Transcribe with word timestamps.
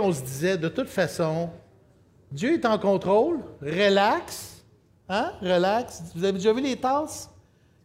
On 0.00 0.12
se 0.12 0.22
disait, 0.22 0.58
de 0.58 0.68
toute 0.68 0.88
façon, 0.88 1.50
Dieu 2.32 2.54
est 2.54 2.64
en 2.66 2.76
contrôle, 2.78 3.38
relax, 3.62 4.64
hein, 5.08 5.32
relax. 5.40 6.02
Vous 6.14 6.24
avez 6.24 6.32
déjà 6.32 6.52
vu 6.52 6.60
les 6.60 6.76
tasses? 6.76 7.30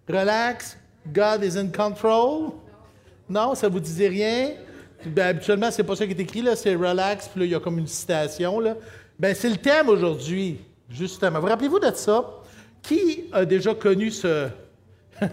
Relax, 0.09 0.77
God 1.07 1.43
is 1.43 1.57
in 1.57 1.67
control. 1.67 2.53
Non, 3.29 3.53
ça 3.53 3.69
vous 3.69 3.79
disait 3.79 4.07
rien? 4.07 4.53
Ben, 5.05 5.27
habituellement, 5.27 5.69
c'est 5.69 5.83
pas 5.83 5.95
ça 5.95 6.07
qui 6.07 6.13
est 6.13 6.19
écrit, 6.19 6.41
là, 6.41 6.55
c'est 6.55 6.73
relax, 6.75 7.27
puis 7.27 7.41
là, 7.41 7.45
il 7.45 7.51
y 7.51 7.55
a 7.55 7.59
comme 7.59 7.77
une 7.77 7.87
citation. 7.87 8.59
Là. 8.59 8.75
Ben, 9.19 9.35
c'est 9.35 9.49
le 9.49 9.57
thème 9.57 9.89
aujourd'hui, 9.89 10.59
justement. 10.89 11.39
Vous 11.39 11.47
rappelez-vous 11.47 11.79
de 11.79 11.91
ça? 11.93 12.25
Qui 12.81 13.25
a 13.31 13.45
déjà 13.45 13.75
connu 13.75 14.09
ce. 14.09 14.47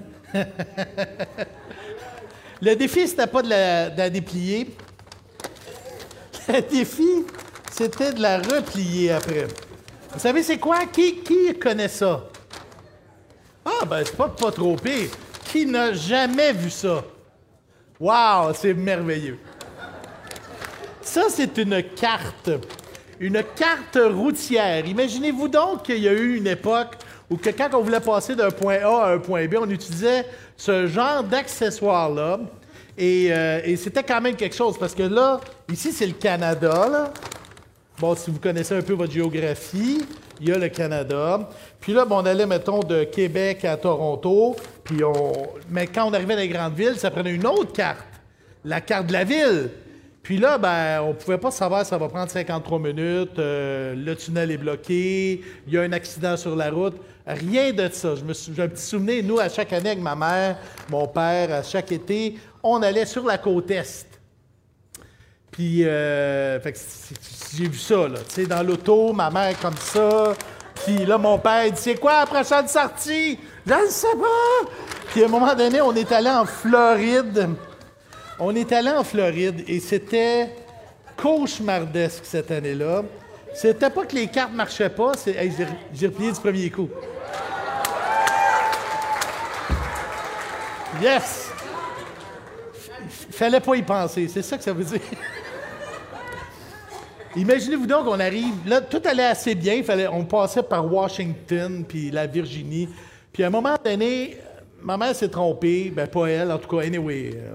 le 2.61 2.75
défi, 2.75 3.09
c'était 3.09 3.27
pas 3.27 3.41
de 3.43 3.49
la 3.49 4.11
déplier. 4.11 4.77
Le 6.53 6.63
défi, 6.63 7.27
c'était 7.71 8.13
de 8.13 8.23
la 8.23 8.39
replier 8.39 9.13
après. 9.13 9.47
Vous 10.13 10.19
savez, 10.19 10.43
c'est 10.43 10.59
quoi? 10.59 10.87
Qui, 10.87 11.17
qui 11.17 11.55
connaît 11.59 11.89
ça? 11.89 12.25
Ah, 13.65 13.85
ben, 13.85 14.03
c'est 14.05 14.17
pas, 14.17 14.29
pas 14.29 14.51
trop 14.51 14.75
pire. 14.77 15.11
Qui 15.45 15.67
n'a 15.67 15.93
jamais 15.93 16.53
vu 16.53 16.71
ça? 16.71 17.05
Wow, 18.01 18.53
c'est 18.55 18.73
merveilleux. 18.73 19.39
Ça, 21.03 21.25
c'est 21.29 21.59
une 21.59 21.83
carte. 21.83 22.51
Une 23.21 23.43
carte 23.55 23.99
routière. 24.11 24.87
Imaginez-vous 24.87 25.49
donc 25.49 25.83
qu'il 25.83 25.99
y 25.99 26.09
a 26.09 26.13
eu 26.13 26.37
une 26.37 26.47
époque 26.47 26.97
où 27.29 27.37
que 27.37 27.51
quand 27.51 27.69
on 27.75 27.83
voulait 27.83 28.01
passer 28.01 28.35
d'un 28.35 28.51
point 28.51 28.79
A 28.83 29.05
à 29.05 29.13
un 29.13 29.19
point 29.19 29.47
B, 29.47 29.57
on 29.61 29.69
utilisait 29.69 30.25
ce 30.57 30.87
genre 30.87 31.23
d'accessoire-là. 31.23 32.41
Et, 32.99 33.29
euh, 33.31 33.61
et 33.65 33.77
c'était 33.77 34.03
quand 34.03 34.21
même 34.21 34.35
quelque 34.35 34.57
chose, 34.57 34.77
parce 34.77 34.93
que 34.93 35.05
là, 35.05 35.41
ici, 35.73 35.93
c'est 35.93 36.07
le 36.07 36.15
Canada. 36.15 37.13
Bon, 38.01 38.17
si 38.17 38.31
vous 38.31 38.41
connaissez 38.41 38.75
un 38.75 38.83
peu 38.83 38.95
votre 38.95 39.13
géographie, 39.13 40.01
il 40.41 40.49
y 40.49 40.53
a 40.53 40.59
le 40.59 40.69
Canada. 40.69 41.49
Puis 41.81 41.93
là, 41.93 42.05
bon, 42.05 42.17
on 42.17 42.27
allait, 42.27 42.47
mettons, 42.47 42.81
de 42.81 43.05
Québec 43.05 43.65
à 43.65 43.77
Toronto. 43.77 44.57
Puis 44.83 45.05
on... 45.05 45.33
Mais 45.71 45.87
quand 45.87 46.09
on 46.09 46.13
arrivait 46.13 46.35
dans 46.35 46.41
les 46.41 46.49
grandes 46.49 46.75
villes, 46.75 46.97
ça 46.97 47.11
prenait 47.13 47.33
une 47.33 47.47
autre 47.47 47.73
carte, 47.73 48.05
la 48.65 48.81
carte 48.81 49.07
de 49.07 49.13
la 49.13 49.25
ville. 49.25 49.71
Puis 50.29 50.37
là, 50.37 50.59
ben, 50.59 51.01
on 51.01 51.09
ne 51.09 51.13
pouvait 51.15 51.39
pas 51.39 51.51
savoir 51.51 51.87
ça 51.87 51.97
va 51.97 52.07
prendre 52.07 52.31
53 52.31 52.79
minutes, 52.79 53.39
euh, 53.39 53.95
le 53.97 54.15
tunnel 54.15 54.51
est 54.51 54.59
bloqué, 54.59 55.41
il 55.67 55.73
y 55.73 55.79
a 55.79 55.81
un 55.81 55.93
accident 55.93 56.37
sur 56.37 56.55
la 56.55 56.71
route. 56.71 56.97
Rien 57.27 57.73
de 57.73 57.89
ça. 57.91 58.15
Je 58.15 58.23
me 58.23 58.35
sou- 58.35 58.53
J'ai 58.55 58.63
un 58.65 58.69
petit 58.69 58.83
souvenir, 58.83 59.25
nous, 59.25 59.39
à 59.41 59.49
chaque 59.49 59.73
année, 59.73 59.89
avec 59.93 60.03
ma 60.03 60.15
mère, 60.15 60.59
mon 60.91 61.09
père, 61.09 61.51
à 61.51 61.63
chaque 61.63 61.91
été, 61.93 62.35
on 62.63 62.83
allait 62.83 63.07
sur 63.07 63.25
la 63.25 63.39
côte 63.39 63.71
Est. 63.71 64.07
Puis, 65.51 65.83
euh, 65.87 66.61
fait 66.61 66.73
que 66.75 66.79
j'ai 67.57 67.67
vu 67.67 67.79
ça, 67.79 68.07
là. 68.07 68.19
Tu 68.29 68.43
sais, 68.43 68.47
dans 68.47 68.63
l'auto, 68.63 69.15
ma 69.15 69.31
mère 69.31 69.59
comme 69.59 69.79
ça. 69.79 70.35
Puis 70.85 71.07
là, 71.07 71.17
mon 71.17 71.39
père, 71.39 71.73
dit 71.73 71.81
C'est 71.81 71.95
quoi 71.95 72.21
la 72.21 72.27
prochaine 72.27 72.69
sortie? 72.69 73.39
Je 73.67 73.73
ne 73.73 73.87
sais 73.89 74.07
pas. 74.21 74.71
Puis 75.07 75.23
à 75.23 75.25
un 75.25 75.31
moment 75.31 75.55
donné, 75.55 75.81
on 75.81 75.95
est 75.95 76.13
allé 76.13 76.29
en 76.29 76.45
Floride. 76.45 77.49
On 78.41 78.55
est 78.55 78.71
allé 78.73 78.91
en 78.91 79.03
Floride 79.03 79.65
et 79.67 79.81
c'était 79.81 80.51
cauchemardesque 81.17 82.25
cette 82.25 82.51
année-là. 82.51 83.03
C'était 83.55 83.91
pas 83.91 84.05
que 84.05 84.15
les 84.15 84.29
cartes 84.29 84.53
marchaient 84.53 84.91
pas, 84.91 85.13
c'est. 85.17 85.35
J'ai- 85.93 86.07
replié 86.07 86.33
du 86.33 86.41
premier 86.41 86.71
coup. 86.71 86.89
Yes! 91.03 91.51
Fallait 93.31 93.61
pas 93.61 93.77
y 93.77 93.83
penser, 93.83 94.29
c'est 94.29 94.43
ça 94.43 94.57
que 94.57 94.65
ça 94.65 94.73
veut 94.73 94.85
dire. 94.85 95.01
Imaginez-vous 97.37 97.87
donc 97.87 98.05
qu'on 98.05 98.19
arrive, 98.19 98.55
là, 98.67 98.81
tout 98.81 99.01
allait 99.05 99.27
assez 99.27 99.55
bien, 99.55 99.83
fallait, 99.83 100.09
on 100.09 100.25
passait 100.25 100.63
par 100.63 100.93
Washington, 100.93 101.85
puis 101.87 102.11
la 102.11 102.27
Virginie, 102.27 102.89
puis 103.33 103.45
à 103.45 103.47
un 103.47 103.51
moment 103.51 103.77
donné, 103.85 104.39
ma 104.83 104.97
mère 104.97 105.15
s'est 105.15 105.29
trompée, 105.29 105.93
ben 105.95 106.09
pas 106.09 106.27
elle, 106.27 106.51
en 106.51 106.59
tout 106.59 106.69
cas, 106.69 106.85
anyway, 106.85 107.31
euh, 107.37 107.53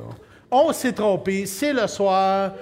on 0.54 0.72
s'est 0.72 0.94
trompé, 0.94 1.46
c'est 1.48 1.74
le 1.74 1.88
soir, 1.88 2.54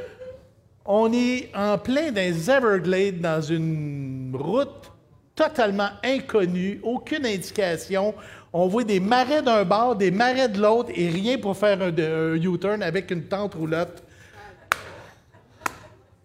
on 0.85 1.11
est 1.13 1.49
en 1.53 1.77
plein 1.77 2.09
les 2.11 2.49
Everglades, 2.49 3.19
dans 3.19 3.41
une 3.41 4.31
route 4.33 4.91
totalement 5.35 5.89
inconnue, 6.03 6.79
aucune 6.83 7.25
indication. 7.25 8.13
On 8.53 8.67
voit 8.67 8.83
des 8.83 8.99
marais 8.99 9.41
d'un 9.41 9.63
bord, 9.63 9.95
des 9.95 10.11
marais 10.11 10.49
de 10.49 10.61
l'autre, 10.61 10.89
et 10.95 11.09
rien 11.09 11.37
pour 11.37 11.55
faire 11.57 11.81
un, 11.81 12.35
U-turn 12.35 12.81
avec 12.81 13.11
une 13.11 13.23
tente 13.23 13.55
roulotte. 13.55 14.03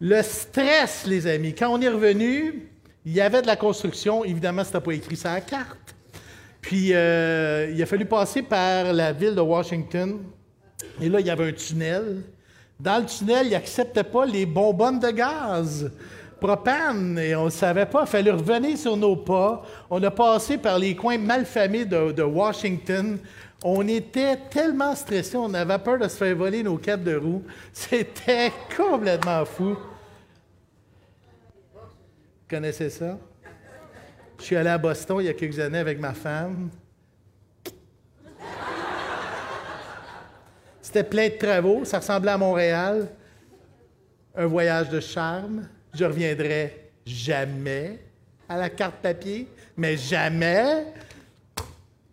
Le 0.01 0.23
stress, 0.23 1.05
les 1.07 1.27
amis. 1.27 1.55
Quand 1.55 1.69
on 1.69 1.81
est 1.81 1.89
revenu, 1.89 2.69
il 3.05 3.13
y 3.13 3.21
avait 3.21 3.43
de 3.43 3.47
la 3.47 3.57
construction. 3.57 4.25
Évidemment, 4.25 4.63
c'était 4.63 4.81
pas 4.81 4.93
écrit 4.93 5.17
sur 5.17 5.31
la 5.31 5.41
carte. 5.41 5.95
Puis, 6.61 6.91
euh, 6.93 7.71
il 7.73 7.81
a 7.83 7.87
fallu 7.87 8.05
passer 8.05 8.43
par 8.43 8.93
la 8.93 9.13
ville 9.13 9.35
de 9.35 9.41
Washington. 9.41 10.19
Et 11.01 11.09
là, 11.09 11.21
il 11.21 11.27
y 11.27 11.31
avait 11.31 11.49
un 11.49 11.53
tunnel. 11.53 12.23
Dans 12.79 12.99
le 12.99 13.07
tunnel, 13.07 13.47
ils 13.47 13.53
n'acceptaient 13.53 14.05
pas 14.05 14.27
les 14.27 14.47
bonbonnes 14.47 15.01
de 15.01 15.11
gaz 15.11 15.91
propane. 16.41 17.19
Et 17.19 17.35
on 17.35 17.47
ne 17.47 17.51
savait 17.51 17.87
pas. 17.87 18.03
Il 18.03 18.09
fallait 18.09 18.31
revenir 18.31 18.77
sur 18.77 18.97
nos 18.97 19.17
pas. 19.17 19.65
On 19.91 20.03
a 20.03 20.11
passé 20.11 20.59
par 20.59 20.79
les 20.79 20.95
coins 20.95 21.19
malfamés 21.19 21.85
de, 21.85 22.13
de 22.13 22.23
Washington. 22.23 23.19
On 23.65 23.87
était 23.89 24.37
tellement 24.51 24.95
stressés, 24.95 25.37
on 25.37 25.53
avait 25.55 25.79
peur 25.79 25.99
de 25.99 26.07
se 26.09 26.17
faire 26.17 26.37
voler 26.37 26.63
nos 26.63 26.77
quatre 26.77 27.03
de 27.03 27.17
roues. 27.17 27.43
C'était 27.73 28.53
complètement 28.77 29.45
fou. 29.45 29.77
Vous 31.75 32.49
connaissez 32.49 32.91
ça? 32.91 33.19
Je 34.39 34.45
suis 34.45 34.57
allé 34.57 34.69
à 34.69 34.79
Boston 34.79 35.19
il 35.21 35.27
y 35.27 35.29
a 35.29 35.35
quelques 35.35 35.59
années 35.59 35.79
avec 35.79 35.99
ma 35.99 36.13
femme. 36.13 36.69
Plein 41.03 41.29
de 41.29 41.35
travaux, 41.35 41.85
ça 41.85 41.99
ressemblait 41.99 42.33
à 42.33 42.39
Montréal. 42.39 43.09
Un 44.35 44.47
voyage 44.47 44.89
de 44.89 45.01
charme. 45.01 45.69
Je 45.95 46.05
reviendrai 46.05 46.91
jamais 47.05 47.99
à 48.49 48.57
la 48.57 48.69
carte 48.71 48.97
papier, 48.97 49.49
mais 49.77 49.97
jamais. 49.97 50.87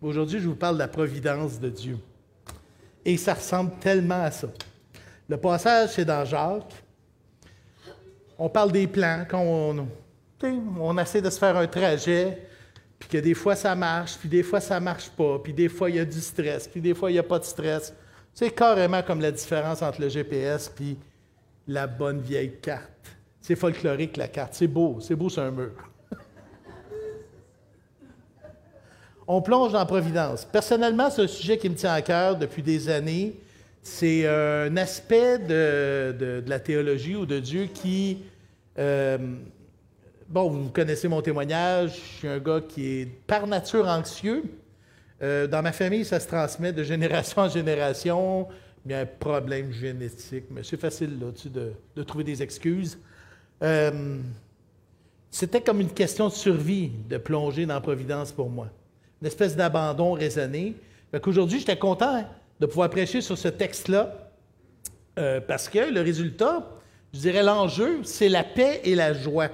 Aujourd'hui, 0.00 0.40
je 0.40 0.48
vous 0.48 0.54
parle 0.54 0.74
de 0.74 0.80
la 0.80 0.88
providence 0.88 1.58
de 1.58 1.68
Dieu. 1.68 1.98
Et 3.04 3.16
ça 3.16 3.34
ressemble 3.34 3.72
tellement 3.80 4.22
à 4.22 4.30
ça. 4.30 4.48
Le 5.28 5.36
passage, 5.36 5.90
c'est 5.90 6.04
dans 6.04 6.24
Jacques. 6.24 6.82
On 8.38 8.48
parle 8.48 8.72
des 8.72 8.86
plans, 8.86 9.24
quand 9.28 9.40
on, 9.40 9.86
on 10.80 10.98
essaie 10.98 11.22
de 11.22 11.30
se 11.30 11.38
faire 11.38 11.56
un 11.56 11.66
trajet, 11.66 12.38
puis 12.98 13.08
que 13.08 13.18
des 13.18 13.34
fois 13.34 13.54
ça 13.54 13.74
marche, 13.74 14.16
puis 14.16 14.28
des 14.28 14.42
fois 14.42 14.60
ça 14.60 14.80
marche 14.80 15.08
pas, 15.10 15.38
puis 15.38 15.52
des 15.52 15.68
fois 15.68 15.90
il 15.90 15.96
y 15.96 16.00
a 16.00 16.04
du 16.04 16.20
stress, 16.20 16.66
puis 16.66 16.80
des 16.80 16.94
fois 16.94 17.10
il 17.10 17.14
n'y 17.14 17.18
a 17.18 17.22
pas 17.22 17.38
de 17.38 17.44
stress. 17.44 17.94
C'est 18.34 18.50
carrément 18.50 19.02
comme 19.02 19.20
la 19.20 19.30
différence 19.30 19.80
entre 19.82 20.00
le 20.00 20.08
GPS 20.08 20.68
puis 20.74 20.96
la 21.68 21.86
bonne 21.86 22.20
vieille 22.20 22.56
carte. 22.60 22.90
C'est 23.40 23.54
folklorique 23.56 24.16
la 24.16 24.26
carte, 24.28 24.54
c'est 24.54 24.66
beau, 24.66 24.98
c'est 25.00 25.14
beau 25.14 25.28
sur 25.28 25.42
un 25.42 25.50
mur. 25.50 25.70
On 29.26 29.40
plonge 29.40 29.72
dans 29.72 29.86
Providence. 29.86 30.44
Personnellement, 30.44 31.10
c'est 31.10 31.22
un 31.22 31.26
sujet 31.26 31.56
qui 31.58 31.68
me 31.70 31.74
tient 31.74 31.92
à 31.92 32.02
cœur 32.02 32.36
depuis 32.36 32.62
des 32.62 32.88
années. 32.90 33.34
C'est 33.82 34.26
un 34.26 34.76
aspect 34.76 35.38
de, 35.38 36.12
de- 36.18 36.40
de 36.44 36.50
la 36.50 36.58
théologie 36.58 37.16
ou 37.16 37.24
de 37.26 37.38
Dieu 37.38 37.66
qui... 37.66 38.18
euh, 38.78 39.18
bon, 40.28 40.50
vous 40.50 40.68
connaissez 40.70 41.06
mon 41.08 41.22
témoignage. 41.22 41.92
Je 41.94 42.18
suis 42.18 42.28
un 42.28 42.38
gars 42.38 42.60
qui 42.66 42.86
est 43.00 43.06
par 43.26 43.46
nature 43.46 43.86
anxieux. 43.88 44.42
Euh, 45.22 45.46
dans 45.46 45.62
ma 45.62 45.72
famille, 45.72 46.04
ça 46.04 46.20
se 46.20 46.26
transmet 46.26 46.72
de 46.72 46.82
génération 46.82 47.42
en 47.42 47.48
génération. 47.48 48.48
Il 48.84 48.92
y 48.92 48.94
a 48.94 49.00
un 49.00 49.06
problème 49.06 49.72
génétique, 49.72 50.44
mais 50.50 50.62
c'est 50.62 50.80
facile 50.80 51.18
là-dessus 51.20 51.48
de, 51.48 51.72
de 51.96 52.02
trouver 52.02 52.24
des 52.24 52.42
excuses. 52.42 52.98
Euh, 53.62 54.18
c'était 55.30 55.60
comme 55.60 55.80
une 55.80 55.92
question 55.92 56.28
de 56.28 56.32
survie 56.32 56.90
de 57.08 57.16
plonger 57.16 57.66
dans 57.66 57.80
Providence 57.80 58.32
pour 58.32 58.50
moi. 58.50 58.68
Une 59.20 59.26
espèce 59.26 59.56
d'abandon 59.56 60.12
raisonné. 60.12 60.74
Fait 61.10 61.20
qu'aujourd'hui, 61.20 61.60
j'étais 61.60 61.78
content 61.78 62.24
de 62.60 62.66
pouvoir 62.66 62.90
prêcher 62.90 63.20
sur 63.20 63.38
ce 63.38 63.48
texte-là 63.48 64.30
euh, 65.18 65.40
parce 65.40 65.68
que 65.68 65.92
le 65.92 66.00
résultat, 66.00 66.68
je 67.12 67.20
dirais 67.20 67.42
l'enjeu, 67.42 68.00
c'est 68.04 68.28
la 68.28 68.44
paix 68.44 68.80
et 68.84 68.94
la 68.94 69.12
joie. 69.12 69.48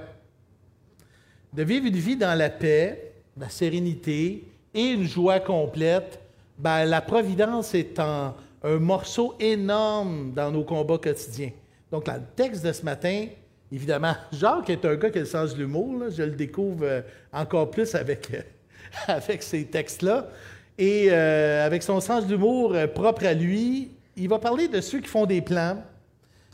De 1.53 1.63
vivre 1.63 1.85
une 1.85 1.95
vie 1.95 2.15
dans 2.15 2.37
la 2.37 2.49
paix, 2.49 3.13
la 3.37 3.49
sérénité 3.49 4.43
et 4.73 4.91
une 4.91 5.07
joie 5.07 5.39
complète, 5.39 6.19
ben, 6.57 6.85
la 6.85 7.01
providence 7.01 7.73
est 7.73 7.99
un 7.99 8.33
morceau 8.63 9.35
énorme 9.39 10.31
dans 10.33 10.51
nos 10.51 10.63
combats 10.63 10.97
quotidiens. 10.97 11.51
Donc, 11.91 12.07
le 12.07 12.13
texte 12.35 12.65
de 12.65 12.71
ce 12.71 12.83
matin, 12.83 13.27
évidemment, 13.71 14.15
Jacques 14.31 14.69
est 14.69 14.85
un 14.85 14.95
gars 14.95 15.09
qui 15.09 15.17
a 15.17 15.21
le 15.21 15.27
sens 15.27 15.53
de 15.53 15.59
l'humour. 15.59 16.05
Je 16.09 16.23
le 16.23 16.31
découvre 16.31 16.83
euh, 16.83 17.01
encore 17.33 17.69
plus 17.69 17.93
avec, 17.95 18.33
euh, 18.33 18.41
avec 19.07 19.43
ces 19.43 19.65
textes-là. 19.65 20.29
Et 20.77 21.09
euh, 21.11 21.65
avec 21.65 21.83
son 21.83 21.99
sens 21.99 22.25
de 22.25 22.31
l'humour 22.31 22.75
propre 22.95 23.25
à 23.25 23.33
lui, 23.33 23.91
il 24.15 24.29
va 24.29 24.39
parler 24.39 24.67
de 24.67 24.79
ceux 24.79 24.99
qui 24.99 25.07
font 25.07 25.25
des 25.25 25.41
plans, 25.41 25.83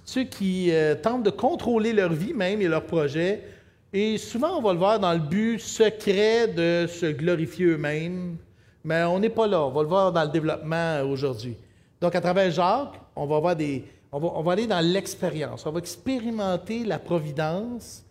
ceux 0.04 0.24
qui 0.24 0.72
tentent 1.02 1.24
de 1.24 1.30
contrôler 1.30 1.94
leur 1.94 2.12
vie 2.12 2.34
même 2.34 2.62
et 2.62 2.68
leurs 2.68 2.86
projets. 2.86 3.44
Et 3.94 4.18
souvent, 4.18 4.57
on 4.57 4.62
va 4.62 4.74
le 4.74 4.80
voir 4.80 5.00
dans 5.00 5.13
le 5.13 5.19
but 5.19 5.60
secret 5.60 6.48
de 6.48 6.88
se 6.88 7.06
glorifier 7.06 7.68
eux-mêmes. 7.68 8.38
Mais 8.84 9.04
on 9.04 9.19
n'est 9.19 9.30
pas 9.30 9.48
là. 9.48 9.63
On 9.63 9.72
va 9.72 9.81
le 9.81 9.88
voir 9.88 10.12
dans 10.12 10.24
le 10.24 10.30
développement 10.30 11.01
aujourd'hui. 11.01 11.56
Donc, 12.00 12.13
à 12.16 12.22
travers 12.22 12.51
Jacques, 12.51 13.00
on 13.16 13.25
va, 13.25 13.39
voir 13.39 13.56
des, 13.56 13.86
on 14.12 14.19
va, 14.19 14.28
on 14.36 14.44
va 14.44 14.51
aller 14.54 14.68
dans 14.68 14.86
l'expérience. 14.86 15.66
On 15.66 15.72
va 15.72 15.80
expérimenter 15.80 16.84
la 16.84 17.00
providence 17.00 18.04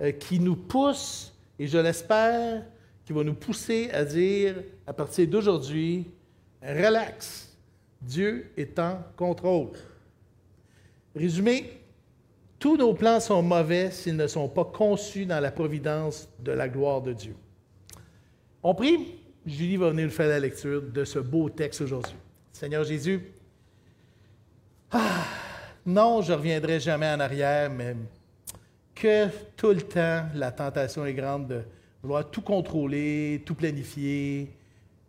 euh, 0.00 0.12
qui 0.12 0.40
nous 0.40 0.56
pousse, 0.56 1.32
et 1.58 1.66
je 1.66 1.78
l'espère, 1.78 2.62
qui 3.04 3.12
va 3.12 3.22
nous 3.22 3.34
pousser 3.34 3.90
à 3.92 4.04
dire, 4.04 4.56
à 4.86 4.92
partir 4.92 5.28
d'aujourd'hui, 5.28 6.06
relax, 6.62 7.52
Dieu 8.00 8.50
est 8.56 8.78
en 8.78 8.98
contrôle. 9.16 9.70
Résumé, 11.14 11.83
tous 12.64 12.78
nos 12.78 12.94
plans 12.94 13.20
sont 13.20 13.42
mauvais 13.42 13.90
s'ils 13.90 14.16
ne 14.16 14.26
sont 14.26 14.48
pas 14.48 14.64
conçus 14.64 15.26
dans 15.26 15.38
la 15.38 15.50
providence 15.50 16.26
de 16.38 16.50
la 16.50 16.66
gloire 16.66 17.02
de 17.02 17.12
Dieu. 17.12 17.36
On 18.62 18.74
prie. 18.74 19.16
Julie 19.44 19.76
va 19.76 19.90
venir 19.90 20.06
nous 20.06 20.10
faire 20.10 20.28
la 20.28 20.40
lecture 20.40 20.80
de 20.80 21.04
ce 21.04 21.18
beau 21.18 21.50
texte 21.50 21.82
aujourd'hui. 21.82 22.16
Seigneur 22.52 22.82
Jésus, 22.84 23.20
ah, 24.90 25.24
non, 25.84 26.22
je 26.22 26.32
ne 26.32 26.38
reviendrai 26.38 26.80
jamais 26.80 27.06
en 27.06 27.20
arrière, 27.20 27.68
mais 27.68 27.96
que 28.94 29.26
tout 29.58 29.68
le 29.68 29.82
temps, 29.82 30.24
la 30.34 30.50
tentation 30.50 31.04
est 31.04 31.12
grande 31.12 31.48
de 31.48 31.60
vouloir 32.02 32.30
tout 32.30 32.40
contrôler, 32.40 33.42
tout 33.44 33.54
planifier, 33.54 34.48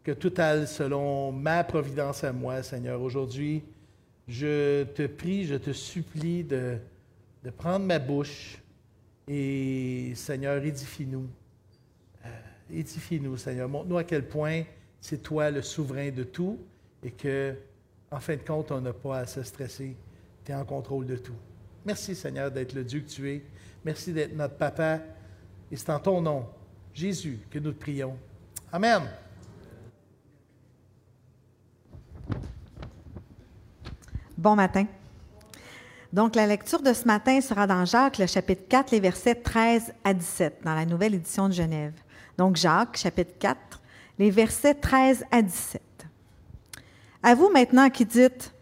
que 0.04 0.12
tout 0.12 0.34
aille 0.40 0.68
selon 0.68 1.32
ma 1.32 1.64
providence 1.64 2.22
à 2.26 2.34
moi, 2.34 2.62
Seigneur. 2.64 3.02
Aujourd'hui, 3.02 3.64
je 4.28 4.84
te 4.84 5.08
prie, 5.08 5.46
je 5.46 5.56
te 5.56 5.72
supplie 5.72 6.44
de, 6.44 6.80
de 7.46 7.52
prendre 7.52 7.86
ma 7.86 8.00
bouche 8.00 8.58
et, 9.28 10.14
Seigneur, 10.16 10.64
édifie-nous. 10.64 11.30
Euh, 12.26 12.30
édifie-nous, 12.72 13.38
Seigneur. 13.38 13.70
Montre-nous 13.70 13.98
à 13.98 14.04
quel 14.04 14.28
point 14.28 14.64
c'est 15.00 15.22
toi 15.22 15.52
le 15.52 15.62
souverain 15.62 16.10
de 16.10 16.24
tout 16.24 16.58
et 17.04 17.12
que, 17.12 17.56
en 18.10 18.20
fin 18.20 18.36
de 18.36 18.42
compte, 18.42 18.72
on 18.72 18.82
n'a 18.82 18.94
pas 18.94 19.20
à 19.20 19.26
se 19.28 19.44
stresser. 19.44 19.96
Tu 20.44 20.52
es 20.52 20.56
en 20.56 20.66
contrôle 20.66 21.06
de 21.06 21.18
tout. 21.18 21.36
Merci, 21.86 22.16
Seigneur, 22.16 22.50
d'être 22.50 22.74
le 22.74 22.84
Dieu 22.84 23.02
que 23.02 23.10
tu 23.10 23.30
es. 23.30 23.44
Merci 23.84 24.12
d'être 24.12 24.36
notre 24.36 24.56
papa. 24.56 25.02
Et 25.72 25.76
c'est 25.76 25.92
en 25.92 26.00
ton 26.00 26.22
nom, 26.22 26.48
Jésus, 26.96 27.38
que 27.52 27.60
nous 27.60 27.74
te 27.74 27.80
prions. 27.80 28.18
Amen. 28.72 29.04
Bon 34.36 34.56
matin. 34.56 34.88
Donc, 36.16 36.38
la 36.38 36.48
lecture 36.48 36.82
de 36.82 36.94
ce 36.94 37.06
matin 37.06 37.42
sera 37.42 37.68
dans 37.68 37.84
Jacques, 37.84 38.20
le 38.20 38.26
chapitre 38.26 38.70
4, 38.70 38.92
les 38.94 39.02
versets 39.02 39.36
13 39.36 39.92
à 40.02 40.14
17, 40.14 40.62
dans 40.64 40.74
la 40.74 40.86
nouvelle 40.86 41.14
édition 41.14 41.50
de 41.50 41.54
Genève. 41.54 41.92
Donc, 42.38 42.56
Jacques, 42.56 42.96
chapitre 42.96 43.34
4, 43.38 43.82
les 44.18 44.32
versets 44.32 44.76
13 44.76 45.26
à 45.30 45.42
17. 45.42 45.82
À 47.22 47.36
vous 47.36 47.50
maintenant 47.50 47.90
qui 47.90 48.06
dites, 48.06 48.54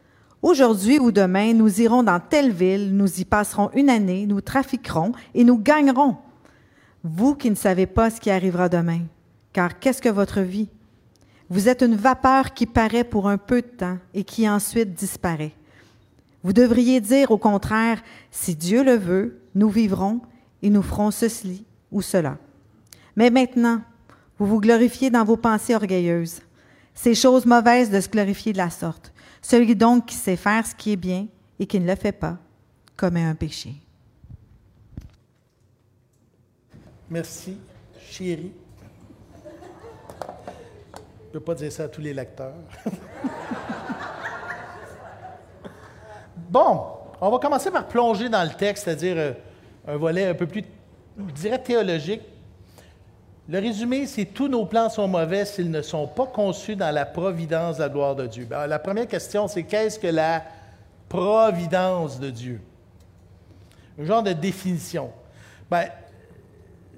Aujourd'hui 0.41 0.97
ou 0.97 1.11
demain, 1.11 1.53
nous 1.53 1.79
irons 1.79 2.01
dans 2.01 2.19
telle 2.19 2.51
ville, 2.51 2.97
nous 2.97 3.21
y 3.21 3.23
passerons 3.23 3.69
une 3.75 3.91
année, 3.91 4.25
nous 4.25 4.41
trafiquerons 4.41 5.11
et 5.35 5.43
nous 5.43 5.59
gagnerons. 5.59 6.17
Vous 7.03 7.35
qui 7.35 7.51
ne 7.51 7.55
savez 7.55 7.85
pas 7.85 8.09
ce 8.09 8.19
qui 8.19 8.31
arrivera 8.31 8.67
demain, 8.67 9.01
car 9.53 9.77
qu'est-ce 9.77 10.01
que 10.01 10.09
votre 10.09 10.41
vie? 10.41 10.69
Vous 11.51 11.69
êtes 11.69 11.83
une 11.83 11.97
vapeur 11.97 12.55
qui 12.55 12.65
paraît 12.65 13.03
pour 13.03 13.29
un 13.29 13.37
peu 13.37 13.61
de 13.61 13.67
temps 13.67 13.99
et 14.15 14.23
qui 14.23 14.49
ensuite 14.49 14.95
disparaît. 14.95 15.53
Vous 16.43 16.53
devriez 16.53 16.99
dire 16.99 17.31
au 17.31 17.37
contraire, 17.37 18.01
si 18.29 18.55
Dieu 18.55 18.83
le 18.83 18.95
veut, 18.95 19.41
nous 19.55 19.69
vivrons 19.69 20.21
et 20.61 20.69
nous 20.69 20.81
ferons 20.81 21.09
ceci 21.09 21.65
ou 21.91 22.01
cela. 22.01 22.37
Mais 23.15 23.29
maintenant, 23.29 23.81
vous 24.37 24.45
vous 24.45 24.59
glorifiez 24.59 25.09
dans 25.09 25.23
vos 25.23 25.37
pensées 25.37 25.75
orgueilleuses. 25.75 26.41
C'est 26.93 27.15
chose 27.15 27.45
mauvaise 27.45 27.89
de 27.89 27.99
se 28.01 28.09
glorifier 28.09 28.51
de 28.51 28.57
la 28.57 28.69
sorte. 28.69 29.13
Celui 29.41 29.75
donc 29.75 30.07
qui 30.07 30.15
sait 30.15 30.35
faire 30.35 30.65
ce 30.65 30.75
qui 30.75 30.91
est 30.91 30.97
bien 30.97 31.27
et 31.59 31.65
qui 31.65 31.79
ne 31.79 31.87
le 31.87 31.95
fait 31.95 32.11
pas 32.11 32.37
commet 32.95 33.23
un 33.23 33.35
péché. 33.35 33.73
Merci, 37.09 37.57
chérie. 38.09 38.51
Je 40.21 41.27
ne 41.27 41.33
peux 41.33 41.39
pas 41.39 41.55
dire 41.55 41.71
ça 41.71 41.83
à 41.83 41.87
tous 41.87 42.01
les 42.01 42.13
lecteurs. 42.13 42.55
Bon, 46.53 46.83
on 47.19 47.31
va 47.31 47.39
commencer 47.39 47.71
par 47.71 47.87
plonger 47.87 48.29
dans 48.29 48.43
le 48.43 48.51
texte, 48.51 48.83
c'est-à-dire 48.83 49.15
euh, 49.17 49.33
un 49.87 49.97
volet 49.97 50.27
un 50.27 50.35
peu 50.35 50.45
plus, 50.45 50.63
je 51.17 51.33
dirais, 51.33 51.57
théologique. 51.57 52.21
Le 53.49 53.57
résumé, 53.57 54.05
c'est 54.05 54.25
tous 54.25 54.47
nos 54.47 54.63
plans 54.67 54.87
sont 54.87 55.07
mauvais 55.07 55.45
s'ils 55.45 55.71
ne 55.71 55.81
sont 55.81 56.05
pas 56.05 56.27
conçus 56.27 56.75
dans 56.75 56.93
la 56.93 57.07
providence 57.07 57.77
de 57.77 57.81
la 57.81 57.89
gloire 57.89 58.15
de 58.15 58.27
Dieu. 58.27 58.45
Ben, 58.47 58.67
la 58.67 58.77
première 58.77 59.07
question, 59.07 59.47
c'est 59.47 59.63
qu'est-ce 59.63 59.97
que 59.97 60.05
la 60.05 60.43
providence 61.09 62.19
de 62.19 62.29
Dieu? 62.29 62.61
Un 63.99 64.05
genre 64.05 64.21
de 64.21 64.33
définition. 64.33 65.09
Ben, 65.71 65.87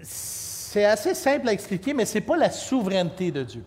c'est 0.02 0.84
assez 0.84 1.14
simple 1.14 1.48
à 1.48 1.54
expliquer, 1.54 1.94
mais 1.94 2.04
ce 2.04 2.16
n'est 2.16 2.26
pas 2.26 2.36
la 2.36 2.50
souveraineté 2.50 3.32
de 3.32 3.44
Dieu. 3.44 3.64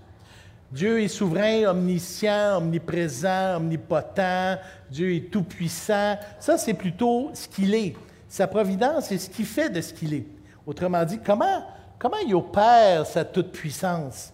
Dieu 0.70 1.00
est 1.02 1.08
souverain, 1.08 1.64
omniscient, 1.64 2.58
omniprésent, 2.58 3.56
omnipotent. 3.56 4.58
Dieu 4.90 5.14
est 5.14 5.30
tout-puissant. 5.30 6.18
Ça, 6.38 6.58
c'est 6.58 6.74
plutôt 6.74 7.30
ce 7.32 7.48
qu'il 7.48 7.74
est. 7.74 7.94
Sa 8.28 8.46
providence, 8.46 9.06
c'est 9.06 9.18
ce 9.18 9.30
qu'il 9.30 9.46
fait 9.46 9.70
de 9.70 9.80
ce 9.80 9.94
qu'il 9.94 10.12
est. 10.12 10.26
Autrement 10.66 11.02
dit, 11.04 11.18
comment, 11.24 11.64
comment 11.98 12.18
il 12.26 12.34
opère 12.34 13.06
sa 13.06 13.24
toute-puissance? 13.24 14.32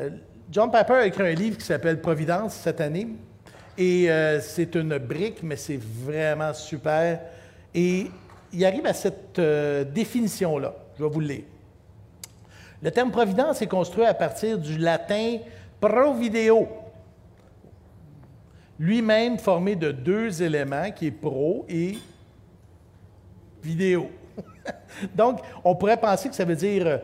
Euh, 0.00 0.10
John 0.50 0.70
Piper 0.70 0.94
a 0.94 1.06
écrit 1.06 1.28
un 1.28 1.34
livre 1.34 1.58
qui 1.58 1.64
s'appelle 1.64 2.00
Providence 2.00 2.54
cette 2.54 2.80
année. 2.80 3.08
Et 3.76 4.10
euh, 4.10 4.40
c'est 4.40 4.74
une 4.74 4.96
brique, 4.96 5.42
mais 5.42 5.56
c'est 5.56 5.78
vraiment 5.78 6.54
super. 6.54 7.20
Et 7.74 8.10
il 8.50 8.64
arrive 8.64 8.86
à 8.86 8.94
cette 8.94 9.38
euh, 9.38 9.84
définition-là. 9.84 10.74
Je 10.96 11.04
vais 11.04 11.10
vous 11.10 11.20
le 11.20 11.26
lire. 11.26 11.44
Le 12.82 12.90
terme 12.90 13.10
providence 13.10 13.60
est 13.60 13.66
construit 13.66 14.06
à 14.06 14.14
partir 14.14 14.58
du 14.58 14.78
latin 14.78 15.38
pro-vidéo. 15.80 16.68
Lui-même 18.78 19.38
formé 19.38 19.74
de 19.74 19.90
deux 19.90 20.42
éléments, 20.42 20.90
qui 20.90 21.06
est 21.06 21.10
pro 21.10 21.64
et 21.68 21.98
vidéo. 23.62 24.10
Donc, 25.14 25.40
on 25.64 25.74
pourrait 25.74 25.96
penser 25.96 26.28
que 26.28 26.34
ça 26.34 26.44
veut 26.44 26.56
dire 26.56 26.86
euh, 26.86 26.98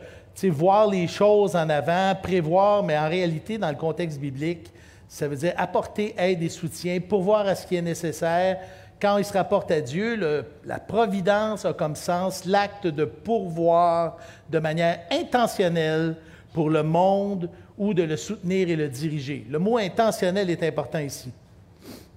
voir 0.51 0.87
les 0.87 1.07
choses 1.07 1.55
en 1.55 1.69
avant, 1.69 2.13
prévoir, 2.21 2.83
mais 2.83 2.97
en 2.97 3.09
réalité, 3.09 3.57
dans 3.57 3.69
le 3.69 3.75
contexte 3.75 4.19
biblique, 4.19 4.71
ça 5.07 5.27
veut 5.27 5.35
dire 5.35 5.53
apporter 5.57 6.15
aide 6.17 6.41
et 6.41 6.49
soutien, 6.49 6.99
pourvoir 6.99 7.47
à 7.47 7.55
ce 7.55 7.67
qui 7.67 7.75
est 7.75 7.81
nécessaire. 7.81 8.59
Quand 8.99 9.17
il 9.17 9.25
se 9.25 9.33
rapporte 9.33 9.69
à 9.69 9.81
Dieu, 9.81 10.45
la 10.63 10.79
providence 10.79 11.65
a 11.65 11.73
comme 11.73 11.95
sens 11.95 12.45
l'acte 12.45 12.87
de 12.87 13.05
pourvoir 13.05 14.17
de 14.49 14.59
manière 14.59 14.99
intentionnelle 15.11 16.15
pour 16.53 16.69
le 16.69 16.83
monde 16.83 17.49
ou 17.77 17.93
de 17.93 18.03
le 18.03 18.17
soutenir 18.17 18.69
et 18.69 18.75
le 18.75 18.87
diriger. 18.87 19.45
Le 19.49 19.59
mot 19.59 19.77
intentionnel 19.77 20.49
est 20.49 20.63
important 20.63 20.99
ici. 20.99 21.31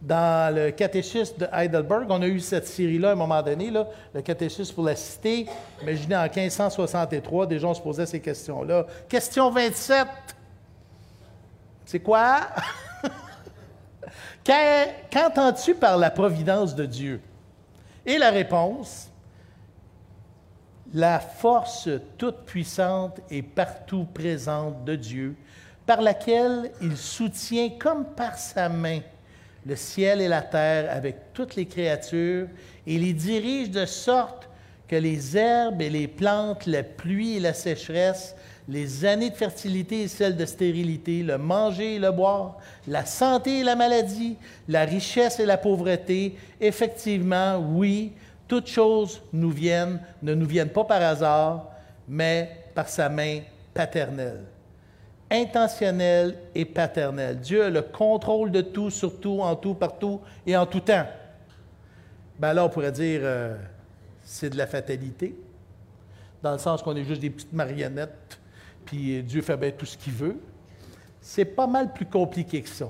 Dans 0.01 0.55
le 0.55 0.71
catéchisme 0.71 1.39
de 1.39 1.49
Heidelberg, 1.53 2.07
on 2.11 2.21
a 2.21 2.27
eu 2.27 2.39
cette 2.39 2.67
série-là 2.67 3.11
à 3.11 3.13
un 3.13 3.17
moment 3.17 3.43
donné, 3.43 3.73
le 4.15 4.23
catéchisme 4.23 4.75
pour 4.75 4.85
la 4.85 4.95
cité. 4.95 5.47
Imaginez 5.83 6.17
en 6.17 6.25
1563, 6.25 7.47
des 7.47 7.59
gens 7.59 7.75
se 7.75 7.81
posaient 7.81 8.07
ces 8.07 8.21
questions-là. 8.21 8.87
Question 9.09 9.51
27. 9.51 10.07
C'est 11.87 12.01
quoi? 12.01 12.41
Qu'entends-tu 15.11 15.75
par 15.75 15.97
la 15.97 16.11
providence 16.11 16.75
de 16.75 16.85
Dieu? 16.85 17.21
Et 18.05 18.19
la 18.19 18.31
réponse, 18.31 19.09
la 20.95 21.19
force 21.19 21.89
toute 22.17 22.45
puissante 22.45 23.21
et 23.31 23.43
partout 23.43 24.07
présente 24.15 24.85
de 24.85 24.95
Dieu 24.95 25.37
par 25.87 26.03
laquelle 26.03 26.73
il 26.83 26.97
soutient 26.97 27.71
comme 27.79 28.05
par 28.05 28.37
sa 28.37 28.69
main 28.69 29.01
le 29.67 29.77
ciel 29.77 30.21
et 30.21 30.29
la 30.29 30.43
terre 30.43 30.89
avec 30.91 31.33
toutes 31.33 31.57
les 31.57 31.67
créatures. 31.67 32.47
Et 32.87 32.99
les 32.99 33.13
dirige 33.13 33.71
de 33.71 33.85
sorte 33.85 34.49
que 34.87 34.97
les 34.97 35.37
herbes 35.37 35.83
et 35.83 35.91
les 35.91 36.07
plantes, 36.07 36.67
la 36.67 36.85
pluie 36.85 37.37
et 37.37 37.41
la 37.41 37.53
sécheresse, 37.53 38.37
les 38.69 39.05
années 39.05 39.31
de 39.31 39.35
fertilité 39.35 40.03
et 40.03 40.09
celles 40.09 40.37
de 40.37 40.47
stérilité, 40.47 41.23
le 41.23 41.39
manger 41.39 41.97
et 41.97 41.99
le 41.99 42.13
boire, 42.13 42.59
la 42.87 43.05
santé 43.05 43.61
et 43.61 43.65
la 43.65 43.75
maladie, 43.75 44.37
la 44.69 44.85
richesse 44.85 45.41
et 45.41 45.47
la 45.47 45.57
pauvreté, 45.57 46.37
effectivement, 46.61 47.59
oui, 47.59 48.13
toutes 48.47 48.69
choses 48.69 49.21
nous 49.33 49.51
viennent, 49.51 50.01
ne 50.23 50.35
nous 50.35 50.47
viennent 50.47 50.71
pas 50.71 50.85
par 50.85 51.03
hasard, 51.03 51.71
mais 52.09 52.65
par 52.75 52.89
sa 52.89 53.09
main 53.09 53.41
paternelle 53.75 54.45
intentionnel 55.31 56.39
et 56.55 56.65
paternel. 56.65 57.41
Dieu 57.41 57.65
a 57.65 57.71
le 57.71 57.83
contrôle 57.83 58.51
de 58.51 58.61
tout, 58.61 58.91
sur 58.91 59.21
tout, 59.21 59.41
en 59.41 59.57
tout, 59.57 59.75
partout 59.75 60.21
et 60.47 60.57
en 60.57 60.67
tout 60.67 60.81
temps. 60.81 61.07
ben 62.39 62.53
là, 62.53 62.65
on 62.65 62.69
pourrait 62.69 62.93
dire 62.93 63.21
euh, 63.23 63.57
c'est 64.23 64.51
de 64.51 64.57
la 64.57 64.67
fatalité, 64.67 65.37
dans 66.43 66.53
le 66.53 66.59
sens 66.59 66.83
qu'on 66.83 66.95
est 66.97 67.05
juste 67.05 67.21
des 67.21 67.31
petites 67.31 67.53
marionnettes, 67.53 68.39
puis 68.85 69.23
Dieu 69.23 69.43
fait 69.43 69.57
bien 69.57 69.71
tout 69.71 69.87
ce 69.87 69.97
qu'il 69.97 70.13
veut. 70.13 70.41
C'est 71.21 71.45
pas 71.45 71.67
mal 71.67 71.93
plus 71.93 72.07
compliqué 72.07 72.63
que 72.63 72.69
ça. 72.69 72.89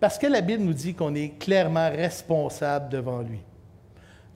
Parce 0.00 0.18
que 0.18 0.26
la 0.26 0.40
Bible 0.40 0.62
nous 0.62 0.72
dit 0.72 0.94
qu'on 0.94 1.14
est 1.14 1.38
clairement 1.38 1.88
responsable 1.88 2.88
devant 2.88 3.20
lui. 3.20 3.40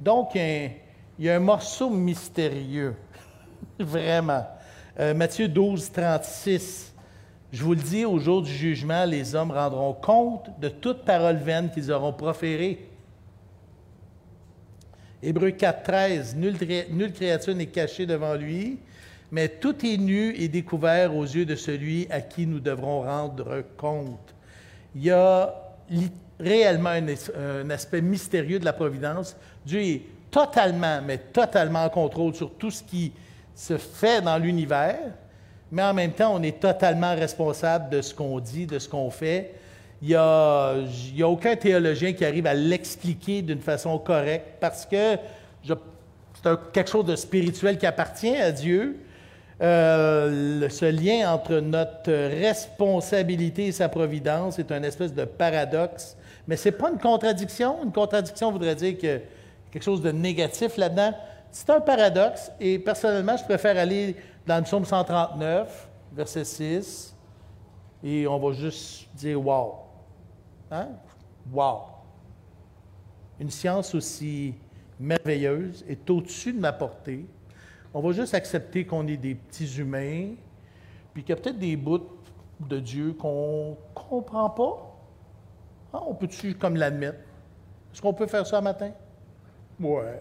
Donc, 0.00 0.34
il 0.34 0.72
y 1.18 1.30
a 1.30 1.36
un, 1.36 1.40
morceau 1.40 1.88
mystérieux, 1.88 2.96
vraiment. 3.78 4.44
Euh, 5.00 5.14
Matthieu 5.14 5.48
12, 5.48 5.90
36. 5.90 6.92
Je 7.50 7.62
vous 7.62 7.72
le 7.72 7.80
dis, 7.80 8.04
au 8.04 8.18
jour 8.18 8.42
du 8.42 8.52
jugement, 8.52 9.06
les 9.06 9.34
hommes 9.34 9.50
rendront 9.50 9.94
compte 9.94 10.50
de 10.60 10.68
toute 10.68 11.04
parole 11.04 11.36
vaine 11.36 11.70
qu'ils 11.70 11.90
auront 11.90 12.12
proférée. 12.12 12.86
Hébreu 15.22 15.52
4, 15.52 15.82
13. 15.82 16.36
Nulle, 16.36 17.12
créature 17.12 17.54
n'est 17.54 17.66
cachée 17.66 18.04
devant 18.04 18.34
lui, 18.34 18.80
mais 19.30 19.48
tout 19.48 19.74
est 19.86 19.96
nu 19.96 20.34
et 20.34 20.48
découvert 20.48 21.16
aux 21.16 21.24
yeux 21.24 21.46
de 21.46 21.54
celui 21.54 22.06
à 22.10 22.20
qui 22.20 22.46
nous 22.46 22.60
devrons 22.60 23.02
rendre 23.02 23.64
compte. 23.78 24.34
Il 24.94 25.04
y 25.04 25.10
a 25.10 25.54
réellement 26.38 26.90
un, 26.90 27.70
aspect 27.70 28.02
mystérieux 28.02 28.58
de 28.58 28.66
la 28.66 28.74
providence. 28.74 29.36
Dieu 29.64 29.80
est 29.80 30.02
totalement, 30.30 31.00
mais 31.02 31.16
totalement 31.16 31.84
en 31.84 31.88
contrôle 31.88 32.34
sur 32.34 32.52
tout 32.54 32.70
ce 32.70 32.82
qui 32.82 33.12
se 33.54 33.76
fait 33.76 34.20
dans 34.22 34.38
l'univers, 34.38 34.98
mais 35.70 35.82
en 35.82 35.94
même 35.94 36.12
temps, 36.12 36.34
on 36.34 36.42
est 36.42 36.60
totalement 36.60 37.14
responsable 37.14 37.90
de 37.90 38.02
ce 38.02 38.14
qu'on 38.14 38.40
dit, 38.40 38.66
de 38.66 38.78
ce 38.78 38.88
qu'on 38.88 39.10
fait. 39.10 39.54
Il 40.02 40.08
n'y 40.08 40.14
a, 40.14 40.74
aucun 41.22 41.54
théologien 41.54 42.12
qui 42.12 42.24
arrive 42.24 42.46
à 42.46 42.54
l'expliquer 42.54 43.40
d'une 43.40 43.60
façon 43.60 43.98
correcte 43.98 44.56
parce 44.60 44.84
que 44.84 45.16
c'est 45.64 46.72
quelque 46.72 46.90
chose 46.90 47.06
de 47.06 47.14
spirituel 47.14 47.78
qui 47.78 47.86
appartient 47.86 48.36
à 48.36 48.50
Dieu. 48.50 48.98
Euh, 49.62 50.68
ce 50.68 50.86
lien 50.86 51.32
entre 51.32 51.60
notre 51.60 52.10
responsabilité 52.10 53.66
et 53.66 53.72
sa 53.72 53.88
providence 53.88 54.58
est 54.58 54.72
un 54.72 54.82
espèce 54.82 55.14
de 55.14 55.24
paradoxe, 55.24 56.16
mais 56.48 56.56
ce 56.56 56.68
n'est 56.68 56.72
pas 56.72 56.90
une 56.90 56.98
contradiction. 56.98 57.76
Une 57.84 57.92
contradiction 57.92 58.50
voudrait 58.50 58.74
dire 58.74 58.98
que 58.98 59.20
quelque 59.70 59.84
chose 59.84 60.02
de 60.02 60.10
négatif 60.10 60.76
là-dedans. 60.76 61.14
C'est 61.52 61.68
un 61.68 61.82
paradoxe 61.82 62.50
et 62.58 62.78
personnellement, 62.78 63.36
je 63.36 63.44
préfère 63.44 63.76
aller 63.76 64.16
dans 64.46 64.56
le 64.56 64.62
psaume 64.62 64.86
139, 64.86 65.90
verset 66.14 66.44
6, 66.44 67.14
et 68.02 68.26
on 68.26 68.38
va 68.38 68.52
juste 68.52 69.14
dire 69.14 69.38
wow. 69.38 69.74
Hein? 70.70 70.88
Wow! 71.52 71.82
Une 73.38 73.50
science 73.50 73.94
aussi 73.94 74.54
merveilleuse 74.98 75.84
est 75.86 76.08
au-dessus 76.08 76.54
de 76.54 76.58
ma 76.58 76.72
portée. 76.72 77.26
On 77.92 78.00
va 78.00 78.12
juste 78.12 78.32
accepter 78.32 78.86
qu'on 78.86 79.06
est 79.06 79.18
des 79.18 79.34
petits 79.34 79.78
humains, 79.78 80.30
puis 81.12 81.22
qu'il 81.22 81.36
y 81.36 81.38
a 81.38 81.40
peut-être 81.40 81.58
des 81.58 81.76
bouts 81.76 82.08
de 82.60 82.80
Dieu 82.80 83.12
qu'on 83.12 83.72
ne 83.72 83.74
comprend 83.94 84.48
pas. 84.48 84.96
Hein? 85.92 86.00
On 86.06 86.14
peut-tu 86.14 86.54
comme 86.54 86.76
l'admettre? 86.76 87.18
Est-ce 87.92 88.00
qu'on 88.00 88.14
peut 88.14 88.26
faire 88.26 88.46
ça 88.46 88.56
un 88.56 88.62
matin? 88.62 88.92
Ouais. 89.78 90.18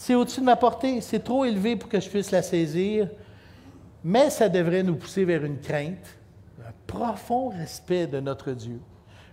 C'est 0.00 0.14
au-dessus 0.14 0.40
de 0.40 0.46
ma 0.46 0.56
portée. 0.56 1.02
C'est 1.02 1.22
trop 1.22 1.44
élevé 1.44 1.76
pour 1.76 1.90
que 1.90 2.00
je 2.00 2.08
puisse 2.08 2.30
la 2.30 2.40
saisir. 2.40 3.06
Mais 4.02 4.30
ça 4.30 4.48
devrait 4.48 4.82
nous 4.82 4.96
pousser 4.96 5.26
vers 5.26 5.44
une 5.44 5.60
crainte, 5.60 6.16
un 6.66 6.72
profond 6.86 7.50
respect 7.50 8.06
de 8.06 8.18
notre 8.18 8.52
Dieu. 8.52 8.80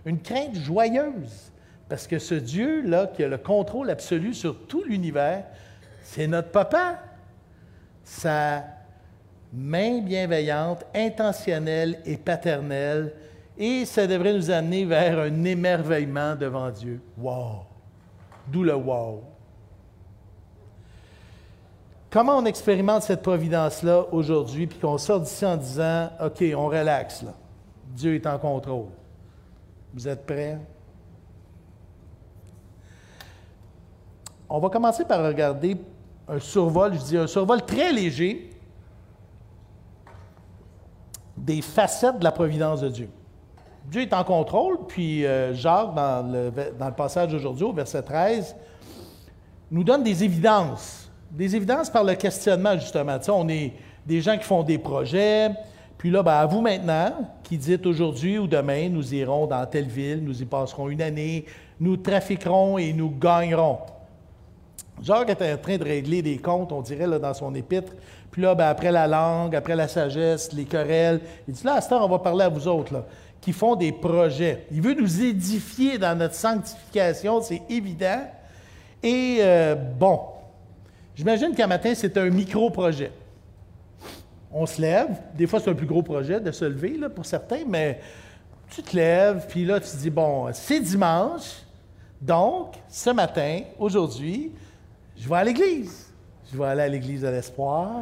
Une 0.04 0.20
crainte 0.20 0.54
joyeuse. 0.56 1.52
Parce 1.88 2.06
que 2.06 2.18
ce 2.18 2.34
Dieu-là, 2.34 3.06
qui 3.06 3.24
a 3.24 3.28
le 3.28 3.38
contrôle 3.38 3.88
absolu 3.88 4.34
sur 4.34 4.66
tout 4.66 4.84
l'univers, 4.84 5.44
c'est 6.02 6.26
notre 6.26 6.50
papa. 6.50 6.98
Sa 8.04 8.62
main 9.54 10.02
bienveillante, 10.02 10.84
intentionnelle 10.94 11.98
et 12.04 12.18
paternelle, 12.18 13.14
et 13.56 13.86
ça 13.86 14.06
devrait 14.06 14.34
nous 14.34 14.50
amener 14.50 14.84
vers 14.84 15.18
un 15.18 15.44
émerveillement 15.44 16.36
devant 16.36 16.70
Dieu. 16.70 17.00
Wow! 17.16 17.64
D'où 18.48 18.64
le 18.64 18.74
wow. 18.74 19.22
Comment 22.10 22.38
on 22.38 22.44
expérimente 22.46 23.02
cette 23.02 23.22
providence-là 23.22 24.06
aujourd'hui, 24.12 24.66
puis 24.66 24.78
qu'on 24.78 24.96
sort 24.96 25.20
d'ici 25.20 25.44
en 25.44 25.56
disant 25.56 26.08
OK, 26.24 26.42
on 26.56 26.66
relaxe. 26.66 27.24
Dieu 27.94 28.14
est 28.14 28.26
en 28.26 28.38
contrôle. 28.38 28.86
Vous 29.92 30.08
êtes 30.08 30.24
prêts? 30.24 30.58
On 34.48 34.58
va 34.58 34.70
commencer 34.70 35.04
par 35.04 35.22
regarder 35.22 35.76
un 36.26 36.38
survol, 36.38 36.94
je 36.94 37.00
dis 37.00 37.16
un 37.18 37.26
survol 37.26 37.62
très 37.62 37.92
léger 37.92 38.50
des 41.36 41.60
facettes 41.60 42.18
de 42.18 42.24
la 42.24 42.32
providence 42.32 42.80
de 42.80 42.88
Dieu. 42.88 43.10
Dieu 43.84 44.02
est 44.02 44.12
en 44.14 44.24
contrôle, 44.24 44.86
puis 44.86 45.26
euh, 45.26 45.52
Jacques, 45.54 45.94
dans 45.94 46.22
le 46.30 46.94
passage 46.94 47.28
d'aujourd'hui, 47.28 47.64
au 47.64 47.72
verset 47.72 48.02
13, 48.02 48.56
nous 49.70 49.84
donne 49.84 50.02
des 50.02 50.24
évidences. 50.24 51.07
Des 51.30 51.54
évidences 51.54 51.90
par 51.90 52.04
le 52.04 52.14
questionnement, 52.14 52.74
justement. 52.78 53.18
On 53.28 53.48
est 53.48 53.72
des 54.06 54.20
gens 54.20 54.38
qui 54.38 54.44
font 54.44 54.62
des 54.62 54.78
projets, 54.78 55.50
puis 55.98 56.10
là, 56.10 56.22
ben, 56.22 56.32
à 56.32 56.46
vous 56.46 56.60
maintenant, 56.60 57.12
qui 57.42 57.58
dites 57.58 57.84
aujourd'hui 57.84 58.38
ou 58.38 58.46
demain, 58.46 58.88
nous 58.88 59.12
irons 59.12 59.46
dans 59.46 59.66
telle 59.66 59.88
ville, 59.88 60.22
nous 60.22 60.40
y 60.40 60.44
passerons 60.44 60.88
une 60.88 61.02
année, 61.02 61.44
nous 61.80 61.96
trafiquerons 61.96 62.78
et 62.78 62.92
nous 62.92 63.10
gagnerons. 63.10 63.78
Jacques 65.02 65.28
est 65.28 65.52
en 65.52 65.58
train 65.58 65.76
de 65.76 65.84
régler 65.84 66.22
des 66.22 66.38
comptes, 66.38 66.72
on 66.72 66.80
dirait, 66.82 67.06
là, 67.06 67.18
dans 67.18 67.34
son 67.34 67.54
épître. 67.54 67.92
Puis 68.30 68.42
là, 68.42 68.54
ben, 68.54 68.68
après 68.68 68.92
la 68.92 69.06
langue, 69.06 69.54
après 69.54 69.76
la 69.76 69.88
sagesse, 69.88 70.52
les 70.52 70.64
querelles, 70.64 71.20
il 71.46 71.54
dit 71.54 71.64
là, 71.64 71.74
à 71.74 71.80
cette 71.80 71.92
heure, 71.92 72.04
on 72.04 72.08
va 72.08 72.20
parler 72.20 72.44
à 72.44 72.48
vous 72.48 72.68
autres, 72.68 72.92
là, 72.92 73.04
qui 73.40 73.52
font 73.52 73.74
des 73.74 73.92
projets. 73.92 74.66
Il 74.70 74.80
veut 74.80 74.94
nous 74.94 75.22
édifier 75.22 75.98
dans 75.98 76.16
notre 76.16 76.34
sanctification, 76.34 77.42
c'est 77.42 77.62
évident. 77.68 78.22
Et 79.02 79.38
euh, 79.40 79.74
bon, 79.74 80.20
j'imagine 81.18 81.52
qu'un 81.52 81.66
matin, 81.66 81.92
c'est 81.96 82.16
un 82.16 82.30
micro-projet. 82.30 83.10
On 84.52 84.66
se 84.66 84.80
lève, 84.80 85.20
des 85.34 85.48
fois 85.48 85.58
c'est 85.58 85.68
un 85.68 85.74
plus 85.74 85.86
gros 85.86 86.02
projet 86.02 86.40
de 86.40 86.52
se 86.52 86.64
lever 86.64 86.96
là, 86.96 87.10
pour 87.10 87.26
certains, 87.26 87.64
mais 87.66 88.00
tu 88.70 88.84
te 88.84 88.94
lèves, 88.94 89.46
puis 89.48 89.64
là 89.64 89.80
tu 89.80 89.90
te 89.90 89.96
dis, 89.96 90.10
bon, 90.10 90.48
c'est 90.52 90.78
dimanche, 90.78 91.56
donc 92.20 92.76
ce 92.88 93.10
matin, 93.10 93.62
aujourd'hui, 93.80 94.52
je 95.16 95.28
vais 95.28 95.36
à 95.36 95.44
l'église. 95.44 96.06
Je 96.52 96.56
vais 96.56 96.66
aller 96.66 96.82
à 96.82 96.88
l'église 96.88 97.22
de 97.22 97.28
l'espoir. 97.28 97.96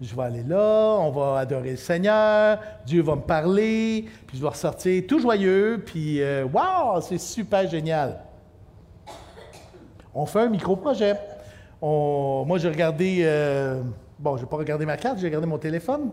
Je 0.00 0.14
vais 0.14 0.22
aller 0.22 0.42
là, 0.42 0.96
on 1.00 1.10
va 1.10 1.38
adorer 1.38 1.72
le 1.72 1.76
Seigneur, 1.76 2.60
Dieu 2.86 3.02
va 3.02 3.16
me 3.16 3.22
parler, 3.22 4.06
puis 4.26 4.38
je 4.38 4.42
vais 4.42 4.48
ressortir 4.48 5.02
tout 5.08 5.18
joyeux, 5.18 5.82
puis 5.84 6.20
waouh, 6.52 7.00
c'est 7.00 7.18
super 7.18 7.68
génial. 7.68 8.20
On 10.14 10.24
fait 10.24 10.40
un 10.40 10.48
micro-projet. 10.48 11.16
Moi, 11.82 12.58
j'ai 12.58 12.68
regardé, 12.68 13.20
euh, 13.22 13.82
bon, 14.18 14.36
je 14.36 14.42
n'ai 14.42 14.48
pas 14.48 14.56
regardé 14.56 14.86
ma 14.86 14.96
carte, 14.96 15.18
j'ai 15.18 15.26
regardé 15.26 15.46
mon 15.46 15.58
téléphone. 15.58 16.10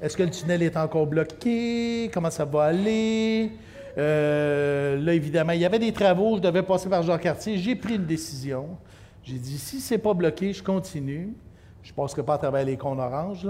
Est-ce 0.00 0.16
que 0.16 0.22
le 0.22 0.30
tunnel 0.30 0.62
est 0.62 0.76
encore 0.76 1.06
bloqué? 1.06 2.10
Comment 2.12 2.30
ça 2.30 2.44
va 2.44 2.64
aller? 2.64 3.52
Euh, 3.98 5.00
là, 5.00 5.14
évidemment, 5.14 5.52
il 5.52 5.60
y 5.60 5.64
avait 5.64 5.78
des 5.78 5.92
travaux, 5.92 6.36
je 6.36 6.42
devais 6.42 6.62
passer 6.62 6.88
par 6.88 7.02
Jean-Cartier. 7.02 7.56
J'ai 7.56 7.74
pris 7.74 7.94
une 7.94 8.04
décision. 8.04 8.68
J'ai 9.22 9.38
dit, 9.38 9.58
si 9.58 9.80
c'est 9.80 9.98
pas 9.98 10.14
bloqué, 10.14 10.52
je 10.52 10.62
continue. 10.62 11.34
Je 11.82 11.92
ne 11.92 11.96
passerai 11.96 12.22
pas 12.22 12.34
à 12.34 12.38
travers 12.38 12.64
les 12.64 12.76
cônes 12.76 13.00
oranges, 13.00 13.48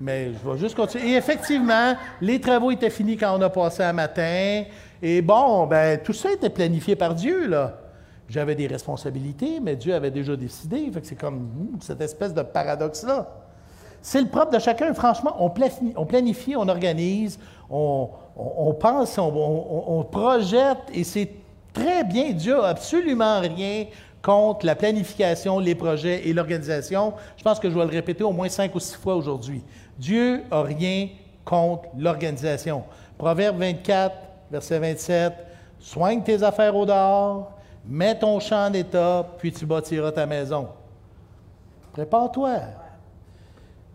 mais 0.00 0.32
je 0.32 0.50
vais 0.50 0.58
juste 0.58 0.76
continuer. 0.76 1.12
Et 1.12 1.16
effectivement, 1.16 1.94
les 2.20 2.40
travaux 2.40 2.70
étaient 2.70 2.90
finis 2.90 3.16
quand 3.16 3.36
on 3.36 3.42
a 3.42 3.50
passé 3.50 3.82
un 3.82 3.92
matin. 3.92 4.64
Et 5.02 5.22
bon, 5.22 5.66
ben, 5.66 5.98
tout 5.98 6.12
ça 6.12 6.30
était 6.32 6.50
planifié 6.50 6.96
par 6.96 7.14
Dieu, 7.14 7.48
là. 7.48 7.78
J'avais 8.28 8.54
des 8.54 8.66
responsabilités, 8.66 9.58
mais 9.60 9.74
Dieu 9.74 9.94
avait 9.94 10.10
déjà 10.10 10.36
décidé. 10.36 10.90
C'est 11.02 11.18
comme 11.18 11.38
hmm, 11.38 11.78
cette 11.80 12.00
espèce 12.00 12.34
de 12.34 12.42
paradoxe-là. 12.42 13.26
C'est 14.02 14.20
le 14.20 14.28
propre 14.28 14.52
de 14.52 14.58
chacun. 14.58 14.92
Franchement, 14.94 15.34
on 15.38 15.50
planifie, 15.50 15.92
on, 15.96 16.04
planifie, 16.04 16.56
on 16.56 16.68
organise, 16.68 17.38
on, 17.70 18.10
pense, 18.78 19.18
on, 19.18 20.06
projette, 20.10 20.78
et 20.92 21.04
c'est 21.04 21.30
très 21.72 22.04
bien. 22.04 22.32
Dieu 22.32 22.56
n'a 22.56 22.68
absolument 22.68 23.40
rien 23.40 23.86
contre 24.22 24.66
la 24.66 24.74
planification, 24.74 25.58
les 25.58 25.74
projets 25.74 26.28
et 26.28 26.32
l'organisation. 26.32 27.14
Je 27.36 27.42
pense 27.42 27.58
que 27.58 27.70
je 27.70 27.74
vais 27.74 27.84
le 27.84 27.90
répéter 27.90 28.24
au 28.24 28.32
moins 28.32 28.48
cinq 28.48 28.74
ou 28.74 28.80
six 28.80 28.94
fois 28.94 29.16
aujourd'hui. 29.16 29.62
Dieu 29.98 30.42
n'a 30.50 30.62
rien 30.62 31.08
contre 31.44 31.88
l'organisation. 31.96 32.84
Proverbe 33.16 33.58
24, 33.58 34.14
verset 34.50 34.78
27, 34.78 35.32
Soigne 35.80 36.22
tes 36.22 36.42
affaires 36.42 36.74
au 36.74 36.84
dehors, 36.84 37.57
mets 37.88 38.18
ton 38.18 38.38
champ 38.38 38.66
en 38.66 38.72
état, 38.72 39.26
puis 39.38 39.50
tu 39.50 39.64
bâtiras 39.64 40.12
ta 40.12 40.26
maison. 40.26 40.68
Prépare-toi. 41.92 42.58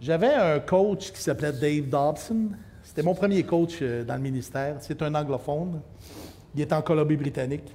J'avais 0.02 0.34
un 0.34 0.60
coach 0.60 1.12
qui 1.12 1.22
s'appelait 1.22 1.54
Dave 1.54 1.88
Dobson. 1.88 2.50
C'était 2.84 3.04
mon 3.04 3.14
premier 3.14 3.44
coach 3.44 3.78
euh, 3.82 4.04
dans 4.04 4.16
le 4.16 4.22
ministère. 4.22 4.76
C'est 4.80 5.02
un 5.02 5.16
anglophone. 5.16 5.80
Il 6.54 6.62
est 6.62 6.74
en 6.74 6.82
Colombie-Britannique. 6.82 7.74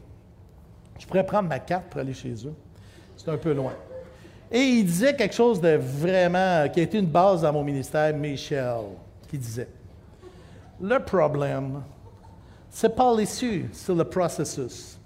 Je 0.99 1.07
pourrais 1.07 1.25
prendre 1.25 1.49
ma 1.49 1.59
carte 1.59 1.87
pour 1.89 2.01
aller 2.01 2.13
chez 2.13 2.35
eux. 2.47 2.55
C'est 3.17 3.31
un 3.31 3.39
peu 3.39 3.55
loin. 3.55 3.73
Et 4.51 4.61
il 4.61 4.85
disait 4.85 5.15
quelque 5.15 5.35
chose 5.35 5.61
de 5.61 5.77
vraiment, 5.77 6.69
qui 6.69 6.81
a 6.81 6.83
été 6.83 6.99
une 6.99 7.07
base 7.07 7.43
dans 7.43 7.53
mon 7.53 7.65
ministère, 7.65 8.15
Michel, 8.15 8.81
qui 9.29 9.39
disait, 9.39 9.69
le 10.81 10.99
problème, 11.01 11.83
c'est 12.71 12.95
pas 12.95 13.15
l'issue, 13.17 13.69
c'est 13.73 13.95
le 13.95 14.05
processus. 14.05 14.98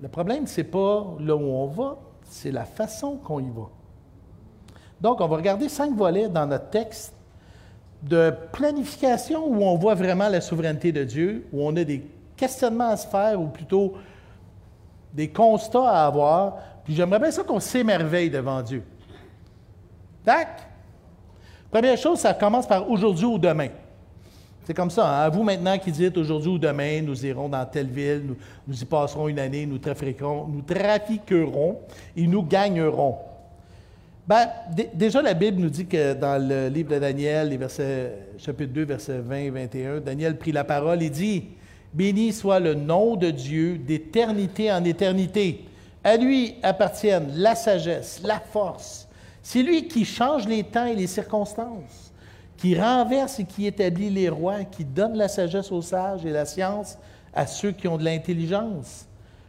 Le 0.00 0.08
problème, 0.08 0.46
c'est 0.46 0.64
pas 0.64 1.16
là 1.20 1.34
où 1.34 1.44
on 1.44 1.66
va, 1.66 1.96
c'est 2.24 2.50
la 2.50 2.64
façon 2.64 3.16
qu'on 3.16 3.40
y 3.40 3.50
va. 3.50 3.68
Donc, 5.00 5.20
on 5.20 5.28
va 5.28 5.36
regarder 5.36 5.68
cinq 5.68 5.94
volets 5.94 6.28
dans 6.28 6.46
notre 6.46 6.70
texte 6.70 7.14
de 8.02 8.32
planification 8.52 9.46
où 9.46 9.62
on 9.62 9.76
voit 9.76 9.94
vraiment 9.94 10.28
la 10.28 10.40
souveraineté 10.40 10.92
de 10.92 11.04
Dieu, 11.04 11.46
où 11.52 11.66
on 11.66 11.74
a 11.76 11.84
des 11.84 12.06
questionnements 12.36 12.90
à 12.90 12.96
se 12.96 13.06
faire, 13.06 13.40
ou 13.40 13.46
plutôt 13.46 13.94
des 15.12 15.28
constats 15.28 15.88
à 15.88 16.06
avoir. 16.06 16.58
Puis 16.84 16.94
j'aimerais 16.94 17.18
bien 17.18 17.30
ça 17.30 17.42
qu'on 17.42 17.60
s'émerveille 17.60 18.30
devant 18.30 18.62
Dieu. 18.62 18.82
Tac! 20.24 20.68
Première 21.70 21.96
chose, 21.96 22.20
ça 22.20 22.34
commence 22.34 22.66
par 22.66 22.88
aujourd'hui 22.88 23.24
ou 23.24 23.38
demain. 23.38 23.68
C'est 24.66 24.74
comme 24.74 24.90
ça. 24.90 25.08
Hein? 25.08 25.28
Vous 25.28 25.44
maintenant 25.44 25.78
qui 25.78 25.92
dites 25.92 26.16
aujourd'hui 26.16 26.50
ou 26.50 26.58
demain, 26.58 27.00
nous 27.00 27.24
irons 27.24 27.48
dans 27.48 27.64
telle 27.64 27.86
ville, 27.86 28.34
nous, 28.66 28.82
y 28.82 28.84
passerons 28.84 29.28
une 29.28 29.38
année, 29.38 29.64
nous 29.64 29.78
trafiquerons, 29.78 30.48
nous 30.48 30.62
trafiquerons 30.62 31.78
et 32.16 32.26
nous 32.26 32.42
gagnerons. 32.42 33.14
Ben, 34.26 34.48
déjà, 34.92 35.22
la 35.22 35.34
Bible 35.34 35.60
nous 35.60 35.70
dit 35.70 35.86
que 35.86 36.14
dans 36.14 36.44
le 36.44 36.66
livre 36.68 36.94
de 36.94 36.98
Daniel, 36.98 37.50
les 37.50 37.56
versets, 37.56 38.12
chapitre 38.38 38.72
2, 38.72 38.84
versets 38.84 39.18
20 39.20 39.36
et 39.36 39.50
21, 39.50 40.00
Daniel 40.00 40.36
prit 40.36 40.50
la 40.50 40.64
parole 40.64 41.00
et 41.00 41.10
dit 41.10 41.44
Béni 41.94 42.32
soit 42.32 42.58
le 42.58 42.74
nom 42.74 43.14
de 43.14 43.30
Dieu 43.30 43.78
d'éternité 43.78 44.72
en 44.72 44.82
éternité. 44.82 45.64
À 46.02 46.16
lui 46.16 46.56
appartiennent 46.64 47.30
la 47.36 47.54
sagesse, 47.54 48.20
la 48.24 48.40
force. 48.40 49.06
C'est 49.44 49.62
lui 49.62 49.86
qui 49.86 50.04
change 50.04 50.48
les 50.48 50.64
temps 50.64 50.86
et 50.86 50.96
les 50.96 51.06
circonstances, 51.06 52.05
qui 52.56 52.78
renverse 52.78 53.38
et 53.38 53.44
qui 53.44 53.66
établit 53.66 54.10
les 54.10 54.28
rois, 54.28 54.64
qui 54.64 54.84
donne 54.84 55.16
la 55.16 55.28
sagesse 55.28 55.70
aux 55.70 55.82
sages 55.82 56.24
et 56.24 56.30
la 56.30 56.44
science 56.44 56.98
à 57.34 57.46
ceux 57.46 57.72
qui 57.72 57.86
ont 57.86 57.98
de 57.98 58.04
l'intelligence. 58.04 59.06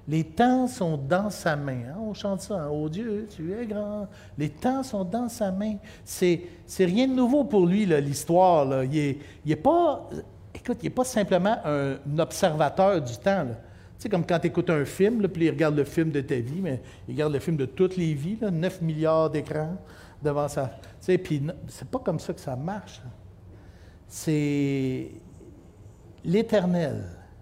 Les 0.09 0.23
temps 0.23 0.67
sont 0.67 0.97
dans 0.97 1.29
sa 1.29 1.55
main. 1.55 1.81
Hein, 1.89 1.97
on 1.99 2.13
chante 2.13 2.41
ça. 2.41 2.55
Hein, 2.55 2.69
oh 2.71 2.87
Dieu, 2.87 3.27
tu 3.35 3.53
es 3.53 3.65
grand. 3.65 4.07
Les 4.37 4.49
temps 4.49 4.81
sont 4.81 5.03
dans 5.03 5.27
sa 5.27 5.51
main. 5.51 5.75
C'est, 6.05 6.41
rien 6.79 7.07
de 7.07 7.13
nouveau 7.13 7.43
pour 7.43 7.65
lui, 7.65 7.85
l'histoire. 7.85 8.85
Il 8.85 9.17
n'est 9.45 9.55
pas, 9.57 10.09
écoute, 10.53 10.77
il 10.81 10.85
n'est 10.85 10.95
pas 10.95 11.03
simplement 11.03 11.57
un, 11.65 11.97
observateur 12.19 13.01
du 13.01 13.17
temps. 13.17 13.47
Tu 13.47 14.03
sais, 14.03 14.09
comme 14.09 14.25
quand 14.25 14.39
tu 14.39 14.47
écoutes 14.47 14.69
un 14.69 14.85
film, 14.85 15.27
puis 15.27 15.45
il 15.45 15.49
regarde 15.49 15.75
le 15.75 15.83
film 15.83 16.11
de 16.11 16.21
ta 16.21 16.35
vie, 16.35 16.61
mais 16.61 16.81
il 17.07 17.13
regarde 17.13 17.33
le 17.33 17.39
film 17.39 17.57
de 17.57 17.65
toutes 17.65 17.97
les 17.97 18.13
vies, 18.13 18.37
9 18.41 18.81
milliards 18.81 19.29
d'écrans 19.29 19.75
devant 20.23 20.47
ça. 20.47 20.71
Sais, 21.07 21.17
puis 21.17 21.41
c'est 21.69 21.87
pas 21.87 21.99
comme 21.99 22.19
ça 22.19 22.33
que 22.33 22.41
ça 22.41 22.55
marche. 22.55 23.01
C'est 24.07 25.09
l'éternel 26.23 27.01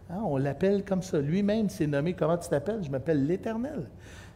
Hein, 0.09 0.21
on 0.23 0.37
l'appelle 0.37 0.83
comme 0.85 1.01
ça. 1.01 1.19
Lui-même 1.19 1.69
s'est 1.69 1.87
nommé 1.87 2.13
Comment 2.13 2.37
tu 2.37 2.47
t'appelles? 2.47 2.83
Je 2.83 2.91
m'appelle 2.91 3.25
l'Éternel. 3.25 3.89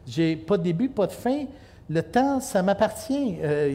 J'ai 0.04 0.34
pas 0.34 0.58
de 0.58 0.64
début, 0.64 0.88
pas 0.88 1.06
de 1.06 1.12
fin. 1.12 1.44
Le 1.88 2.02
temps, 2.02 2.40
ça 2.40 2.60
m'appartient. 2.60 3.36
Euh, 3.40 3.72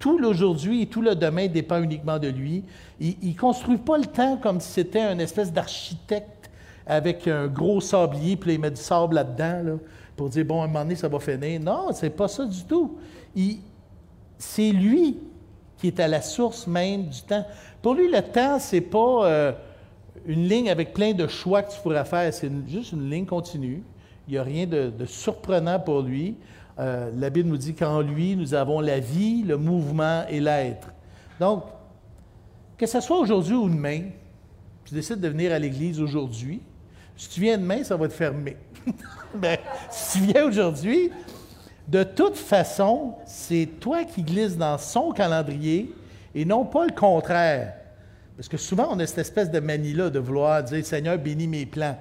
tout 0.00 0.18
l'aujourd'hui 0.18 0.82
et 0.82 0.86
tout 0.86 1.00
le 1.00 1.14
demain 1.14 1.46
dépend 1.46 1.80
uniquement 1.80 2.18
de 2.18 2.26
lui. 2.26 2.64
Il 2.98 3.16
ne 3.22 3.38
construit 3.38 3.78
pas 3.78 3.98
le 3.98 4.06
temps 4.06 4.36
comme 4.36 4.60
si 4.60 4.72
c'était 4.72 5.02
un 5.02 5.20
espèce 5.20 5.52
d'architecte 5.52 6.50
avec 6.86 7.28
un 7.28 7.46
gros 7.46 7.80
sablier, 7.80 8.36
puis 8.36 8.54
il 8.54 8.60
met 8.60 8.70
du 8.72 8.80
sable 8.80 9.14
là-dedans 9.14 9.78
pour 10.16 10.28
dire, 10.28 10.44
bon, 10.44 10.62
à 10.62 10.64
un 10.64 10.66
moment 10.66 10.80
donné, 10.80 10.96
ça 10.96 11.06
va 11.06 11.20
finir. 11.20 11.60
Non, 11.60 11.90
c'est 11.92 12.10
pas 12.10 12.26
ça 12.26 12.44
du 12.44 12.64
tout. 12.64 12.98
C'est 14.38 14.70
lui 14.70 15.18
qui 15.76 15.88
est 15.88 16.00
à 16.00 16.08
la 16.08 16.22
source 16.22 16.66
même 16.66 17.08
du 17.08 17.22
temps. 17.22 17.46
Pour 17.82 17.94
lui, 17.94 18.10
le 18.10 18.22
temps, 18.22 18.58
c'est 18.58 18.80
pas... 18.80 19.26
Euh, 19.26 19.52
une 20.26 20.46
ligne 20.46 20.70
avec 20.70 20.92
plein 20.92 21.14
de 21.14 21.26
choix 21.26 21.62
que 21.62 21.72
tu 21.72 21.80
pourrais 21.80 22.04
faire. 22.04 22.32
C'est 22.32 22.50
juste 22.68 22.92
une 22.92 23.08
ligne 23.10 23.26
continue. 23.26 23.82
Il 24.28 24.32
n'y 24.32 24.38
a 24.38 24.42
rien 24.42 24.66
de, 24.66 24.92
surprenant 25.06 25.80
pour 25.80 26.02
lui. 26.02 26.36
Euh, 26.78 27.10
la 27.16 27.30
Bible 27.30 27.48
nous 27.48 27.56
dit 27.56 27.74
qu'en 27.74 28.00
lui, 28.00 28.36
nous 28.36 28.54
avons 28.54 28.80
la 28.80 29.00
vie, 29.00 29.42
le 29.42 29.56
mouvement 29.56 30.24
et 30.28 30.38
l'être. 30.38 30.88
Donc, 31.40 31.64
que 32.76 32.86
ce 32.86 33.00
soit 33.00 33.18
aujourd'hui 33.18 33.54
ou 33.54 33.68
demain, 33.68 34.02
tu 34.84 34.94
décides 34.94 35.20
de 35.20 35.28
venir 35.28 35.52
à 35.52 35.58
l'Église 35.58 36.00
aujourd'hui. 36.00 36.60
Si 37.16 37.30
tu 37.30 37.40
viens 37.40 37.58
demain, 37.58 37.82
ça 37.82 37.96
va 37.96 38.06
te 38.06 38.12
fermer. 38.12 38.56
Mais 39.40 39.60
si 39.90 40.20
tu 40.20 40.26
viens 40.26 40.44
aujourd'hui, 40.44 41.10
de 41.88 42.02
toute 42.02 42.36
façon, 42.36 43.14
c'est 43.24 43.66
toi 43.80 44.04
qui 44.04 44.22
glisses 44.22 44.56
dans 44.56 44.76
son 44.76 45.12
calendrier 45.12 45.94
et 46.34 46.44
non 46.44 46.64
pas 46.64 46.86
le 46.86 46.92
contraire. 46.92 47.74
Parce 48.36 48.48
que 48.48 48.58
souvent, 48.58 48.88
on 48.90 48.98
a 49.00 49.06
cette 49.06 49.18
espèce 49.18 49.50
de 49.50 49.58
manie-là 49.58 50.10
de 50.10 50.18
vouloir 50.18 50.62
dire 50.62 50.84
Seigneur, 50.84 51.18
bénis 51.18 51.48
mes 51.48 51.66
plans. 51.66 51.96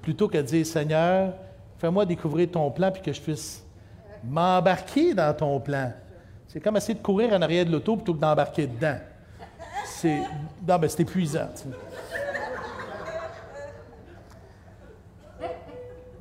Plutôt 0.00 0.28
que 0.28 0.38
de 0.38 0.42
dire 0.42 0.64
Seigneur, 0.64 1.34
fais-moi 1.78 2.06
découvrir 2.06 2.50
ton 2.50 2.70
plan 2.70 2.92
puis 2.92 3.02
que 3.02 3.12
je 3.12 3.20
puisse 3.20 3.64
m'embarquer 4.24 5.12
dans 5.12 5.34
ton 5.36 5.58
plan. 5.58 5.92
C'est 6.46 6.60
comme 6.60 6.76
essayer 6.76 6.94
de 6.94 7.02
courir 7.02 7.32
en 7.32 7.42
arrière 7.42 7.66
de 7.66 7.72
l'auto 7.72 7.96
plutôt 7.96 8.14
que 8.14 8.20
d'embarquer 8.20 8.68
dedans. 8.68 8.96
C'est, 9.84 10.20
non, 10.66 10.80
c'est 10.88 11.00
épuisant. 11.00 11.48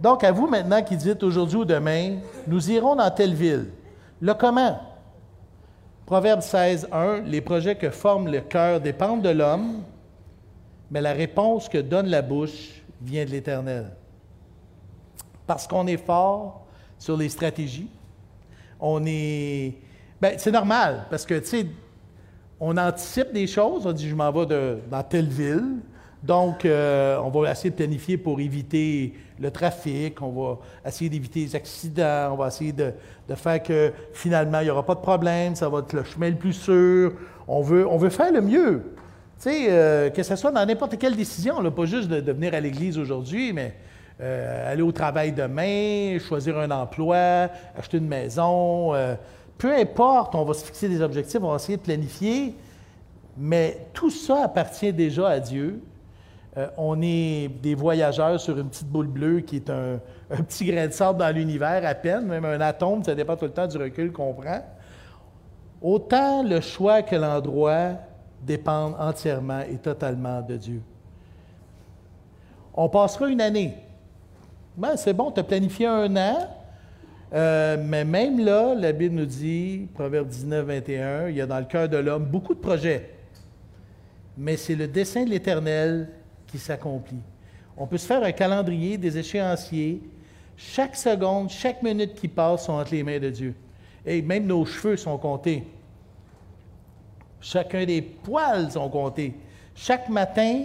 Donc, 0.05 0.23
à 0.23 0.31
vous 0.31 0.45
maintenant 0.45 0.83
qui 0.83 0.95
dites 0.95 1.23
aujourd'hui 1.23 1.57
ou 1.57 1.65
demain, 1.65 2.17
nous 2.45 2.69
irons 2.69 2.95
dans 2.95 3.09
telle 3.09 3.33
ville. 3.33 3.71
Le 4.21 4.35
comment? 4.35 4.79
Proverbe 6.05 6.41
16, 6.41 6.89
1, 6.91 7.21
les 7.21 7.41
projets 7.41 7.73
que 7.73 7.89
forme 7.89 8.27
le 8.27 8.41
cœur 8.41 8.79
dépendent 8.79 9.23
de 9.23 9.29
l'homme, 9.29 9.81
mais 10.91 11.01
la 11.01 11.13
réponse 11.13 11.67
que 11.67 11.79
donne 11.79 12.05
la 12.05 12.21
bouche 12.21 12.83
vient 13.01 13.25
de 13.25 13.31
l'Éternel. 13.31 13.93
Parce 15.47 15.65
qu'on 15.65 15.87
est 15.87 15.97
fort 15.97 16.67
sur 16.99 17.17
les 17.17 17.29
stratégies, 17.29 17.89
on 18.79 19.03
est. 19.07 19.73
Ben, 20.21 20.35
c'est 20.37 20.51
normal, 20.51 21.07
parce 21.09 21.25
que, 21.25 21.39
tu 21.39 21.47
sais, 21.47 21.65
on 22.59 22.77
anticipe 22.77 23.33
des 23.33 23.47
choses, 23.47 23.87
on 23.87 23.91
dit 23.91 24.07
je 24.07 24.13
m'en 24.13 24.31
vais 24.31 24.45
dans 24.87 25.03
telle 25.03 25.29
ville, 25.29 25.79
donc, 26.21 26.63
euh, 26.63 27.19
on 27.23 27.29
va 27.29 27.51
essayer 27.51 27.71
de 27.71 27.75
planifier 27.75 28.17
pour 28.17 28.39
éviter 28.39 29.15
le 29.39 29.51
trafic, 29.51 30.21
on 30.21 30.29
va 30.29 30.57
essayer 30.85 31.09
d'éviter 31.09 31.41
les 31.41 31.55
accidents, 31.55 32.29
on 32.31 32.35
va 32.35 32.47
essayer 32.47 32.71
de, 32.71 32.93
faire 33.35 33.61
que 33.61 33.91
finalement, 34.13 34.59
il 34.59 34.65
n'y 34.65 34.69
aura 34.69 34.85
pas 34.85 34.95
de 34.95 35.01
problème, 35.01 35.55
ça 35.55 35.67
va 35.69 35.79
être 35.79 35.93
le 35.93 36.03
chemin 36.03 36.29
le 36.29 36.35
plus 36.35 36.53
sûr. 36.53 37.13
On 37.47 37.61
veut, 37.61 37.87
on 37.87 37.97
veut 37.97 38.09
faire 38.09 38.31
le 38.31 38.41
mieux. 38.41 38.81
Tu 39.39 39.49
sais, 39.49 39.67
euh, 39.69 40.09
que 40.09 40.23
ce 40.23 40.35
soit 40.35 40.51
dans 40.51 40.65
n'importe 40.65 40.97
quelle 40.97 41.15
décision, 41.15 41.61
là, 41.61 41.69
pas 41.69 41.85
juste 41.85 42.07
de, 42.07 42.31
venir 42.31 42.53
à 42.53 42.59
l'église 42.59 42.97
aujourd'hui, 42.97 43.51
mais 43.51 43.73
euh, 44.21 44.71
aller 44.71 44.81
au 44.81 44.93
travail 44.93 45.33
demain, 45.33 46.17
choisir 46.19 46.57
un 46.57 46.71
emploi, 46.71 47.49
acheter 47.77 47.97
une 47.97 48.07
maison. 48.07 48.93
peu 49.57 49.75
importe, 49.75 50.33
on 50.35 50.45
va 50.45 50.53
se 50.53 50.63
fixer 50.63 50.87
des 50.87 51.01
objectifs, 51.01 51.41
on 51.41 51.49
va 51.49 51.57
essayer 51.57 51.77
de 51.77 51.83
planifier, 51.83 52.55
mais 53.37 53.85
tout 53.93 54.09
ça 54.09 54.45
appartient 54.45 54.93
déjà 54.93 55.27
à 55.27 55.39
Dieu. 55.39 55.81
Euh, 56.57 56.67
on 56.77 57.01
est 57.01 57.49
des 57.61 57.75
voyageurs 57.75 58.39
sur 58.39 58.57
une 58.57 58.69
petite 58.69 58.87
boule 58.87 59.07
bleue 59.07 59.41
qui 59.41 59.57
est 59.57 59.69
un, 59.69 59.99
petit 60.47 60.65
grain 60.65 60.87
de 60.87 60.93
sable 60.93 61.19
dans 61.19 61.35
l'univers 61.35 61.85
à 61.85 61.93
peine, 61.93 62.25
même 62.25 62.45
un 62.45 62.61
atome, 62.61 63.03
ça 63.03 63.13
dépend 63.13 63.35
tout 63.35 63.45
le 63.45 63.51
temps 63.51 63.67
du 63.67 63.77
recul 63.77 64.11
qu'on 64.11 64.33
prend. 64.33 64.63
Autant 65.81 66.43
le 66.43 66.61
choix 66.61 67.01
que 67.01 67.15
l'endroit 67.15 67.91
dépendent 68.41 68.95
entièrement 68.99 69.61
et 69.61 69.77
totalement 69.77 70.41
de 70.41 70.55
Dieu. 70.55 70.81
On 72.73 72.87
passera 72.87 73.27
une 73.27 73.41
année. 73.41 73.73
Ben, 74.77 74.95
c'est 74.95 75.13
bon, 75.13 75.31
tu 75.31 75.39
as 75.41 75.43
planifié 75.43 75.87
un 75.87 76.15
an, 76.15 76.47
euh, 77.33 77.77
mais 77.81 78.05
même 78.05 78.43
là, 78.43 78.75
la 78.75 78.91
Bible 78.93 79.15
nous 79.15 79.25
dit, 79.25 79.87
Proverbe 79.93 80.27
19, 80.27 80.65
21, 80.65 81.27
il 81.29 81.35
y 81.35 81.41
a 81.41 81.45
dans 81.45 81.59
le 81.59 81.65
cœur 81.65 81.89
de 81.89 81.97
l'homme 81.97 82.25
beaucoup 82.25 82.53
de 82.53 82.59
projets. 82.59 83.11
Mais 84.37 84.57
c'est 84.57 84.75
le 84.75 84.87
dessein 84.87 85.25
de 85.25 85.29
l'Éternel 85.29 86.09
s'accomplit. 86.53 87.21
On 87.77 87.87
peut 87.87 87.97
se 87.97 88.07
faire 88.07 88.23
un 88.23 88.31
calendrier, 88.31 88.97
des 88.97 89.17
échéanciers. 89.17 90.01
Chaque 90.55 90.95
seconde, 90.95 91.49
chaque 91.49 91.83
minute 91.83 92.15
qui 92.15 92.27
passe 92.27 92.65
sont 92.65 92.73
entre 92.73 92.93
les 92.93 93.03
mains 93.03 93.19
de 93.19 93.29
Dieu. 93.29 93.55
Et 94.05 94.21
même 94.21 94.45
nos 94.45 94.65
cheveux 94.65 94.95
sont 94.95 95.17
comptés. 95.17 95.63
Chacun 97.41 97.85
des 97.85 98.01
poils 98.01 98.71
sont 98.71 98.89
comptés. 98.89 99.35
Chaque 99.75 100.07
matin, 100.09 100.63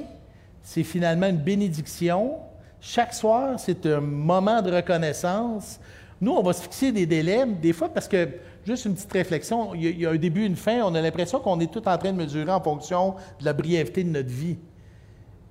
c'est 0.63 0.85
finalement 0.85 1.27
une 1.27 1.39
bénédiction. 1.39 2.37
Chaque 2.81 3.13
soir, 3.13 3.59
c'est 3.59 3.85
un 3.87 4.01
moment 4.01 4.63
de 4.63 4.71
reconnaissance. 4.73 5.81
Nous, 6.21 6.33
on 6.33 6.43
va 6.43 6.53
se 6.53 6.63
fixer 6.63 6.93
des 6.93 7.07
délais, 7.07 7.45
des 7.47 7.73
fois 7.73 7.89
parce 7.89 8.07
que, 8.07 8.29
juste 8.65 8.85
une 8.85 8.95
petite 8.95 9.13
réflexion, 9.13 9.75
il 9.75 10.01
y 10.01 10.07
a 10.07 10.11
un 10.11 10.17
début, 10.17 10.45
une 10.45 10.57
fin, 10.57 10.83
on 10.83 10.95
a 10.95 11.01
l'impression 11.01 11.41
qu'on 11.41 11.59
est 11.61 11.73
tout 11.73 11.87
en 11.89 11.99
train 11.99 12.13
de 12.13 12.17
mesurer 12.19 12.53
en 12.53 12.61
fonction 12.61 13.15
de 13.41 13.45
la 13.45 13.53
brièveté 13.53 14.05
de 14.05 14.11
notre 14.11 14.29
vie. 14.29 14.59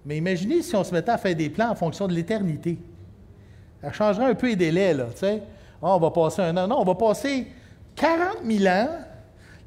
Mais 0.05 0.17
imaginez 0.17 0.61
si 0.61 0.75
on 0.75 0.83
se 0.83 0.93
mettait 0.93 1.11
à 1.11 1.17
faire 1.17 1.35
des 1.35 1.49
plans 1.49 1.69
en 1.69 1.75
fonction 1.75 2.07
de 2.07 2.13
l'éternité. 2.13 2.77
Ça 3.81 3.91
changerait 3.91 4.25
un 4.25 4.35
peu 4.35 4.47
les 4.47 4.55
délais, 4.55 4.93
là, 4.93 5.05
tu 5.11 5.19
sais. 5.19 5.41
Ah, 5.81 5.95
on 5.95 5.99
va 5.99 6.11
passer 6.11 6.41
un 6.41 6.57
an. 6.57 6.67
Non, 6.67 6.79
on 6.79 6.85
va 6.85 6.95
passer 6.95 7.47
40 7.95 8.37
000 8.45 8.65
ans 8.65 8.89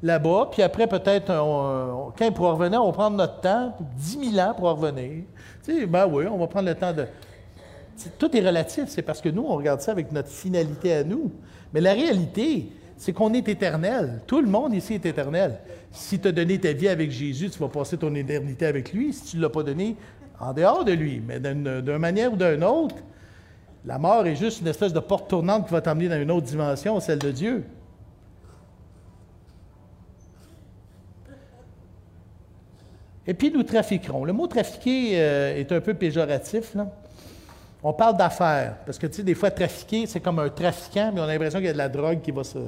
là-bas, 0.01 0.49
puis 0.51 0.61
après, 0.61 0.85
peut-être, 0.85 1.27
quand 1.27 2.25
il 2.25 2.33
pourra 2.33 2.51
revenir, 2.53 2.83
on 2.83 2.87
va 2.87 2.91
prendre 2.91 3.17
notre 3.17 3.39
temps, 3.41 3.73
10 3.97 4.31
000 4.33 4.47
ans 4.47 4.53
pour 4.53 4.69
revenir. 4.69 5.23
Tu 5.63 5.79
sais, 5.79 5.85
ben 5.85 6.07
oui, 6.07 6.25
on 6.27 6.37
va 6.37 6.47
prendre 6.47 6.67
le 6.67 6.75
temps 6.75 6.93
de... 6.93 7.05
Tout 8.17 8.35
est 8.35 8.45
relatif, 8.45 8.85
c'est 8.87 9.01
parce 9.01 9.21
que 9.21 9.29
nous, 9.29 9.43
on 9.47 9.55
regarde 9.55 9.79
ça 9.79 9.91
avec 9.91 10.11
notre 10.11 10.29
finalité 10.29 10.93
à 10.93 11.03
nous. 11.03 11.31
Mais 11.73 11.79
la 11.79 11.93
réalité, 11.93 12.69
c'est 12.97 13.13
qu'on 13.13 13.33
est 13.33 13.47
éternel. 13.47 14.21
Tout 14.27 14.41
le 14.41 14.47
monde 14.47 14.73
ici 14.73 14.95
est 14.95 15.05
éternel. 15.05 15.59
Si 15.91 16.19
tu 16.19 16.27
as 16.27 16.31
donné 16.31 16.59
ta 16.59 16.73
vie 16.73 16.89
avec 16.89 17.11
Jésus, 17.11 17.49
tu 17.49 17.59
vas 17.59 17.67
passer 17.67 17.97
ton 17.97 18.13
éternité 18.15 18.65
avec 18.65 18.91
lui. 18.93 19.13
Si 19.13 19.23
tu 19.31 19.37
ne 19.37 19.43
l'as 19.43 19.49
pas 19.49 19.63
donné, 19.63 19.95
en 20.43 20.53
dehors 20.53 20.85
de 20.85 20.91
lui. 20.91 21.21
Mais 21.25 21.39
d'une 21.39 21.97
manière 21.97 22.33
ou 22.33 22.35
d'une 22.35 22.63
autre, 22.63 22.95
la 23.85 23.97
mort 23.97 24.25
est 24.25 24.35
juste 24.35 24.61
une 24.61 24.67
espèce 24.67 24.93
de 24.93 24.99
porte 24.99 25.29
tournante 25.29 25.67
qui 25.67 25.73
va 25.73 25.81
t'emmener 25.81 26.09
dans 26.09 26.21
une 26.21 26.31
autre 26.31 26.47
dimension, 26.47 26.99
celle 26.99 27.19
de 27.19 27.31
Dieu. 27.31 27.65
Et 33.25 33.33
puis 33.33 33.51
nous 33.51 33.63
trafiquerons. 33.63 34.25
Le 34.25 34.33
mot 34.33 34.47
trafiquer 34.47 35.11
euh, 35.13 35.57
est 35.57 35.71
un 35.71 35.79
peu 35.79 35.93
péjoratif. 35.93 36.75
On 37.81 37.93
parle 37.93 38.17
d'affaires, 38.17 38.77
parce 38.85 38.97
que 38.97 39.07
tu 39.07 39.15
sais, 39.15 39.23
des 39.23 39.35
fois, 39.35 39.51
trafiquer, 39.51 40.05
c'est 40.07 40.21
comme 40.21 40.39
un 40.39 40.49
trafiquant, 40.49 41.11
mais 41.13 41.19
on 41.19 41.23
a 41.23 41.27
l'impression 41.27 41.59
qu'il 41.59 41.67
y 41.67 41.69
a 41.69 41.73
de 41.73 41.77
la 41.77 41.89
drogue 41.89 42.21
qui 42.21 42.31
va 42.31 42.43
se, 42.43 42.59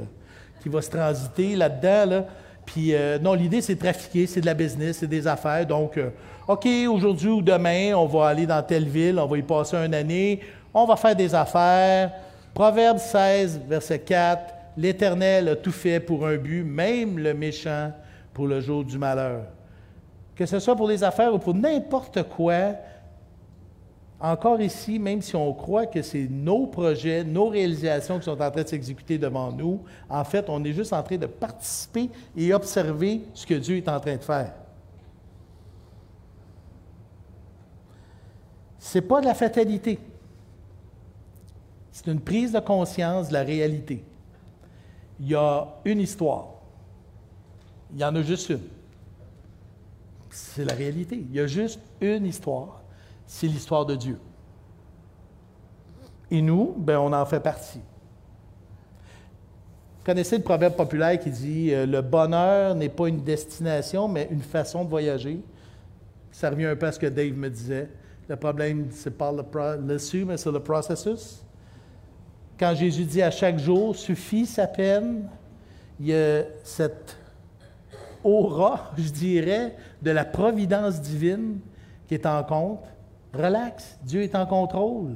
qui 0.61 0.69
va 0.69 0.81
se 0.81 0.89
transiter 0.89 1.55
là-dedans. 1.55 2.09
Là. 2.09 2.25
Puis 2.65 2.93
euh, 2.93 3.19
non, 3.19 3.33
l'idée, 3.33 3.61
c'est 3.61 3.77
trafiquer, 3.77 4.27
c'est 4.27 4.41
de 4.41 4.45
la 4.45 4.53
business, 4.53 4.97
c'est 4.97 5.07
des 5.07 5.27
affaires. 5.27 5.65
Donc, 5.65 5.97
euh, 5.97 6.09
OK, 6.47 6.67
aujourd'hui 6.89 7.29
ou 7.29 7.41
demain, 7.41 7.93
on 7.95 8.05
va 8.05 8.27
aller 8.27 8.45
dans 8.45 8.61
telle 8.61 8.87
ville, 8.87 9.19
on 9.19 9.25
va 9.25 9.37
y 9.37 9.41
passer 9.41 9.77
une 9.77 9.93
année, 9.93 10.41
on 10.73 10.85
va 10.85 10.95
faire 10.95 11.15
des 11.15 11.33
affaires. 11.33 12.11
Proverbe 12.53 12.99
16, 12.99 13.61
verset 13.67 13.99
4, 13.99 14.53
L'Éternel 14.77 15.49
a 15.49 15.55
tout 15.55 15.71
fait 15.71 15.99
pour 15.99 16.25
un 16.27 16.35
but, 16.35 16.63
même 16.63 17.17
le 17.17 17.33
méchant 17.33 17.91
pour 18.33 18.47
le 18.47 18.61
jour 18.61 18.83
du 18.83 18.97
malheur 18.97 19.43
que 20.35 20.45
ce 20.45 20.59
soit 20.59 20.75
pour 20.75 20.87
les 20.87 21.03
affaires 21.03 21.33
ou 21.33 21.39
pour 21.39 21.53
n'importe 21.53 22.23
quoi, 22.23 22.73
encore 24.19 24.61
ici, 24.61 24.99
même 24.99 25.21
si 25.21 25.35
on 25.35 25.53
croit 25.53 25.85
que 25.85 26.01
c'est 26.01 26.27
nos 26.29 26.67
projets, 26.67 27.23
nos 27.23 27.47
réalisations 27.47 28.17
qui 28.17 28.25
sont 28.25 28.41
en 28.41 28.51
train 28.51 28.63
de 28.63 28.67
s'exécuter 28.67 29.17
devant 29.17 29.51
nous, 29.51 29.81
en 30.09 30.23
fait, 30.23 30.45
on 30.49 30.63
est 30.63 30.73
juste 30.73 30.93
en 30.93 31.03
train 31.03 31.17
de 31.17 31.25
participer 31.25 32.09
et 32.35 32.53
observer 32.53 33.21
ce 33.33 33.45
que 33.45 33.53
Dieu 33.55 33.77
est 33.77 33.87
en 33.87 33.99
train 33.99 34.15
de 34.15 34.23
faire. 34.23 34.53
Ce 38.85 38.99
n'est 38.99 39.01
pas 39.01 39.19
de 39.19 39.25
la 39.25 39.33
fatalité. 39.33 39.97
C'est 41.91 42.05
une 42.05 42.21
prise 42.21 42.51
de 42.51 42.59
conscience 42.59 43.29
de 43.29 43.33
la 43.33 43.41
réalité. 43.41 44.03
Il 45.19 45.27
y 45.27 45.33
a 45.33 45.67
une 45.85 46.01
histoire. 46.01 46.49
Il 47.91 47.99
y 47.99 48.05
en 48.05 48.15
a 48.15 48.21
juste 48.21 48.47
une. 48.49 48.61
C'est 50.29 50.63
la 50.63 50.75
réalité. 50.75 51.15
Il 51.15 51.35
y 51.35 51.39
a 51.39 51.47
juste 51.47 51.79
une 51.99 52.27
histoire. 52.27 52.83
C'est 53.25 53.47
l'histoire 53.47 53.87
de 53.87 53.95
Dieu. 53.95 54.19
Et 56.29 56.43
nous, 56.43 56.75
ben, 56.77 56.99
on 56.99 57.11
en 57.11 57.25
fait 57.25 57.39
partie. 57.39 57.79
Vous 59.97 60.05
connaissez 60.05 60.37
le 60.37 60.43
proverbe 60.43 60.75
populaire 60.75 61.19
qui 61.19 61.31
dit 61.31 61.73
euh, 61.73 61.87
Le 61.87 62.03
bonheur 62.03 62.75
n'est 62.75 62.89
pas 62.89 63.07
une 63.07 63.23
destination, 63.23 64.07
mais 64.07 64.27
une 64.29 64.43
façon 64.43 64.83
de 64.85 64.89
voyager. 64.91 65.41
Ça 66.31 66.51
revient 66.51 66.65
un 66.65 66.75
peu 66.75 66.85
à 66.85 66.91
ce 66.91 66.99
que 66.99 67.07
Dave 67.07 67.33
me 67.33 67.49
disait. 67.49 67.89
Le 68.27 68.35
problème, 68.35 68.87
c'est 68.91 69.15
pas 69.15 69.31
le 69.31 69.43
mais 70.25 70.37
c'est 70.37 70.51
le 70.51 70.59
processus. 70.59 71.43
Quand 72.59 72.73
Jésus 72.73 73.03
dit 73.03 73.21
à 73.21 73.31
chaque 73.31 73.59
jour 73.59 73.95
suffit 73.95 74.45
sa 74.45 74.65
peine, 74.65 75.27
il 75.99 76.07
y 76.07 76.15
a 76.15 76.43
cette 76.63 77.17
aura, 78.23 78.91
je 78.97 79.09
dirais, 79.09 79.75
de 80.01 80.11
la 80.11 80.25
providence 80.25 81.01
divine 81.01 81.59
qui 82.07 82.15
est 82.15 82.25
en 82.25 82.43
compte. 82.43 82.83
Relax, 83.33 83.99
Dieu 84.03 84.21
est 84.21 84.35
en 84.35 84.45
contrôle. 84.45 85.15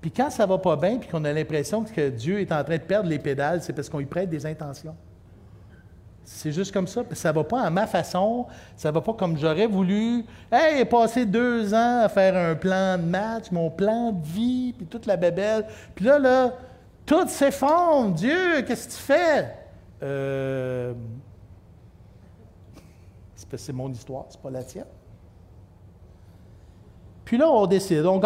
Puis 0.00 0.10
quand 0.10 0.30
ça 0.30 0.46
va 0.46 0.58
pas 0.58 0.76
bien, 0.76 0.98
puis 0.98 1.08
qu'on 1.08 1.24
a 1.24 1.32
l'impression 1.32 1.84
que 1.84 2.08
Dieu 2.08 2.40
est 2.40 2.52
en 2.52 2.62
train 2.64 2.76
de 2.76 2.82
perdre 2.82 3.08
les 3.08 3.18
pédales, 3.18 3.62
c'est 3.62 3.72
parce 3.72 3.88
qu'on 3.88 3.98
lui 3.98 4.06
prête 4.06 4.30
des 4.30 4.46
intentions. 4.46 4.96
C'est 6.24 6.52
juste 6.52 6.72
comme 6.72 6.86
ça. 6.86 7.02
Ça 7.12 7.32
va 7.32 7.44
pas 7.44 7.62
à 7.62 7.70
ma 7.70 7.86
façon. 7.86 8.46
Ça 8.76 8.90
va 8.90 9.00
pas 9.00 9.12
comme 9.14 9.36
j'aurais 9.36 9.66
voulu. 9.66 10.24
Hey, 10.50 10.84
passer 10.84 11.26
deux 11.26 11.74
ans 11.74 12.02
à 12.02 12.08
faire 12.08 12.36
un 12.36 12.54
plan 12.54 12.96
de 12.98 13.02
match, 13.02 13.50
mon 13.50 13.70
plan 13.70 14.12
de 14.12 14.24
vie, 14.24 14.72
puis 14.72 14.86
toute 14.86 15.06
la 15.06 15.16
bébelle. 15.16 15.66
Puis 15.94 16.04
là, 16.04 16.18
là, 16.18 16.52
tout 17.04 17.26
s'effondre. 17.26 18.14
Dieu, 18.14 18.62
qu'est-ce 18.62 18.86
que 18.88 18.92
tu 18.92 18.98
fais? 18.98 19.54
Euh, 20.02 20.94
c'est 23.56 23.72
mon 23.72 23.90
histoire, 23.90 24.26
c'est 24.28 24.40
pas 24.40 24.50
la 24.50 24.62
tienne. 24.62 24.84
Puis 27.24 27.36
là, 27.36 27.48
on 27.48 27.66
décide, 27.66 28.06
on 28.06 28.18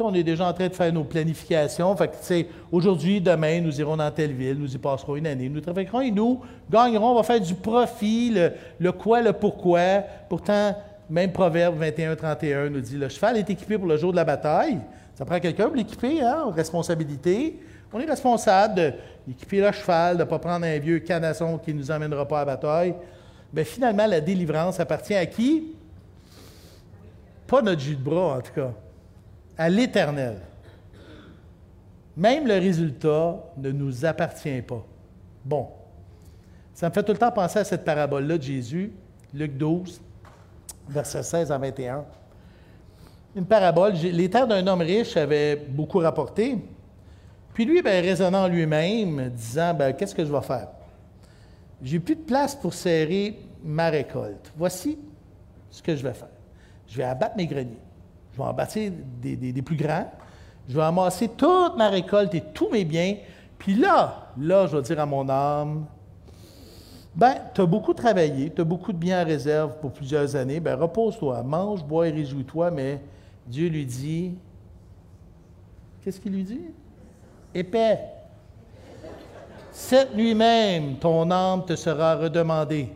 on 0.00 0.14
est 0.14 0.22
déjà 0.22 0.48
en 0.48 0.52
train 0.52 0.68
de 0.68 0.74
faire 0.74 0.92
nos 0.92 1.04
planifications. 1.04 1.96
Fait 1.96 2.08
que, 2.08 2.46
aujourd'hui, 2.72 3.20
demain, 3.20 3.60
nous 3.60 3.80
irons 3.80 3.96
dans 3.96 4.10
telle 4.10 4.32
ville, 4.32 4.58
nous 4.58 4.74
y 4.74 4.78
passerons 4.78 5.16
une 5.16 5.26
année, 5.26 5.48
nous 5.48 5.60
trafiquerons 5.60 6.00
et 6.00 6.10
nous 6.10 6.40
gagnerons, 6.70 7.12
on 7.12 7.14
va 7.14 7.22
faire 7.22 7.40
du 7.40 7.54
profit, 7.54 8.34
le, 8.78 8.92
quoi, 8.92 9.22
le 9.22 9.32
pourquoi. 9.32 10.02
Pourtant, 10.28 10.74
même 11.08 11.32
Proverbe 11.32 11.76
21, 11.76 12.16
31 12.16 12.70
nous 12.70 12.80
dit, 12.80 12.96
le 12.96 13.08
cheval 13.08 13.36
est 13.38 13.50
équipé 13.50 13.78
pour 13.78 13.88
le 13.88 13.96
jour 13.96 14.12
de 14.12 14.16
la 14.16 14.24
bataille. 14.24 14.78
Ça 15.14 15.24
prend 15.24 15.38
quelqu'un 15.38 15.66
pour 15.66 15.76
l'équiper, 15.76 16.22
hein, 16.22 16.50
responsabilité. 16.54 17.60
On 17.92 17.98
est 17.98 18.06
responsable 18.06 18.94
d'équiper 19.26 19.60
le 19.60 19.72
cheval, 19.72 20.16
de 20.16 20.22
ne 20.22 20.28
pas 20.28 20.38
prendre 20.38 20.64
un 20.64 20.78
vieux 20.78 21.00
canasson 21.00 21.58
qui 21.58 21.74
ne 21.74 21.78
nous 21.80 21.90
emmènera 21.90 22.26
pas 22.26 22.40
à 22.40 22.44
la 22.44 22.56
bataille. 22.56 22.94
Bien, 23.52 23.64
finalement, 23.64 24.06
la 24.06 24.20
délivrance 24.20 24.78
appartient 24.78 25.14
à 25.14 25.26
qui? 25.26 25.74
Pas 27.46 27.62
notre 27.62 27.80
jus 27.80 27.96
de 27.96 28.02
bras, 28.02 28.36
en 28.36 28.40
tout 28.40 28.52
cas. 28.54 28.70
À 29.60 29.68
l'Éternel. 29.68 30.38
Même 32.16 32.46
le 32.46 32.54
résultat 32.54 33.44
ne 33.58 33.70
nous 33.70 34.06
appartient 34.06 34.62
pas. 34.62 34.82
Bon. 35.44 35.68
Ça 36.72 36.88
me 36.88 36.94
fait 36.94 37.02
tout 37.02 37.12
le 37.12 37.18
temps 37.18 37.30
penser 37.30 37.58
à 37.58 37.64
cette 37.64 37.84
parabole-là 37.84 38.38
de 38.38 38.42
Jésus, 38.42 38.90
Luc 39.34 39.58
12, 39.58 40.00
versets 40.88 41.22
16 41.22 41.52
à 41.52 41.58
21. 41.58 42.06
Une 43.36 43.44
parabole. 43.44 43.92
Les 43.92 44.30
terres 44.30 44.48
d'un 44.48 44.66
homme 44.66 44.80
riche 44.80 45.14
avaient 45.18 45.56
beaucoup 45.56 45.98
rapporté. 45.98 46.56
Puis 47.52 47.66
lui, 47.66 47.82
ben, 47.82 48.02
raisonnant 48.02 48.48
lui-même, 48.48 49.28
disant 49.28 49.74
ben, 49.74 49.92
Qu'est-ce 49.92 50.14
que 50.14 50.24
je 50.24 50.32
vais 50.32 50.40
faire? 50.40 50.68
J'ai 51.82 52.00
plus 52.00 52.16
de 52.16 52.22
place 52.22 52.54
pour 52.54 52.72
serrer 52.72 53.38
ma 53.62 53.90
récolte. 53.90 54.54
Voici 54.56 54.98
ce 55.70 55.82
que 55.82 55.94
je 55.94 56.02
vais 56.02 56.14
faire. 56.14 56.30
Je 56.88 56.96
vais 56.96 57.04
abattre 57.04 57.36
mes 57.36 57.46
greniers. 57.46 57.89
Je 58.40 58.44
vais 58.44 58.50
en 58.50 58.54
bâtir 58.54 58.92
des, 59.20 59.62
plus 59.62 59.76
grands. 59.76 60.10
Je 60.66 60.74
vais 60.74 60.82
amasser 60.82 61.28
toute 61.28 61.76
ma 61.76 61.90
récolte 61.90 62.34
et 62.34 62.40
tous 62.40 62.70
mes 62.70 62.84
biens. 62.84 63.16
Puis 63.58 63.74
là, 63.74 64.30
là, 64.38 64.66
je 64.66 64.76
vais 64.76 64.82
dire 64.82 64.98
à 64.98 65.04
mon 65.04 65.28
âme, 65.28 65.84
ben, 67.14 67.34
tu 67.54 67.60
as 67.60 67.66
beaucoup 67.66 67.92
travaillé, 67.92 68.50
tu 68.50 68.62
as 68.62 68.64
beaucoup 68.64 68.92
de 68.92 68.96
biens 68.96 69.22
en 69.22 69.26
réserve 69.26 69.76
pour 69.80 69.92
plusieurs 69.92 70.36
années, 70.36 70.60
ben 70.60 70.76
repose-toi, 70.76 71.42
mange, 71.42 71.84
bois 71.84 72.08
et 72.08 72.12
réjouis-toi, 72.12 72.70
mais 72.70 73.02
Dieu 73.46 73.68
lui 73.68 73.84
dit, 73.84 74.34
qu'est-ce 76.02 76.20
qu'il 76.20 76.32
lui 76.32 76.44
dit? 76.44 76.62
Épais, 77.52 77.98
cette 79.72 80.14
nuit 80.14 80.34
même, 80.34 80.96
ton 80.96 81.30
âme 81.30 81.66
te 81.66 81.76
sera 81.76 82.16
redemandée. 82.16 82.88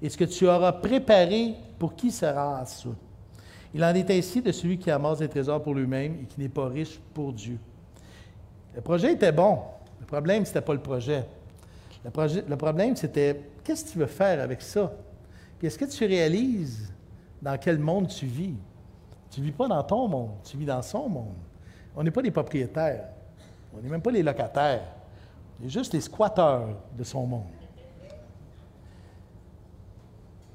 Et 0.00 0.08
ce 0.08 0.16
que 0.16 0.24
tu 0.24 0.48
auras 0.48 0.72
préparé, 0.72 1.54
pour 1.78 1.94
qui 1.94 2.10
sera 2.10 2.64
ce 2.64 2.88
Il 3.76 3.84
en 3.84 3.94
est 3.94 4.10
ainsi 4.10 4.40
de 4.40 4.52
celui 4.52 4.78
qui 4.78 4.90
amasse 4.90 5.18
des 5.18 5.28
trésors 5.28 5.62
pour 5.62 5.74
lui-même 5.74 6.14
et 6.22 6.24
qui 6.24 6.40
n'est 6.40 6.48
pas 6.48 6.66
riche 6.66 6.98
pour 7.12 7.30
Dieu. 7.30 7.58
Le 8.74 8.80
projet 8.80 9.12
était 9.12 9.32
bon. 9.32 9.58
Le 10.00 10.06
problème, 10.06 10.46
ce 10.46 10.48
n'était 10.48 10.62
pas 10.62 10.72
le 10.72 10.80
projet. 10.80 11.26
Le, 12.02 12.56
problème, 12.56 12.96
c'était 12.96 13.38
qu'est-ce 13.62 13.84
que 13.84 13.90
tu 13.90 13.98
veux 13.98 14.06
faire 14.06 14.40
avec 14.40 14.62
ça? 14.62 14.90
Est-ce 15.62 15.76
que 15.76 15.84
tu 15.84 16.06
réalises 16.06 16.90
dans 17.42 17.58
quel 17.58 17.78
monde 17.78 18.08
tu 18.08 18.24
vis? 18.24 18.54
Tu 19.30 19.40
ne 19.40 19.44
vis 19.44 19.52
pas 19.52 19.68
dans 19.68 19.82
ton 19.82 20.08
monde, 20.08 20.30
tu 20.42 20.56
vis 20.56 20.64
dans 20.64 20.80
son 20.80 21.10
monde. 21.10 21.34
On 21.94 22.02
n'est 22.02 22.10
pas 22.10 22.22
des 22.22 22.30
propriétaires. 22.30 23.04
On 23.76 23.82
n'est 23.82 23.90
même 23.90 24.00
pas 24.00 24.10
les 24.10 24.22
locataires. 24.22 24.84
Il 25.60 25.66
est 25.66 25.70
juste 25.70 25.92
les 25.92 26.00
squatteurs 26.00 26.66
de 26.96 27.04
son 27.04 27.26
monde. 27.26 27.44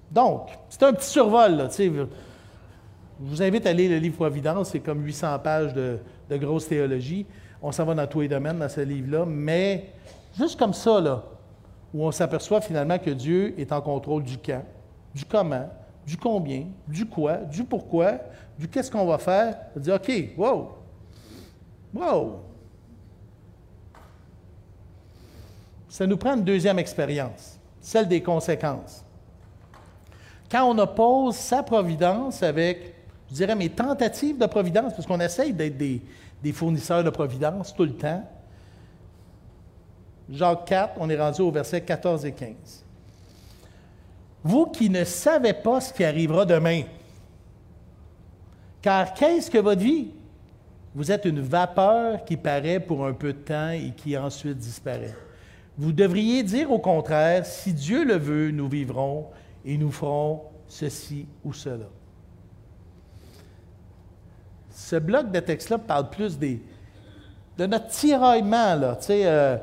Donc, 0.10 0.58
c'est 0.70 0.82
un 0.82 0.94
petit 0.94 1.10
survol. 1.10 1.52
Là, 1.52 1.70
je 3.24 3.30
vous 3.30 3.44
invite 3.44 3.66
à 3.68 3.74
lire 3.74 3.92
le 3.92 3.98
livre 3.98 4.16
Providence, 4.16 4.70
c'est 4.70 4.80
comme 4.80 5.06
800 5.06 5.40
pages 5.40 5.74
de, 5.74 6.00
grosse 6.32 6.68
théologie. 6.68 7.26
On 7.62 7.72
s'en 7.72 7.86
va 7.86 7.94
dans 7.94 8.08
tous 8.08 8.22
les 8.22 8.28
domaines 8.28 8.58
dans 8.58 8.70
ce 8.70 8.82
livre-là, 8.82 9.26
mais 9.26 9.90
juste 10.38 10.58
comme 10.58 10.74
ça, 10.74 11.00
là, 11.00 11.24
où 11.94 12.04
on 12.04 12.12
s'aperçoit 12.12 12.62
finalement 12.62 12.98
que 12.98 13.12
Dieu 13.12 13.54
est 13.60 13.72
en 13.72 13.82
contrôle 13.82 14.24
du 14.24 14.38
quand, 14.38 14.64
du 15.14 15.26
comment, 15.26 15.70
du 16.06 16.18
combien, 16.18 16.66
du 16.88 17.06
quoi, 17.06 17.38
du 17.38 17.64
pourquoi, 17.64 18.14
du 18.58 18.68
qu'est-ce 18.68 18.90
qu'on 18.90 19.06
va 19.06 19.20
faire. 19.20 19.58
On 19.76 19.80
dit, 19.80 19.92
OK, 19.92 20.12
wow, 20.38 20.70
wow. 21.94 22.40
Ça 25.90 26.08
nous 26.08 26.18
prend 26.18 26.36
une 26.36 26.44
deuxième 26.44 26.80
expérience, 26.80 27.60
celle 27.80 28.08
des 28.08 28.24
conséquences. 28.24 29.04
Quand 30.50 30.64
on 30.66 30.78
oppose 30.80 31.36
sa 31.36 31.62
providence 31.62 32.42
avec, 32.42 32.91
je 33.32 33.38
dirais, 33.38 33.56
mes 33.56 33.70
tentatives 33.70 34.38
de 34.38 34.46
providence, 34.46 34.94
parce 34.94 35.08
qu'on 35.08 35.22
essaye 35.22 35.54
d'être 35.54 35.78
des, 35.78 36.02
fournisseurs 36.52 37.04
de 37.04 37.10
providence 37.10 37.74
tout 37.74 37.86
le 37.86 37.94
temps, 37.94 38.30
Jacques 40.30 40.66
4, 40.66 40.94
on 40.98 41.10
est 41.10 41.20
rendu 41.20 41.42
au 41.42 41.52
verset 41.52 41.82
14 41.82 42.26
et 42.26 42.34
15. 42.34 42.56
Vous 44.44 44.66
qui 44.66 44.90
ne 44.90 45.06
savez 45.06 45.54
pas 45.54 45.80
ce 45.80 45.94
qui 45.94 46.04
arrivera 46.04 46.46
demain, 46.46 46.84
car 48.82 49.14
qu'est-ce 49.14 49.50
que 49.50 49.60
votre 49.60 49.82
vie? 49.82 50.10
Vous 50.94 51.10
êtes 51.10 51.24
une 51.24 51.40
vapeur 51.40 52.26
qui 52.26 52.36
paraît 52.36 52.82
pour 52.82 53.06
un 53.06 53.14
peu 53.14 53.32
de 53.32 53.40
temps 53.40 53.70
et 53.70 53.94
qui 53.96 54.18
ensuite 54.18 54.58
disparaît. 54.58 55.16
Vous 55.78 55.94
devriez 55.94 56.44
dire 56.44 56.70
au 56.70 56.80
contraire, 56.80 57.46
si 57.46 57.72
Dieu 57.72 58.04
le 58.04 58.18
veut, 58.18 58.52
nous 58.52 58.68
vivrons 58.68 59.28
et 59.64 59.78
nous 59.78 59.92
ferons 59.92 60.42
ceci 60.68 61.28
ou 61.46 61.54
cela. 61.54 61.88
Ce 64.92 64.98
bloc 64.98 65.32
de 65.32 65.40
texte-là 65.40 65.78
parle 65.78 66.10
plus 66.10 66.38
des, 66.38 66.62
de 67.58 67.66
notre 67.66 67.88
tiraillement. 67.88 68.76
Là, 68.76 68.98
euh, 69.10 69.58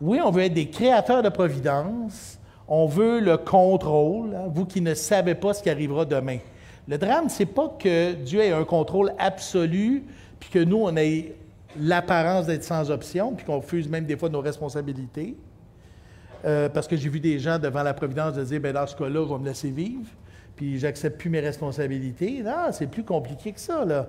oui, 0.00 0.20
on 0.24 0.30
veut 0.30 0.42
être 0.42 0.54
des 0.54 0.70
créateurs 0.70 1.20
de 1.20 1.30
providence, 1.30 2.38
on 2.68 2.86
veut 2.86 3.18
le 3.18 3.38
contrôle, 3.38 4.36
hein, 4.36 4.44
vous 4.46 4.66
qui 4.66 4.80
ne 4.80 4.94
savez 4.94 5.34
pas 5.34 5.52
ce 5.52 5.64
qui 5.64 5.68
arrivera 5.68 6.04
demain. 6.04 6.38
Le 6.86 6.96
drame, 6.96 7.28
c'est 7.28 7.44
pas 7.44 7.76
que 7.76 8.12
Dieu 8.12 8.40
ait 8.40 8.52
un 8.52 8.62
contrôle 8.62 9.12
absolu, 9.18 10.04
puis 10.38 10.48
que 10.48 10.60
nous, 10.60 10.76
on 10.76 10.96
ait 10.96 11.34
l'apparence 11.76 12.46
d'être 12.46 12.62
sans 12.62 12.92
option, 12.92 13.32
puis 13.34 13.44
qu'on 13.44 13.58
refuse 13.58 13.88
même 13.88 14.04
des 14.04 14.16
fois 14.16 14.28
nos 14.28 14.40
responsabilités. 14.40 15.36
Euh, 16.44 16.68
parce 16.68 16.86
que 16.86 16.96
j'ai 16.96 17.08
vu 17.08 17.18
des 17.18 17.40
gens 17.40 17.58
devant 17.58 17.82
la 17.82 17.94
providence 17.94 18.34
de 18.34 18.44
dire, 18.44 18.60
ben 18.60 18.72
dans 18.72 18.86
ce 18.86 18.94
cas-là, 18.94 19.22
on 19.22 19.26
va 19.26 19.38
me 19.38 19.46
laisser 19.46 19.72
vivre, 19.72 20.06
puis 20.54 20.78
j'accepte 20.78 21.18
plus 21.18 21.30
mes 21.30 21.40
responsabilités. 21.40 22.44
Non, 22.44 22.70
c'est 22.70 22.86
plus 22.86 23.02
compliqué 23.02 23.50
que 23.50 23.58
ça, 23.58 23.84
là. 23.84 24.06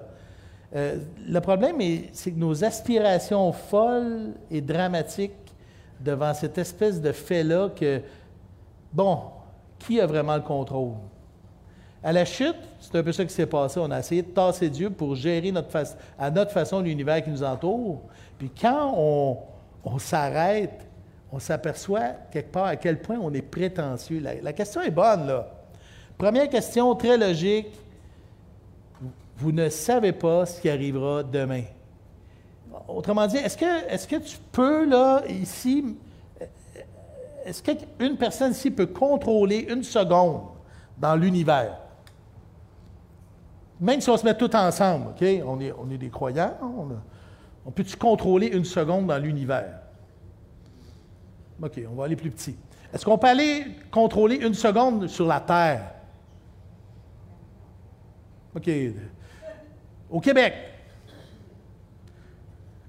Euh, 0.76 1.00
le 1.28 1.40
problème, 1.42 1.78
c'est 2.12 2.32
que 2.32 2.38
nos 2.38 2.64
aspirations 2.64 3.52
folles 3.52 4.34
et 4.52 4.62
dramatiques 4.62 5.34
devant 6.00 6.34
cette 6.34 6.58
espèce 6.58 7.02
de 7.02 7.12
fait-là 7.12 7.70
que, 7.70 8.02
bon, 8.94 9.20
qui 9.80 10.00
a 10.00 10.06
vraiment 10.06 10.36
le 10.36 10.42
contrôle? 10.42 10.94
À 12.02 12.14
la 12.14 12.24
chute, 12.24 12.56
c'est 12.80 12.96
un 12.96 13.04
peu 13.04 13.12
ça 13.12 13.26
qui 13.26 13.34
s'est 13.34 13.46
passé. 13.46 13.80
On 13.80 13.92
a 13.92 14.00
essayé 14.00 14.22
de 14.22 14.30
tasser 14.30 14.70
Dieu 14.70 14.90
pour 14.90 15.16
gérer 15.16 15.52
notre 15.52 15.70
à 16.18 16.32
notre 16.32 16.52
façon 16.52 16.80
l'univers 16.80 17.22
qui 17.22 17.30
nous 17.30 17.44
entoure. 17.44 18.02
Puis 18.38 18.50
quand 18.50 18.94
on, 18.96 20.00
s'arrête, 20.00 20.88
on 21.32 21.40
s'aperçoit 21.40 22.12
quelque 22.32 22.52
part 22.52 22.66
à 22.66 22.76
quel 22.78 23.02
point 23.02 23.18
on 23.22 23.34
est 23.34 23.42
prétentieux. 23.42 24.24
La, 24.42 24.54
question 24.54 24.82
est 24.82 24.92
bonne, 24.92 25.28
là. 25.28 25.50
Première 26.18 26.48
question, 26.48 26.96
très 26.96 27.18
logique. 27.18 27.68
Vous 29.40 29.54
ne 29.54 29.70
savez 29.70 30.12
pas 30.12 30.46
ce 30.46 30.60
qui 30.60 30.70
arrivera 30.70 31.24
demain. 31.24 31.64
Autrement 32.90 33.26
dit, 33.26 33.38
est-ce 33.38 33.58
que, 33.58 33.88
est 33.88 34.06
que 34.06 34.18
tu 34.18 34.38
peux, 34.52 34.86
là, 34.86 35.24
ici, 35.30 35.96
est-ce 37.46 37.64
qu'une 37.64 38.18
personne 38.18 38.52
ici 38.52 38.70
peut 38.70 38.88
contrôler 38.88 39.66
une 39.70 39.84
seconde 39.84 40.42
dans 40.98 41.16
l'univers? 41.16 41.78
Même 43.80 44.02
si 44.02 44.10
on 44.10 44.18
se 44.18 44.26
met 44.26 44.36
tout 44.36 44.54
ensemble, 44.54 45.12
OK? 45.12 45.26
On 45.46 45.62
est, 45.62 45.72
on 45.72 45.90
est 45.90 45.98
des 45.98 46.10
croyants, 46.10 46.58
on, 47.66 47.72
peut-tu 47.72 47.96
contrôler 47.96 48.48
une 48.48 48.66
seconde 48.66 49.08
dans 49.08 49.18
l'univers? 49.18 49.80
OK, 51.64 51.80
on 51.90 51.96
va 51.96 52.06
aller 52.06 52.18
plus 52.18 52.32
petit. 52.32 52.58
Est-ce 52.94 53.06
qu'on 53.06 53.18
peut 53.18 53.28
aller 53.28 53.68
contrôler 53.90 54.36
une 54.36 54.54
seconde 54.54 55.08
sur 55.08 55.26
la 55.26 55.40
Terre? 55.40 55.94
OK. 58.54 58.70
Au 60.10 60.20
Québec, 60.20 60.54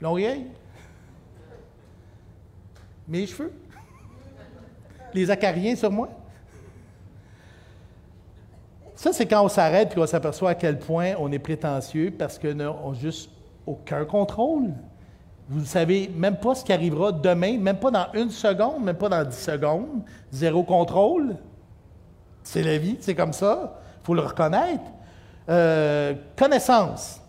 L'oreille? 0.00 0.46
Mes 3.06 3.26
cheveux? 3.26 3.52
Les 5.12 5.30
acariens 5.30 5.76
sur 5.76 5.90
moi? 5.90 6.08
Ça, 8.94 9.12
c'est 9.12 9.26
quand 9.26 9.44
on 9.44 9.48
s'arrête 9.48 9.92
et 9.92 9.94
qu'on 9.94 10.06
s'aperçoit 10.06 10.50
à 10.50 10.54
quel 10.54 10.78
point 10.78 11.14
on 11.18 11.30
est 11.32 11.38
prétentieux 11.38 12.14
parce 12.16 12.38
qu'on 12.38 12.54
n'a 12.54 12.74
juste 12.94 13.30
aucun 13.66 14.04
contrôle. 14.04 14.70
Vous 15.48 15.60
ne 15.60 15.64
savez 15.64 16.08
même 16.14 16.36
pas 16.36 16.54
ce 16.54 16.64
qui 16.64 16.72
arrivera 16.72 17.10
demain, 17.10 17.58
même 17.58 17.78
pas 17.78 17.90
dans 17.90 18.06
une 18.14 18.30
seconde, 18.30 18.84
même 18.84 18.96
pas 18.96 19.08
dans 19.08 19.24
dix 19.24 19.38
secondes. 19.38 20.02
Zéro 20.30 20.62
contrôle. 20.62 21.36
C'est 22.42 22.62
la 22.62 22.78
vie, 22.78 22.96
c'est 23.00 23.14
comme 23.14 23.32
ça. 23.32 23.80
Il 24.02 24.06
faut 24.06 24.14
le 24.14 24.20
reconnaître. 24.20 24.84
Euh, 25.50 26.14
connaissance. 26.36 27.20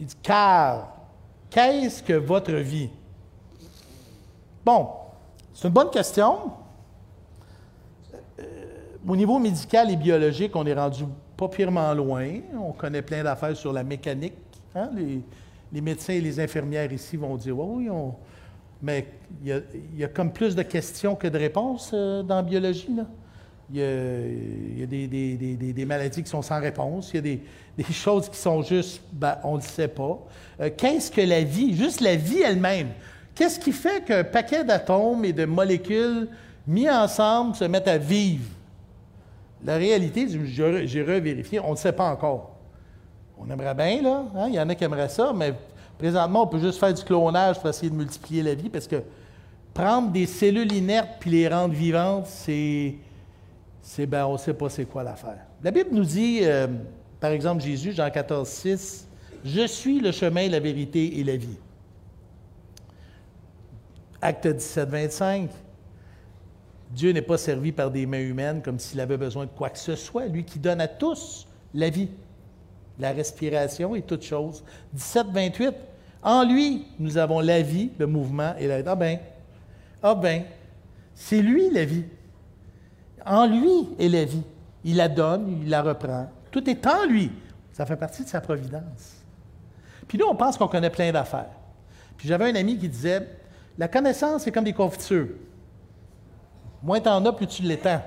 Il 0.00 0.06
dit, 0.06 0.16
car, 0.22 0.96
qu'est-ce 1.50 2.02
que 2.02 2.14
votre 2.14 2.52
vie? 2.52 2.88
Bon, 4.64 4.88
c'est 5.52 5.68
une 5.68 5.74
bonne 5.74 5.90
question. 5.90 6.52
Euh, 8.14 8.42
au 9.06 9.14
niveau 9.14 9.38
médical 9.38 9.90
et 9.90 9.96
biologique, 9.96 10.56
on 10.56 10.64
est 10.64 10.74
rendu 10.74 11.04
pas 11.36 11.48
purement 11.48 11.92
loin. 11.92 12.26
On 12.58 12.72
connaît 12.72 13.02
plein 13.02 13.22
d'affaires 13.22 13.56
sur 13.56 13.72
la 13.72 13.84
mécanique. 13.84 14.34
Hein? 14.74 14.90
Les, 15.70 15.80
médecins 15.80 16.14
et 16.14 16.20
les 16.20 16.40
infirmières 16.40 16.92
ici 16.92 17.16
vont 17.16 17.36
dire 17.36 17.58
oui, 17.58 17.90
on... 17.90 18.14
mais 18.80 19.06
il 19.44 19.62
y, 19.96 20.04
a, 20.04 20.08
comme 20.08 20.32
plus 20.32 20.54
de 20.54 20.62
questions 20.62 21.14
que 21.14 21.28
de 21.28 21.38
réponses 21.38 21.90
euh, 21.92 22.22
dans 22.22 22.36
la 22.36 22.42
biologie. 22.42 22.94
Là. 22.94 23.04
Il 23.72 23.78
y 23.78 24.82
a, 24.82 24.86
des, 24.86 25.84
maladies 25.86 26.22
qui 26.22 26.28
sont 26.28 26.42
sans 26.42 26.60
réponse. 26.60 27.10
Il 27.12 27.16
y 27.16 27.18
a 27.18 27.22
des, 27.22 27.84
choses 27.92 28.28
qui 28.28 28.36
sont 28.36 28.62
juste, 28.62 29.00
ben, 29.12 29.38
on 29.44 29.52
ne 29.52 29.62
le 29.62 29.66
sait 29.66 29.88
pas. 29.88 30.18
Euh, 30.60 30.70
qu'est-ce 30.76 31.10
que 31.10 31.22
la 31.22 31.42
vie? 31.42 31.74
Juste 31.74 32.00
la 32.00 32.16
vie 32.16 32.42
elle-même. 32.42 32.88
Qu'est-ce 33.34 33.58
qui 33.58 33.72
fait 33.72 34.04
qu'un 34.04 34.24
paquet 34.24 34.62
d'atomes 34.62 35.24
et 35.24 35.32
de 35.32 35.46
molécules 35.46 36.28
mis 36.66 36.88
ensemble 36.88 37.54
se 37.54 37.64
mettent 37.64 37.88
à 37.88 37.96
vivre? 37.96 38.44
La 39.64 39.76
réalité, 39.76 40.26
j'ai 40.44 41.02
revérifié, 41.02 41.60
on 41.60 41.70
ne 41.70 41.76
sait 41.76 41.92
pas 41.92 42.10
encore. 42.10 42.56
On 43.38 43.50
aimerait 43.50 43.74
bien, 43.74 44.02
là. 44.02 44.24
Hein? 44.36 44.46
Il 44.48 44.54
y 44.54 44.60
en 44.60 44.68
a 44.68 44.74
qui 44.74 44.84
aimeraient 44.84 45.08
ça, 45.08 45.32
mais 45.34 45.54
présentement, 45.98 46.42
on 46.42 46.46
peut 46.46 46.58
juste 46.58 46.78
faire 46.78 46.92
du 46.92 47.02
clonage 47.02 47.58
pour 47.58 47.70
essayer 47.70 47.88
de 47.88 47.94
multiplier 47.94 48.42
la 48.42 48.54
vie 48.54 48.68
parce 48.68 48.86
que 48.86 49.02
prendre 49.72 50.10
des 50.10 50.26
cellules 50.26 50.72
inertes 50.72 51.08
puis 51.20 51.30
les 51.30 51.48
rendre 51.48 51.74
vivantes, 51.74 52.26
c'est 52.26 52.96
c'est 53.82 54.06
ben, 54.06 54.26
on 54.26 54.34
ne 54.34 54.38
sait 54.38 54.54
pas 54.54 54.70
c'est 54.70 54.84
quoi 54.84 55.02
l'affaire. 55.02 55.44
La 55.62 55.72
Bible 55.72 55.90
nous 55.92 56.04
dit, 56.04 56.40
euh, 56.42 56.68
par 57.20 57.32
exemple, 57.32 57.62
Jésus, 57.62 57.92
Jean 57.92 58.10
14, 58.10 58.48
6, 58.48 59.08
Je 59.44 59.66
suis 59.66 60.00
le 60.00 60.12
chemin, 60.12 60.48
la 60.48 60.60
vérité 60.60 61.18
et 61.18 61.24
la 61.24 61.36
vie. 61.36 61.58
Acte 64.20 64.46
17, 64.46 64.88
25, 64.88 65.50
Dieu 66.92 67.10
n'est 67.10 67.22
pas 67.22 67.38
servi 67.38 67.72
par 67.72 67.90
des 67.90 68.06
mains 68.06 68.20
humaines 68.20 68.62
comme 68.62 68.78
s'il 68.78 69.00
avait 69.00 69.16
besoin 69.16 69.46
de 69.46 69.50
quoi 69.50 69.68
que 69.68 69.78
ce 69.78 69.96
soit, 69.96 70.26
lui 70.26 70.44
qui 70.44 70.60
donne 70.60 70.80
à 70.80 70.86
tous 70.86 71.48
la 71.74 71.90
vie, 71.90 72.08
la 73.00 73.10
respiration 73.10 73.96
et 73.96 74.02
toutes 74.02 74.22
choses. 74.22 74.62
17, 74.92 75.26
28, 75.32 75.74
En 76.22 76.44
lui, 76.44 76.86
nous 77.00 77.18
avons 77.18 77.40
la 77.40 77.62
vie, 77.62 77.90
le 77.98 78.06
mouvement 78.06 78.54
et 78.58 78.68
la... 78.68 78.80
Ah 78.86 78.94
ben, 78.94 79.18
ah 80.04 80.14
ben, 80.14 80.44
c'est 81.16 81.42
lui 81.42 81.68
la 81.70 81.84
vie. 81.84 82.04
En 83.26 83.46
lui 83.46 83.88
est 83.98 84.08
la 84.08 84.24
vie. 84.24 84.42
Il 84.84 84.96
la 84.96 85.08
donne, 85.08 85.60
il 85.62 85.70
la 85.70 85.82
reprend. 85.82 86.28
Tout 86.50 86.68
est 86.68 86.86
en 86.86 87.06
lui. 87.06 87.30
Ça 87.72 87.86
fait 87.86 87.96
partie 87.96 88.24
de 88.24 88.28
sa 88.28 88.40
providence. 88.40 89.22
Puis 90.06 90.18
nous, 90.18 90.26
on 90.26 90.34
pense 90.34 90.58
qu'on 90.58 90.68
connaît 90.68 90.90
plein 90.90 91.12
d'affaires. 91.12 91.50
Puis 92.16 92.28
j'avais 92.28 92.50
un 92.50 92.54
ami 92.54 92.76
qui 92.76 92.88
disait 92.88 93.26
La 93.78 93.88
connaissance, 93.88 94.42
c'est 94.42 94.52
comme 94.52 94.64
des 94.64 94.72
confitures. 94.72 95.28
Moins 96.82 97.00
t'en 97.00 97.24
as, 97.24 97.32
plus 97.32 97.46
tu 97.46 97.62
l'étends. 97.62 98.02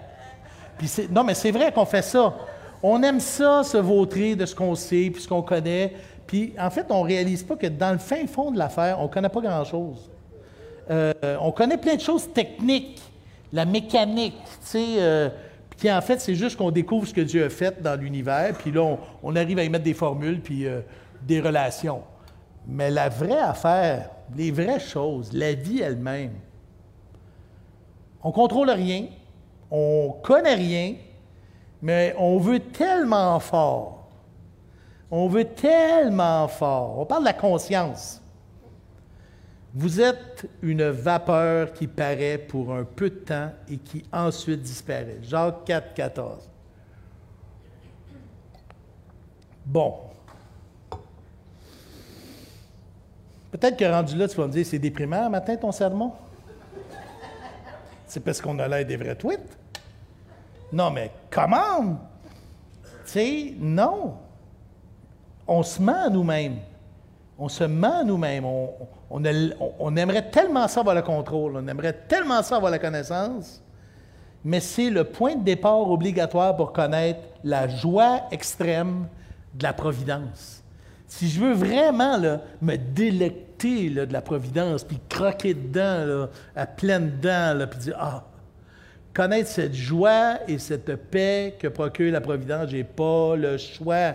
Puis 0.77 0.91
non, 1.09 1.23
mais 1.23 1.33
c'est 1.33 1.51
vrai 1.51 1.71
qu'on 1.71 1.85
fait 1.85 2.01
ça. 2.01 2.35
On 2.83 3.01
aime 3.01 3.19
ça, 3.19 3.63
se 3.63 3.77
vautrer 3.77 4.35
de 4.35 4.45
ce 4.45 4.53
qu'on 4.53 4.75
sait, 4.75 5.09
puis 5.11 5.23
ce 5.23 5.27
qu'on 5.27 5.41
connaît. 5.41 5.93
Puis 6.27 6.53
en 6.59 6.69
fait, 6.69 6.85
on 6.89 7.03
ne 7.03 7.07
réalise 7.07 7.43
pas 7.43 7.55
que 7.55 7.67
dans 7.67 7.91
le 7.91 7.97
fin 7.97 8.27
fond 8.27 8.51
de 8.51 8.57
l'affaire, 8.57 8.99
on 8.99 9.03
ne 9.03 9.07
connaît 9.07 9.29
pas 9.29 9.41
grand-chose. 9.41 10.09
Euh, 10.91 11.13
on 11.41 11.51
connaît 11.51 11.77
plein 11.77 11.95
de 11.95 12.01
choses 12.01 12.31
techniques 12.31 13.01
la 13.55 13.63
mécanique, 13.63 14.35
tu 14.43 14.67
sais. 14.67 14.85
Euh, 14.97 15.29
puis 15.77 15.89
en 15.91 16.01
fait, 16.01 16.19
c'est 16.19 16.35
juste 16.35 16.57
qu'on 16.57 16.71
découvre 16.71 17.07
ce 17.07 17.13
que 17.13 17.21
Dieu 17.21 17.45
a 17.45 17.49
fait 17.49 17.81
dans 17.81 17.99
l'univers, 17.99 18.53
puis 18.57 18.71
là, 18.71 18.97
on, 19.23 19.35
arrive 19.35 19.57
à 19.59 19.63
y 19.63 19.69
mettre 19.69 19.85
des 19.85 19.93
formules, 19.93 20.41
puis 20.41 20.65
euh, 20.65 20.81
des 21.21 21.39
relations. 21.39 22.03
Mais 22.67 22.91
la 22.91 23.07
vraie 23.07 23.39
affaire, 23.39 24.09
les 24.35 24.51
vraies 24.51 24.79
choses, 24.79 25.31
la 25.31 25.53
vie 25.53 25.81
elle-même, 25.81 26.33
on 28.21 28.31
contrôle 28.31 28.69
rien, 28.71 29.05
on 29.71 30.13
connaît 30.21 30.55
rien, 30.55 30.95
Mais 31.81 32.15
on 32.17 32.39
veut 32.39 32.59
tellement 32.59 33.39
fort. 33.39 34.07
On 35.11 35.27
veut 35.27 35.45
tellement 35.45 36.47
fort. 36.47 36.97
On 36.97 37.05
parle 37.05 37.21
de 37.21 37.27
la 37.27 37.33
conscience. 37.33 38.21
Vous 39.77 39.99
êtes 39.99 40.49
une 40.61 40.89
vapeur 40.89 41.73
qui 41.73 41.87
paraît 41.87 42.37
pour 42.37 42.73
un 42.73 42.85
peu 42.85 43.09
de 43.09 43.15
temps 43.15 43.51
et 43.69 43.75
qui 43.75 44.05
ensuite 44.09 44.61
disparaît. 44.61 45.19
Jacques 45.21 45.65
4, 45.65 45.93
14. 45.93 46.49
Bon. 49.65 49.95
Peut-être 53.51 53.75
que 53.75 53.83
rendu 53.83 54.15
là, 54.15 54.29
tu 54.29 54.37
vas 54.37 54.47
me 54.47 54.51
dire, 54.53 54.65
c'est 54.65 54.79
déprimant 54.79 55.29
matin 55.29 55.57
ton 55.57 55.73
sermon? 55.73 56.13
C'est 58.07 58.21
parce 58.21 58.39
qu'on 58.39 58.57
a 58.59 58.69
l'air 58.69 58.85
des 58.85 58.95
vrais 58.95 59.15
tweets. 59.15 59.57
Non, 60.71 60.89
mais 60.89 61.11
comment? 61.29 61.99
Tu 63.05 63.11
sais, 63.11 63.53
non. 63.59 64.15
On 65.45 65.63
se 65.63 65.81
ment 65.81 66.05
à 66.05 66.09
nous-mêmes. 66.09 66.59
On 67.37 67.49
se 67.49 67.63
ment 67.63 68.03
nous-mêmes. 68.03 68.45
On, 68.45 69.95
aimerait 69.95 70.29
tellement 70.29 70.67
ça 70.67 70.79
avoir 70.79 70.95
le 70.95 71.01
contrôle. 71.01 71.57
On 71.57 71.67
aimerait 71.67 71.93
tellement 72.07 72.41
ça 72.41 72.57
avoir 72.57 72.71
la 72.71 72.79
connaissance. 72.79 73.61
Mais 74.43 74.59
c'est 74.59 74.89
le 74.89 75.03
point 75.03 75.35
de 75.35 75.43
départ 75.43 75.89
obligatoire 75.89 76.55
pour 76.55 76.71
connaître 76.71 77.19
la 77.43 77.67
joie 77.67 78.21
extrême 78.31 79.07
de 79.53 79.63
la 79.63 79.73
providence. 79.73 80.63
Si 81.07 81.29
je 81.29 81.39
veux 81.39 81.53
vraiment 81.53 82.19
me 82.61 82.75
délecter 82.75 83.89
de 83.89 84.11
la 84.13 84.21
providence, 84.21 84.83
puis 84.83 84.99
croquer 85.09 85.53
dedans 85.53 86.27
à 86.55 86.65
pleines 86.65 87.19
dents, 87.21 87.65
puis 87.69 87.79
dire 87.79 87.97
Ah, 87.99 88.23
connaître 89.13 89.49
cette 89.49 89.73
joie 89.73 90.39
et 90.47 90.57
cette 90.59 90.95
paix 90.95 91.55
que 91.57 91.67
procure 91.67 92.11
la 92.11 92.21
providence, 92.21 92.69
je 92.69 92.77
n'ai 92.77 92.83
pas 92.83 93.35
le 93.35 93.57
choix. 93.57 94.13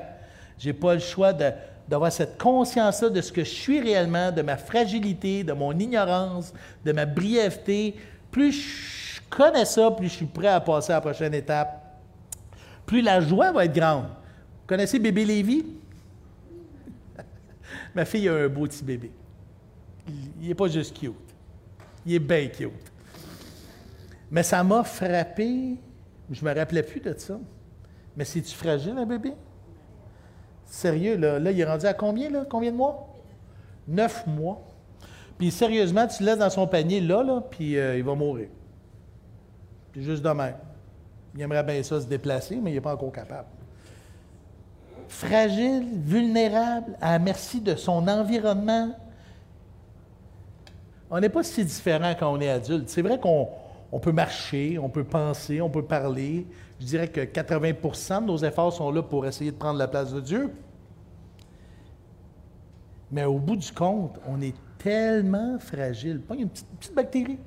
Je 0.58 0.68
n'ai 0.68 0.72
pas 0.74 0.94
le 0.94 1.00
choix 1.00 1.32
d'avoir 1.90 2.12
cette 2.12 2.40
conscience-là 2.40 3.08
de 3.08 3.20
ce 3.20 3.32
que 3.32 3.42
je 3.42 3.50
suis 3.50 3.80
réellement, 3.80 4.30
de 4.30 4.42
ma 4.42 4.56
fragilité, 4.56 5.42
de 5.42 5.52
mon 5.52 5.76
ignorance, 5.76 6.54
de 6.84 6.92
ma 6.92 7.04
brièveté. 7.04 7.96
Plus 8.30 8.52
je 8.52 9.20
connais 9.28 9.64
ça, 9.64 9.90
plus 9.90 10.06
je 10.06 10.14
suis 10.14 10.26
prêt 10.26 10.46
à 10.46 10.60
passer 10.60 10.92
à 10.92 10.96
la 10.96 11.00
prochaine 11.00 11.34
étape. 11.34 11.98
Plus 12.86 13.02
la 13.02 13.20
joie 13.20 13.50
va 13.50 13.64
être 13.64 13.74
grande. 13.74 14.04
Vous 14.04 14.68
connaissez 14.68 15.00
bébé 15.00 15.24
Lévi? 15.24 15.66
ma 17.94 18.04
fille 18.04 18.28
a 18.28 18.34
un 18.34 18.48
beau 18.48 18.68
petit 18.68 18.84
bébé. 18.84 19.10
Il 20.40 20.46
n'est 20.46 20.54
pas 20.54 20.68
juste 20.68 20.96
cute. 20.96 21.12
Il 22.06 22.14
est 22.14 22.20
bien 22.20 22.46
cute. 22.46 22.70
Mais 24.30 24.44
ça 24.44 24.62
m'a 24.62 24.84
frappé. 24.84 25.76
Je 26.30 26.44
ne 26.44 26.48
me 26.48 26.56
rappelais 26.56 26.84
plus 26.84 27.00
de 27.00 27.12
ça. 27.18 27.40
Mais 28.16 28.24
c'est-tu 28.24 28.54
fragile, 28.54 28.94
un 28.96 29.06
bébé? 29.06 29.32
Sérieux, 30.70 31.16
là, 31.16 31.40
là, 31.40 31.50
il 31.50 31.60
est 31.60 31.64
rendu 31.64 31.84
à 31.84 31.94
combien, 31.94 32.30
là? 32.30 32.44
Combien 32.48 32.70
de 32.70 32.76
mois? 32.76 33.08
Neuf 33.88 34.24
mois. 34.24 34.62
Puis 35.36 35.50
sérieusement, 35.50 36.06
tu 36.06 36.22
le 36.22 36.26
laisses 36.26 36.38
dans 36.38 36.48
son 36.48 36.66
panier 36.68 37.00
là, 37.00 37.24
là 37.24 37.40
puis 37.40 37.76
euh, 37.76 37.98
il 37.98 38.04
va 38.04 38.14
mourir. 38.14 38.48
Puis 39.90 40.04
juste 40.04 40.22
de 40.22 40.30
même. 40.30 40.54
Il 41.34 41.40
aimerait 41.42 41.64
bien 41.64 41.82
ça 41.82 42.00
se 42.00 42.06
déplacer, 42.06 42.56
mais 42.62 42.70
il 42.70 42.74
n'est 42.74 42.80
pas 42.80 42.94
encore 42.94 43.10
capable. 43.10 43.48
Fragile, 45.08 45.88
vulnérable, 46.04 46.96
à 47.00 47.18
merci 47.18 47.60
de 47.60 47.74
son 47.74 48.06
environnement. 48.06 48.94
On 51.10 51.18
n'est 51.18 51.28
pas 51.28 51.42
si 51.42 51.64
différent 51.64 52.14
quand 52.16 52.32
on 52.32 52.40
est 52.40 52.50
adulte. 52.50 52.88
C'est 52.88 53.02
vrai 53.02 53.18
qu'on 53.18 53.48
on 53.92 53.98
peut 53.98 54.12
marcher, 54.12 54.78
on 54.78 54.88
peut 54.88 55.04
penser, 55.04 55.60
on 55.60 55.70
peut 55.70 55.84
parler. 55.84 56.46
Je 56.78 56.86
dirais 56.86 57.08
que 57.08 57.20
80% 57.20 58.22
de 58.22 58.26
nos 58.26 58.38
efforts 58.38 58.72
sont 58.72 58.90
là 58.90 59.02
pour 59.02 59.26
essayer 59.26 59.50
de 59.50 59.56
prendre 59.56 59.78
la 59.78 59.88
place 59.88 60.12
de 60.12 60.20
Dieu. 60.20 60.52
Mais 63.10 63.24
au 63.24 63.38
bout 63.38 63.56
du 63.56 63.72
compte, 63.72 64.18
on 64.26 64.40
est 64.40 64.54
tellement 64.78 65.58
fragile. 65.58 66.20
Pas 66.20 66.36
une 66.36 66.48
petite, 66.48 66.94
bactérie. 66.94 67.38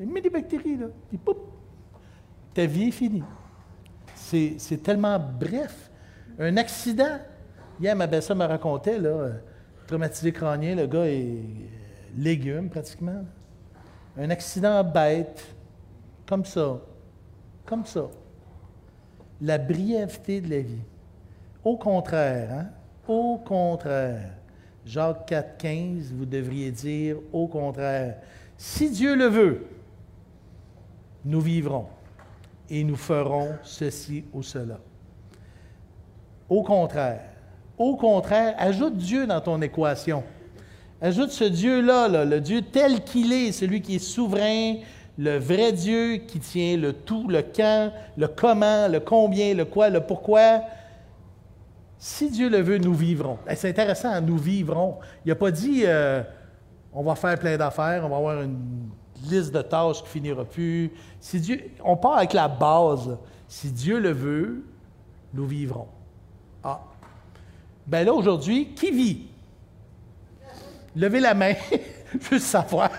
Il 0.00 0.08
met 0.08 0.20
des 0.20 0.30
bactéries, 0.30 0.76
là. 0.76 0.86
Puis, 1.08 1.18
poup, 1.18 1.36
ta 2.54 2.66
vie 2.66 2.88
est 2.88 2.90
finie. 2.90 3.22
C'est 4.14 4.82
tellement 4.82 5.18
bref. 5.18 5.90
Un 6.38 6.56
accident. 6.56 7.18
Hier, 7.80 7.94
ma 7.94 8.06
belle-sœur 8.06 8.36
me 8.36 8.46
racontait, 8.46 8.98
là, 8.98 9.32
traumatisé 9.86 10.32
crânien, 10.32 10.74
le 10.74 10.86
gars 10.86 11.06
est 11.06 11.38
légume 12.16 12.70
pratiquement. 12.70 13.24
Un 14.16 14.30
accident 14.30 14.82
bête, 14.82 15.54
comme 16.26 16.44
ça. 16.44 16.80
Comme 17.64 17.84
ça. 17.84 18.08
La 19.40 19.58
brièveté 19.58 20.40
de 20.40 20.50
la 20.50 20.60
vie. 20.60 20.82
Au 21.64 21.76
contraire, 21.76 22.50
hein? 22.52 22.66
Au 23.08 23.38
contraire. 23.38 24.32
Jacques 24.84 25.26
4, 25.26 25.56
15, 25.56 26.12
vous 26.12 26.26
devriez 26.26 26.70
dire 26.70 27.16
au 27.32 27.46
contraire. 27.46 28.18
Si 28.56 28.90
Dieu 28.90 29.16
le 29.16 29.26
veut, 29.26 29.66
nous 31.24 31.40
vivrons 31.40 31.86
et 32.68 32.84
nous 32.84 32.96
ferons 32.96 33.54
ceci 33.62 34.24
ou 34.32 34.42
cela. 34.42 34.78
Au 36.48 36.62
contraire. 36.62 37.22
Au 37.78 37.96
contraire, 37.96 38.54
ajoute 38.58 38.96
Dieu 38.96 39.26
dans 39.26 39.40
ton 39.40 39.60
équation. 39.62 40.22
Ajoute 41.00 41.30
ce 41.30 41.44
Dieu-là, 41.44 42.08
là, 42.08 42.24
le 42.24 42.40
Dieu 42.40 42.62
tel 42.62 43.02
qu'il 43.02 43.32
est, 43.32 43.52
celui 43.52 43.80
qui 43.80 43.96
est 43.96 43.98
souverain, 43.98 44.76
le 45.18 45.38
vrai 45.38 45.72
Dieu 45.72 46.16
qui 46.16 46.40
tient 46.40 46.76
le 46.76 46.92
tout, 46.92 47.28
le 47.28 47.42
quand, 47.42 47.92
le 48.16 48.28
comment, 48.28 48.88
le 48.88 49.00
combien, 49.00 49.54
le 49.54 49.64
quoi, 49.64 49.90
le 49.90 50.00
pourquoi. 50.00 50.62
Si 51.98 52.30
Dieu 52.30 52.48
le 52.48 52.60
veut, 52.60 52.78
nous 52.78 52.94
vivrons. 52.94 53.38
C'est 53.54 53.68
intéressant, 53.68 54.20
nous 54.20 54.36
vivrons. 54.36 54.98
Il 55.24 55.28
n'a 55.28 55.34
pas 55.36 55.50
dit 55.50 55.82
euh, 55.84 56.22
on 56.92 57.02
va 57.02 57.14
faire 57.14 57.38
plein 57.38 57.56
d'affaires, 57.56 58.04
on 58.04 58.08
va 58.08 58.16
avoir 58.16 58.42
une 58.42 58.90
liste 59.24 59.54
de 59.54 59.62
tâches 59.62 60.02
qui 60.02 60.08
finira 60.08 60.44
plus. 60.44 60.92
Si 61.20 61.40
Dieu, 61.40 61.70
on 61.82 61.96
part 61.96 62.18
avec 62.18 62.32
la 62.32 62.48
base. 62.48 63.16
Si 63.48 63.70
Dieu 63.70 64.00
le 64.00 64.10
veut, 64.10 64.64
nous 65.32 65.46
vivrons. 65.46 65.88
Ah. 66.62 66.80
Ben 67.86 68.04
là, 68.04 68.12
aujourd'hui, 68.12 68.74
qui 68.74 68.90
vit? 68.90 69.26
Levez 70.96 71.20
la 71.20 71.34
main, 71.34 71.54
je 72.12 72.30
veux 72.30 72.38
savoir. 72.38 72.90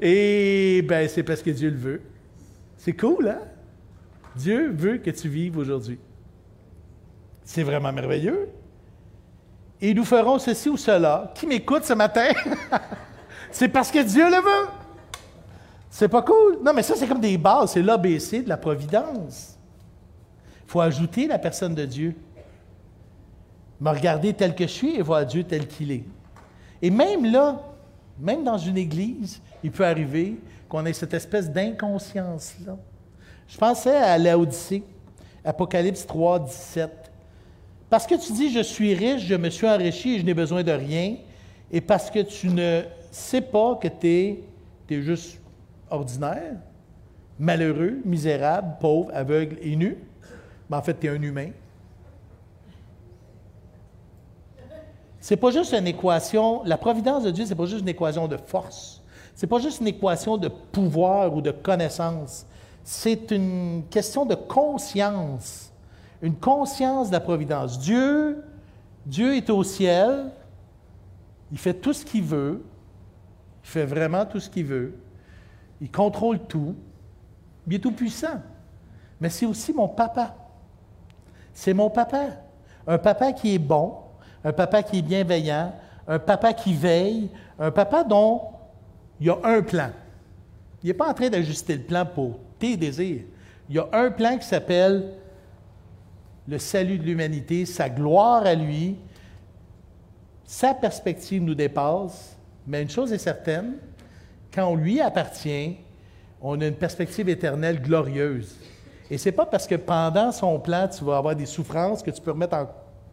Et 0.00 0.82
ben, 0.82 1.08
c'est 1.08 1.22
parce 1.22 1.42
que 1.42 1.50
Dieu 1.50 1.70
le 1.70 1.76
veut. 1.76 2.02
C'est 2.76 2.94
cool, 2.94 3.28
hein? 3.28 3.40
Dieu 4.34 4.70
veut 4.70 4.98
que 4.98 5.10
tu 5.10 5.28
vives 5.28 5.58
aujourd'hui. 5.58 5.98
C'est 7.44 7.62
vraiment 7.62 7.92
merveilleux. 7.92 8.48
Et 9.80 9.92
nous 9.92 10.04
ferons 10.04 10.38
ceci 10.38 10.68
ou 10.68 10.76
cela. 10.76 11.32
Qui 11.34 11.46
m'écoute 11.46 11.84
ce 11.84 11.92
matin? 11.92 12.28
c'est 13.50 13.68
parce 13.68 13.90
que 13.90 14.02
Dieu 14.02 14.24
le 14.24 14.36
veut. 14.36 14.68
C'est 15.90 16.08
pas 16.08 16.22
cool. 16.22 16.58
Non, 16.62 16.72
mais 16.72 16.82
ça, 16.82 16.94
c'est 16.96 17.06
comme 17.06 17.20
des 17.20 17.36
bases. 17.36 17.72
C'est 17.72 17.82
l'ABC 17.82 18.44
de 18.44 18.48
la 18.48 18.56
providence. 18.56 19.58
Il 20.64 20.70
faut 20.70 20.80
ajouter 20.80 21.26
la 21.26 21.38
personne 21.38 21.74
de 21.74 21.84
Dieu. 21.84 22.14
Me 23.80 23.90
regarder 23.90 24.32
tel 24.32 24.54
que 24.54 24.64
je 24.64 24.72
suis 24.72 24.96
et 24.96 25.02
voir 25.02 25.26
Dieu 25.26 25.44
tel 25.44 25.66
qu'il 25.66 25.90
est. 25.90 26.04
Et 26.80 26.90
même 26.90 27.30
là, 27.30 27.60
même 28.18 28.44
dans 28.44 28.58
une 28.58 28.76
église, 28.76 29.40
il 29.62 29.70
peut 29.70 29.84
arriver 29.84 30.38
qu'on 30.68 30.86
ait 30.86 30.92
cette 30.92 31.14
espèce 31.14 31.50
d'inconscience-là. 31.50 32.76
Je 33.48 33.58
pensais 33.58 33.96
à 33.96 34.16
l'Odyssée, 34.16 34.84
Apocalypse 35.44 36.06
3, 36.06 36.40
17. 36.40 36.90
Parce 37.90 38.06
que 38.06 38.14
tu 38.14 38.32
dis, 38.32 38.52
je 38.52 38.60
suis 38.60 38.94
riche, 38.94 39.22
je 39.22 39.34
me 39.34 39.50
suis 39.50 39.66
enrichi 39.66 40.14
et 40.14 40.18
je 40.20 40.24
n'ai 40.24 40.34
besoin 40.34 40.62
de 40.62 40.70
rien, 40.70 41.16
et 41.72 41.80
parce 41.80 42.10
que 42.10 42.20
tu 42.20 42.48
ne 42.48 42.82
sais 43.10 43.40
pas 43.40 43.74
que 43.74 43.88
tu 43.88 44.06
es, 44.06 45.02
juste 45.02 45.40
ordinaire, 45.88 46.54
malheureux, 47.38 47.98
misérable, 48.04 48.76
pauvre, 48.80 49.10
aveugle 49.12 49.56
et 49.60 49.74
nu, 49.74 49.98
mais 50.68 50.76
en 50.76 50.82
fait, 50.82 50.98
tu 50.98 51.06
es 51.06 51.10
un 51.10 51.20
humain. 51.20 51.50
C'est 55.18 55.36
pas 55.36 55.50
juste 55.50 55.72
une 55.72 55.86
équation, 55.86 56.62
la 56.64 56.78
providence 56.78 57.24
de 57.24 57.30
Dieu, 57.30 57.44
c'est 57.44 57.54
pas 57.54 57.66
juste 57.66 57.82
une 57.82 57.88
équation 57.88 58.26
de 58.26 58.36
force. 58.36 58.99
C'est 59.40 59.46
pas 59.46 59.58
juste 59.58 59.80
une 59.80 59.86
équation 59.86 60.36
de 60.36 60.48
pouvoir 60.48 61.34
ou 61.34 61.40
de 61.40 61.50
connaissance. 61.50 62.44
C'est 62.84 63.30
une 63.30 63.84
question 63.88 64.26
de 64.26 64.34
conscience. 64.34 65.72
Une 66.20 66.34
conscience 66.34 67.08
de 67.08 67.14
la 67.14 67.20
providence. 67.20 67.78
Dieu, 67.78 68.44
Dieu 69.06 69.34
est 69.34 69.48
au 69.48 69.64
ciel. 69.64 70.30
Il 71.50 71.56
fait 71.56 71.72
tout 71.72 71.94
ce 71.94 72.04
qu'il 72.04 72.22
veut. 72.22 72.62
Il 73.64 73.68
fait 73.70 73.86
vraiment 73.86 74.26
tout 74.26 74.40
ce 74.40 74.50
qu'il 74.50 74.66
veut. 74.66 74.98
Il 75.80 75.90
contrôle 75.90 76.40
tout. 76.40 76.74
Il 77.66 77.72
est 77.72 77.78
tout 77.78 77.92
puissant. 77.92 78.42
Mais 79.22 79.30
c'est 79.30 79.46
aussi 79.46 79.72
mon 79.72 79.88
papa. 79.88 80.34
C'est 81.54 81.72
mon 81.72 81.88
papa. 81.88 82.26
Un 82.86 82.98
papa 82.98 83.32
qui 83.32 83.54
est 83.54 83.58
bon, 83.58 83.94
un 84.44 84.52
papa 84.52 84.82
qui 84.82 84.98
est 84.98 85.02
bienveillant, 85.02 85.72
un 86.06 86.18
papa 86.18 86.52
qui 86.52 86.74
veille, 86.74 87.30
un 87.58 87.70
papa 87.70 88.04
dont 88.04 88.59
il 89.20 89.26
y 89.26 89.30
a 89.30 89.38
un 89.44 89.62
plan. 89.62 89.90
Il 90.82 90.88
n'est 90.88 90.94
pas 90.94 91.10
en 91.10 91.14
train 91.14 91.28
d'ajuster 91.28 91.76
le 91.76 91.82
plan 91.82 92.06
pour 92.06 92.40
tes 92.58 92.76
désirs. 92.76 93.22
Il 93.68 93.76
y 93.76 93.78
a 93.78 93.88
un 93.92 94.10
plan 94.10 94.38
qui 94.38 94.46
s'appelle 94.46 95.12
le 96.48 96.58
salut 96.58 96.98
de 96.98 97.04
l'humanité, 97.04 97.66
sa 97.66 97.88
gloire 97.88 98.44
à 98.46 98.54
lui. 98.54 98.96
Sa 100.44 100.74
perspective 100.74 101.42
nous 101.42 101.54
dépasse, 101.54 102.36
mais 102.66 102.82
une 102.82 102.90
chose 102.90 103.12
est 103.12 103.18
certaine, 103.18 103.74
quand 104.52 104.66
on 104.66 104.74
lui 104.74 105.00
appartient, 105.00 105.76
on 106.40 106.60
a 106.60 106.66
une 106.66 106.74
perspective 106.74 107.28
éternelle 107.28 107.80
glorieuse. 107.80 108.56
Et 109.10 109.18
ce 109.18 109.28
n'est 109.28 109.32
pas 109.32 109.46
parce 109.46 109.66
que 109.66 109.74
pendant 109.74 110.32
son 110.32 110.58
plan, 110.58 110.88
tu 110.88 111.04
vas 111.04 111.18
avoir 111.18 111.36
des 111.36 111.46
souffrances 111.46 112.02
que 112.02 112.10
tu 112.10 112.20
peux 112.20 112.32
remettre 112.32 112.56
en 112.56 112.68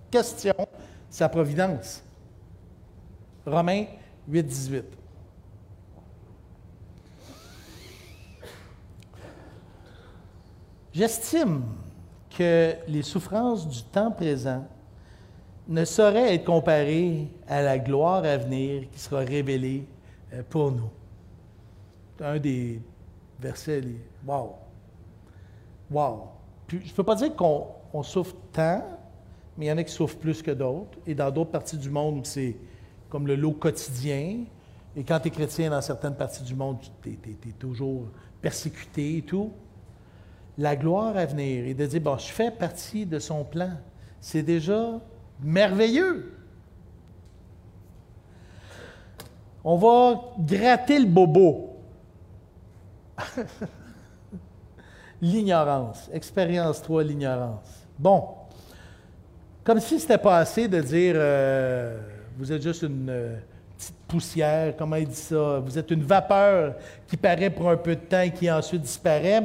question 0.09 0.55
sa 1.09 1.29
providence. 1.29 2.01
Romains 3.45 3.85
8, 4.27 4.43
18. 4.43 4.85
J'estime 10.97 11.61
que 12.35 12.73
les 12.87 13.03
souffrances 13.03 13.69
du 13.69 13.83
temps 13.83 14.09
présent 14.09 14.65
ne 15.67 15.85
sauraient 15.85 16.33
être 16.33 16.45
comparées 16.45 17.27
à 17.47 17.61
la 17.61 17.77
gloire 17.77 18.25
à 18.25 18.35
venir 18.37 18.89
qui 18.89 18.99
sera 18.99 19.19
révélée 19.19 19.85
euh, 20.33 20.41
pour 20.49 20.71
nous. 20.71 20.89
Un 22.19 22.39
des 22.39 22.81
versets, 23.39 23.81
les... 23.81 24.01
wow! 24.25 24.55
Wow! 25.91 26.29
Je 26.67 26.77
ne 26.77 26.91
peux 26.95 27.03
pas 27.03 27.13
dire 27.13 27.35
qu'on 27.35 28.01
souffre 28.01 28.35
tant, 28.51 28.83
mais 29.55 29.65
il 29.65 29.69
y 29.69 29.71
en 29.71 29.77
a 29.77 29.83
qui 29.83 29.93
souffrent 29.93 30.17
plus 30.17 30.41
que 30.41 30.49
d'autres. 30.49 30.97
Et 31.05 31.13
dans 31.13 31.29
d'autres 31.29 31.51
parties 31.51 31.77
du 31.77 31.91
monde, 31.91 32.25
c'est 32.25 32.57
comme 33.07 33.27
le 33.27 33.35
lot 33.35 33.51
quotidien. 33.51 34.45
Et 34.95 35.03
quand 35.03 35.19
tu 35.19 35.27
es 35.27 35.31
chrétien 35.31 35.69
dans 35.69 35.81
certaines 35.81 36.15
parties 36.15 36.41
du 36.41 36.55
monde, 36.55 36.79
tu 37.03 37.11
es, 37.11 37.51
toujours 37.59 38.07
persécuté 38.41 39.17
et 39.17 39.21
tout. 39.21 39.51
La 40.57 40.75
gloire 40.75 41.15
à 41.15 41.25
venir 41.25 41.65
et 41.65 41.73
de 41.73 41.85
dire, 41.85 42.01
bon, 42.01 42.17
je 42.17 42.31
fais 42.31 42.51
partie 42.51 43.05
de 43.05 43.19
son 43.19 43.43
plan, 43.43 43.71
c'est 44.19 44.43
déjà 44.43 44.99
merveilleux. 45.39 46.33
On 49.63 49.77
va 49.77 50.21
gratter 50.39 50.99
le 50.99 51.05
bobo. 51.05 51.75
l'ignorance. 55.21 56.09
Expérience-toi 56.13 57.03
l'ignorance. 57.03 57.87
Bon. 57.97 58.23
Comme 59.63 59.79
si 59.79 59.99
ce 59.99 60.03
n'était 60.03 60.17
pas 60.17 60.37
assez 60.37 60.67
de 60.67 60.79
dire 60.79 61.15
euh, 61.17 61.99
vous 62.37 62.51
êtes 62.51 62.61
juste 62.61 62.83
une 62.83 63.09
euh, 63.09 63.37
petite 63.77 63.97
poussière, 64.07 64.75
comment 64.77 64.95
il 64.95 65.07
dit 65.07 65.15
ça? 65.15 65.59
Vous 65.59 65.77
êtes 65.77 65.91
une 65.91 66.03
vapeur 66.03 66.75
qui 67.07 67.17
paraît 67.17 67.49
pour 67.49 67.69
un 67.69 67.75
peu 67.75 67.95
de 67.95 68.01
temps 68.01 68.21
et 68.21 68.31
qui 68.31 68.49
ensuite 68.49 68.81
disparaît. 68.81 69.43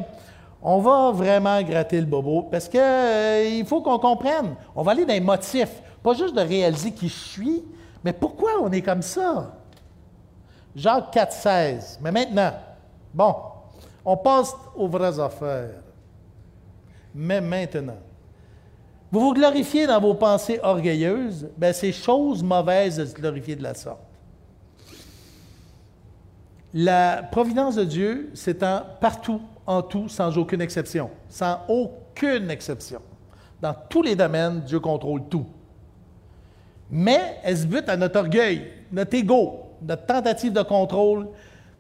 On 0.63 0.79
va 0.79 1.11
vraiment 1.11 1.61
gratter 1.63 2.01
le 2.01 2.07
bobo 2.07 2.43
parce 2.43 2.69
qu'il 2.69 2.81
euh, 2.81 3.65
faut 3.65 3.81
qu'on 3.81 3.99
comprenne. 3.99 4.55
On 4.77 4.83
va 4.83 4.93
aller 4.93 5.05
dans 5.05 5.13
les 5.13 5.21
motifs, 5.21 5.83
pas 6.03 6.15
juste 6.15 6.35
de 6.35 6.41
réaliser 6.41 6.93
qui 6.93 7.09
je 7.09 7.19
suis, 7.19 7.65
mais 8.05 8.13
pourquoi 8.13 8.53
on 8.63 8.71
est 8.71 8.83
comme 8.83 9.03
ça? 9.03 9.57
Jacques 10.75 11.15
4,16. 11.15 11.99
Mais 12.01 12.13
maintenant, 12.13 12.53
bon, 13.13 13.35
on 14.05 14.17
passe 14.17 14.55
aux 14.77 14.89
vraies 14.89 15.19
affaires. 15.19 15.83
Mais 17.15 17.41
maintenant, 17.41 17.99
vous 19.11 19.21
vous 19.21 19.35
glorifiez 19.35 19.87
dans 19.87 20.01
vos 20.01 20.15
pensées 20.15 20.59
orgueilleuses, 20.63 21.51
bien, 21.57 21.73
c'est 21.73 21.93
chose 21.93 22.43
mauvaise 22.43 22.97
de 22.97 23.05
se 23.05 23.15
glorifier 23.15 23.57
de 23.57 23.63
la 23.63 23.75
sorte. 23.75 24.01
La 26.73 27.23
providence 27.31 27.75
de 27.75 27.85
Dieu 27.85 28.31
s'étend 28.33 28.83
partout, 29.01 29.43
en 29.67 29.83
tout, 29.83 30.09
sans 30.09 30.37
aucune 30.39 30.61
exception. 30.61 31.11
Sans 31.29 31.61
aucune 31.69 32.51
exception. 32.51 33.01
Dans 33.61 33.75
tous 33.89 34.03
les 34.03 34.17
domaines, 34.17 34.61
Dieu 34.61 34.81
contrôle 34.81 35.23
tout. 35.29 35.47
Mais 36.91 37.39
elle 37.43 37.57
se 37.57 37.67
bute 37.67 37.89
à 37.89 37.97
notre 37.97 38.19
orgueil, 38.19 38.71
notre 38.91 39.15
ego, 39.15 39.61
notre 39.83 40.05
tentative 40.05 40.53
de 40.53 40.63
contrôle, 40.63 41.29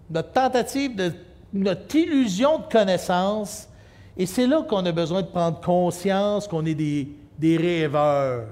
notre 0.08 0.32
tentative 0.32 0.96
de 0.96 1.12
notre 1.52 1.94
illusion 1.94 2.58
de 2.58 2.64
connaissance? 2.64 3.68
Et 4.16 4.26
c'est 4.26 4.46
là 4.46 4.62
qu'on 4.62 4.84
a 4.84 4.92
besoin 4.92 5.22
de 5.22 5.26
prendre 5.26 5.60
conscience 5.60 6.46
qu'on 6.46 6.64
est 6.64 6.74
des, 6.74 7.56
rêveurs. 7.56 8.46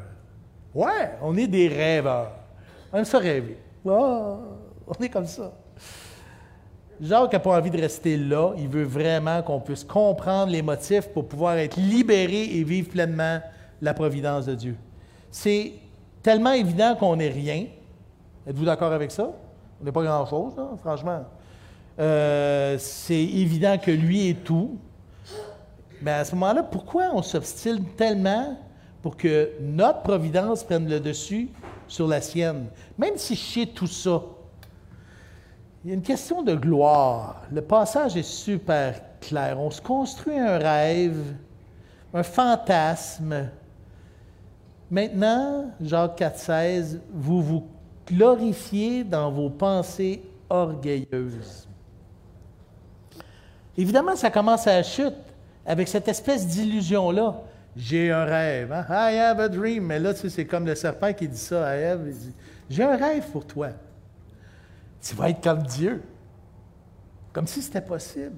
Ouais, 0.75 1.13
on 1.23 1.37
est 1.37 1.47
des 1.47 1.69
rêveurs. 1.69 2.33
On 2.93 2.99
aime 2.99 3.05
ça 3.05 3.19
rêver. 3.19 3.59
Oh, 3.85 4.39
on 4.87 5.05
est 5.05 5.09
comme 5.09 5.27
ça. 5.27 5.53
Jacques 7.01 7.33
n'a 7.33 7.39
pas 7.39 7.59
envie 7.59 7.71
de 7.71 7.81
rester 7.81 8.17
là. 8.17 8.53
Il 8.59 8.69
veut 8.69 8.85
vraiment 8.85 9.43
qu'on 9.43 9.61
puisse 9.61 9.85
comprendre 9.85 10.53
les 10.53 10.61
motifs 10.61 11.09
pour 11.09 11.27
pouvoir 11.27 11.57
être 11.57 11.77
libéré 11.77 12.43
et 12.43 12.63
vivre 12.63 12.91
pleinement 12.91 13.41
la 13.81 13.95
providence 13.95 14.47
de 14.47 14.55
Dieu. 14.55 14.77
C'est 15.31 15.73
tellement 16.23 16.53
évident 16.53 16.95
qu'on 16.97 17.17
n'est 17.17 17.31
rien. 17.31 17.67
Êtes-vous 18.47 18.67
d'accord 18.67 18.93
avec 18.93 19.11
ça? 19.11 19.31
On 19.81 19.85
n'est 19.85 19.93
pas 19.93 20.03
grand-chose, 20.03 20.55
franchement. 20.81 21.25
Euh, 21.99 22.77
c'est 22.79 23.15
évident 23.15 23.79
que 23.79 23.91
lui 23.91 24.29
est 24.29 24.45
tout. 24.45 24.77
Mais 26.03 26.13
à 26.13 26.25
ce 26.25 26.35
moment-là, 26.35 26.63
pourquoi 26.63 27.11
on 27.15 27.23
s'obstine 27.23 27.85
tellement 27.97 28.59
pour 29.03 29.17
que 29.17 29.53
notre 29.61 30.03
providence 30.03 30.65
prenne 30.65 30.89
le 30.89 31.01
dessus 31.01 31.49
sur 31.89 32.07
la 32.07 32.21
sienne? 32.21 32.67
Même 32.99 33.17
si 33.17 33.35
je 33.35 33.41
sais 33.41 33.67
tout 33.67 33.87
ça, 33.87 34.23
il 35.85 35.89
y 35.89 35.93
a 35.93 35.95
une 35.95 36.03
question 36.03 36.43
de 36.43 36.55
gloire. 36.55 37.43
Le 37.51 37.63
passage 37.63 38.17
est 38.17 38.23
super 38.23 39.01
clair. 39.21 39.59
On 39.59 39.71
se 39.71 39.81
construit 39.81 40.39
un 40.39 40.59
rêve, 40.59 41.35
un 42.13 42.23
fantasme. 42.23 43.49
Maintenant, 44.91 45.71
Jacques 45.81 46.21
4,16, 46.21 46.99
vous 47.13 47.43
vous 47.43 47.67
glorifiez 48.07 49.05
dans 49.05 49.31
vos 49.31 49.49
pensées 49.49 50.23
orgueilleuses. 50.51 51.69
Évidemment, 53.79 54.17
ça 54.17 54.31
commence 54.31 54.67
à 54.67 54.73
la 54.73 54.83
chute 54.83 55.15
avec 55.65 55.89
cette 55.89 56.09
espèce 56.09 56.47
d'illusion-là. 56.47 57.41
J'ai 57.77 58.11
un 58.11 58.25
rêve. 58.25 58.73
Hein? 58.73 58.85
I 58.91 59.17
have 59.17 59.41
a 59.41 59.49
dream. 59.49 59.87
Mais 59.87 59.99
là, 59.99 60.13
c'est 60.15 60.45
comme 60.45 60.67
le 60.67 60.75
serpent 60.75 61.13
qui 61.15 61.29
dit 61.29 61.39
ça 61.39 61.67
à 61.67 61.75
Ève. 61.77 62.13
J'ai 62.69 62.83
un 62.83 62.97
rêve 62.97 63.31
pour 63.31 63.47
toi. 63.47 63.69
Tu 65.01 65.15
vas 65.15 65.31
être 65.31 65.43
comme 65.43 65.63
Dieu. 65.63 66.03
Comme 67.33 67.47
si 67.47 67.63
c'était 67.63 67.81
possible. 67.81 68.37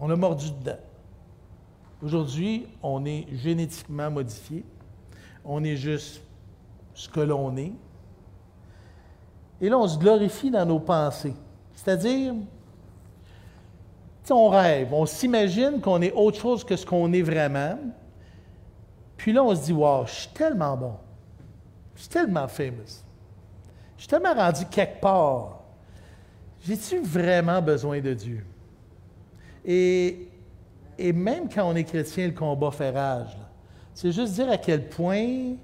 On 0.00 0.10
a 0.10 0.16
mordu 0.16 0.50
dedans. 0.50 0.78
Aujourd'hui, 2.02 2.66
on 2.82 3.04
est 3.04 3.26
génétiquement 3.32 4.10
modifié. 4.10 4.64
On 5.44 5.64
est 5.64 5.76
juste 5.76 6.20
ce 6.94 7.08
que 7.08 7.20
l'on 7.20 7.56
est. 7.56 7.72
Et 9.60 9.68
là, 9.68 9.78
on 9.78 9.88
se 9.88 9.98
glorifie 9.98 10.50
dans 10.50 10.66
nos 10.66 10.78
pensées. 10.78 11.34
C'est-à-dire, 11.74 12.34
on 14.30 14.48
rêve, 14.48 14.92
on 14.92 15.06
s'imagine 15.06 15.80
qu'on 15.80 16.02
est 16.02 16.12
autre 16.12 16.38
chose 16.38 16.64
que 16.64 16.76
ce 16.76 16.84
qu'on 16.84 17.12
est 17.12 17.22
vraiment. 17.22 17.78
Puis 19.16 19.32
là, 19.32 19.42
on 19.42 19.54
se 19.54 19.64
dit, 19.64 19.72
wow, 19.72 20.04
je 20.06 20.12
suis 20.12 20.28
tellement 20.28 20.76
bon. 20.76 20.94
Je 21.94 22.02
suis 22.02 22.10
tellement 22.10 22.48
famous. 22.48 23.02
Je 23.96 24.02
suis 24.02 24.08
tellement 24.08 24.34
rendu 24.34 24.66
quelque 24.66 25.00
part. 25.00 25.60
J'ai-tu 26.62 27.00
vraiment 27.00 27.60
besoin 27.62 28.00
de 28.00 28.14
Dieu? 28.14 28.44
Et, 29.64 30.28
même 30.98 31.48
quand 31.52 31.68
on 31.68 31.74
est 31.74 31.84
chrétien, 31.84 32.26
le 32.26 32.32
combat 32.32 32.70
fait 32.70 32.90
rage. 32.90 33.36
C'est 33.94 34.12
juste 34.12 34.34
dire 34.34 34.50
à 34.50 34.56
quel 34.56 34.88
point 34.88 35.54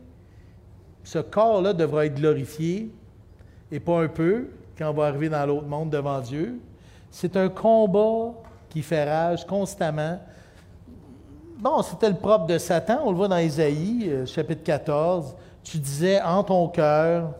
ce 1.04 1.18
corps-là 1.18 1.72
devra 1.72 2.06
être 2.06 2.14
glorifié, 2.14 2.90
et 3.70 3.80
pas 3.80 4.02
un 4.02 4.08
peu, 4.08 4.48
quand 4.78 4.90
on 4.90 4.94
va 4.94 5.06
arriver 5.06 5.28
dans 5.28 5.44
l'autre 5.46 5.66
monde 5.66 5.90
devant 5.90 6.20
Dieu. 6.20 6.60
C'est 7.10 7.36
un 7.36 7.48
combat 7.48 8.34
qui 8.68 8.82
fait 8.82 9.04
rage 9.04 9.46
constamment 9.46 10.18
Bon, 11.62 11.80
c'était 11.80 12.08
le 12.08 12.16
propre 12.16 12.46
de 12.46 12.58
Satan. 12.58 13.02
On 13.04 13.12
le 13.12 13.16
voit 13.16 13.28
dans 13.28 13.38
Isaïe, 13.38 14.08
euh, 14.08 14.26
chapitre 14.26 14.64
14. 14.64 15.36
Tu 15.62 15.78
disais 15.78 16.20
en 16.20 16.42
ton 16.42 16.66
cœur, 16.66 17.34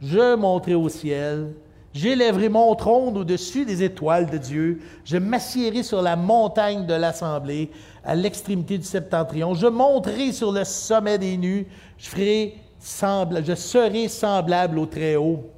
je 0.00 0.34
monterai 0.36 0.74
au 0.74 0.88
ciel, 0.88 1.52
j'élèverai 1.98 2.48
mon 2.48 2.74
trône 2.76 3.16
au-dessus 3.16 3.64
des 3.64 3.82
étoiles 3.82 4.30
de 4.30 4.38
Dieu, 4.38 4.80
je 5.04 5.16
m'assierai 5.16 5.82
sur 5.82 6.00
la 6.00 6.14
montagne 6.14 6.86
de 6.86 6.94
l'assemblée, 6.94 7.70
à 8.04 8.14
l'extrémité 8.14 8.78
du 8.78 8.84
septentrion, 8.84 9.54
je 9.54 9.66
monterai 9.66 10.32
sur 10.32 10.52
le 10.52 10.64
sommet 10.64 11.18
des 11.18 11.36
nues, 11.36 11.66
je, 11.98 12.08
ferai 12.08 12.54
semblable, 12.78 13.46
je 13.46 13.54
serai 13.54 14.08
semblable 14.08 14.78
au 14.78 14.86
Très-Haut. 14.86 15.50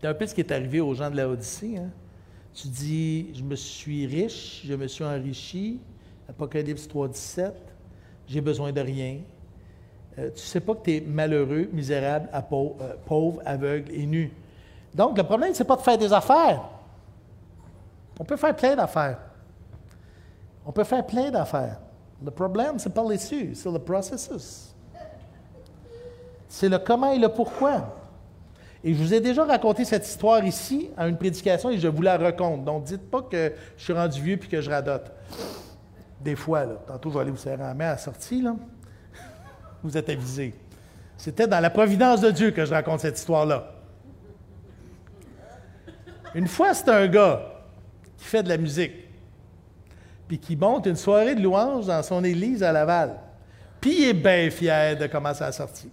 C'est 0.00 0.06
un 0.06 0.14
peu 0.14 0.26
ce 0.26 0.34
qui 0.34 0.42
est 0.42 0.52
arrivé 0.52 0.80
aux 0.80 0.94
gens 0.94 1.10
de 1.10 1.16
la 1.16 1.28
Odyssée. 1.28 1.78
Hein? 1.78 1.90
Tu 2.54 2.68
dis, 2.68 3.34
je 3.34 3.42
me 3.42 3.56
suis 3.56 4.06
riche, 4.06 4.62
je 4.64 4.74
me 4.74 4.86
suis 4.86 5.02
enrichi. 5.02 5.80
Apocalypse 6.28 6.86
3, 6.86 7.08
17. 7.08 7.52
J'ai 8.28 8.40
besoin 8.40 8.70
de 8.70 8.80
rien. 8.80 9.18
Euh, 10.18 10.28
tu 10.28 10.34
ne 10.34 10.38
sais 10.38 10.60
pas 10.60 10.74
que 10.74 10.84
tu 10.84 10.96
es 10.96 11.00
malheureux, 11.00 11.68
misérable, 11.72 12.28
euh, 12.32 12.94
pauvre, 13.04 13.42
aveugle 13.44 13.90
et 13.92 14.06
nu. 14.06 14.32
Donc, 14.94 15.18
le 15.18 15.24
problème, 15.24 15.52
ce 15.54 15.62
n'est 15.62 15.66
pas 15.66 15.76
de 15.76 15.82
faire 15.82 15.98
des 15.98 16.12
affaires. 16.12 16.62
On 18.18 18.24
peut 18.24 18.36
faire 18.36 18.54
plein 18.54 18.76
d'affaires. 18.76 19.18
On 20.64 20.72
peut 20.72 20.84
faire 20.84 21.04
plein 21.04 21.30
d'affaires. 21.30 21.80
Le 22.24 22.30
problème, 22.30 22.78
c'est 22.78 22.94
pas 22.94 23.02
l'issue, 23.02 23.54
c'est 23.54 23.70
le 23.70 23.78
processus. 23.78 24.74
C'est 26.48 26.68
le 26.68 26.78
comment 26.78 27.12
et 27.12 27.18
le 27.18 27.28
pourquoi. 27.28 27.96
Et 28.84 28.94
je 28.94 29.02
vous 29.02 29.12
ai 29.12 29.20
déjà 29.20 29.44
raconté 29.44 29.84
cette 29.84 30.06
histoire 30.06 30.44
ici 30.44 30.90
à 30.96 31.08
une 31.08 31.16
prédication 31.16 31.70
et 31.70 31.78
je 31.78 31.88
vous 31.88 32.02
la 32.02 32.16
raconte. 32.16 32.64
Donc, 32.64 32.84
dites 32.84 33.10
pas 33.10 33.22
que 33.22 33.52
je 33.76 33.82
suis 33.82 33.92
rendu 33.92 34.20
vieux 34.20 34.36
puis 34.36 34.48
que 34.48 34.60
je 34.60 34.70
radote. 34.70 35.10
Des 36.20 36.36
fois, 36.36 36.64
là, 36.64 36.74
tantôt, 36.86 37.10
je 37.10 37.14
vais 37.14 37.20
aller 37.22 37.30
vous 37.30 37.36
serrer 37.36 37.56
la 37.56 37.74
main 37.74 37.86
à 37.86 37.90
la 37.92 37.98
sortie, 37.98 38.40
là. 38.40 38.54
Vous 39.84 39.96
êtes 39.98 40.08
avisés. 40.08 40.54
C'était 41.18 41.46
dans 41.46 41.60
la 41.60 41.70
providence 41.70 42.22
de 42.22 42.30
Dieu 42.30 42.50
que 42.50 42.64
je 42.64 42.72
raconte 42.72 43.00
cette 43.00 43.18
histoire-là. 43.18 43.70
Une 46.34 46.48
fois, 46.48 46.74
c'est 46.74 46.88
un 46.88 47.06
gars 47.06 47.42
qui 48.16 48.24
fait 48.24 48.42
de 48.42 48.48
la 48.48 48.56
musique, 48.56 48.94
puis 50.26 50.38
qui 50.38 50.56
monte 50.56 50.86
une 50.86 50.96
soirée 50.96 51.34
de 51.34 51.42
louange 51.42 51.86
dans 51.86 52.02
son 52.02 52.24
église 52.24 52.62
à 52.62 52.72
Laval. 52.72 53.20
Puis 53.80 53.94
il 53.98 54.08
est 54.08 54.14
bien 54.14 54.50
fier 54.50 54.96
de 54.96 55.06
comment 55.06 55.34
ça 55.34 55.46
a 55.46 55.52
sorti. 55.52 55.90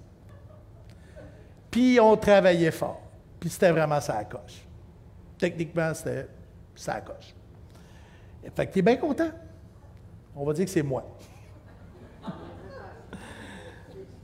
Puis 1.69 1.99
on 1.99 2.15
travaillait 2.15 2.71
fort. 2.71 3.01
Puis 3.39 3.49
c'était 3.49 3.71
vraiment 3.71 3.99
sa 3.99 4.23
coche. 4.23 4.65
Techniquement, 5.37 5.93
c'était 5.93 6.27
sa 6.75 7.01
coche. 7.01 7.35
Fait 8.55 8.67
que 8.67 8.73
tu 8.73 8.79
es 8.79 8.81
bien 8.81 8.95
content. 8.95 9.31
On 10.35 10.45
va 10.45 10.53
dire 10.53 10.65
que 10.65 10.71
c'est 10.71 10.81
moi. 10.81 11.05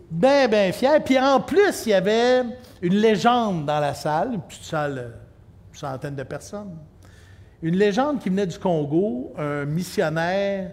Bien, 0.10 0.48
bien 0.48 0.72
fier. 0.72 1.04
Puis 1.04 1.20
en 1.20 1.42
plus, 1.42 1.86
il 1.86 1.90
y 1.90 1.94
avait 1.94 2.44
une 2.82 2.96
légende 2.96 3.66
dans 3.66 3.80
la 3.80 3.94
salle, 3.94 4.34
une 4.36 4.42
petite 4.42 4.64
salle, 4.64 5.14
une 5.72 5.78
centaine 5.78 6.16
de 6.16 6.24
personnes. 6.24 6.78
Une 7.62 7.76
légende 7.76 8.20
qui 8.20 8.30
venait 8.30 8.48
du 8.48 8.58
Congo, 8.58 9.34
un 9.38 9.66
missionnaire 9.66 10.72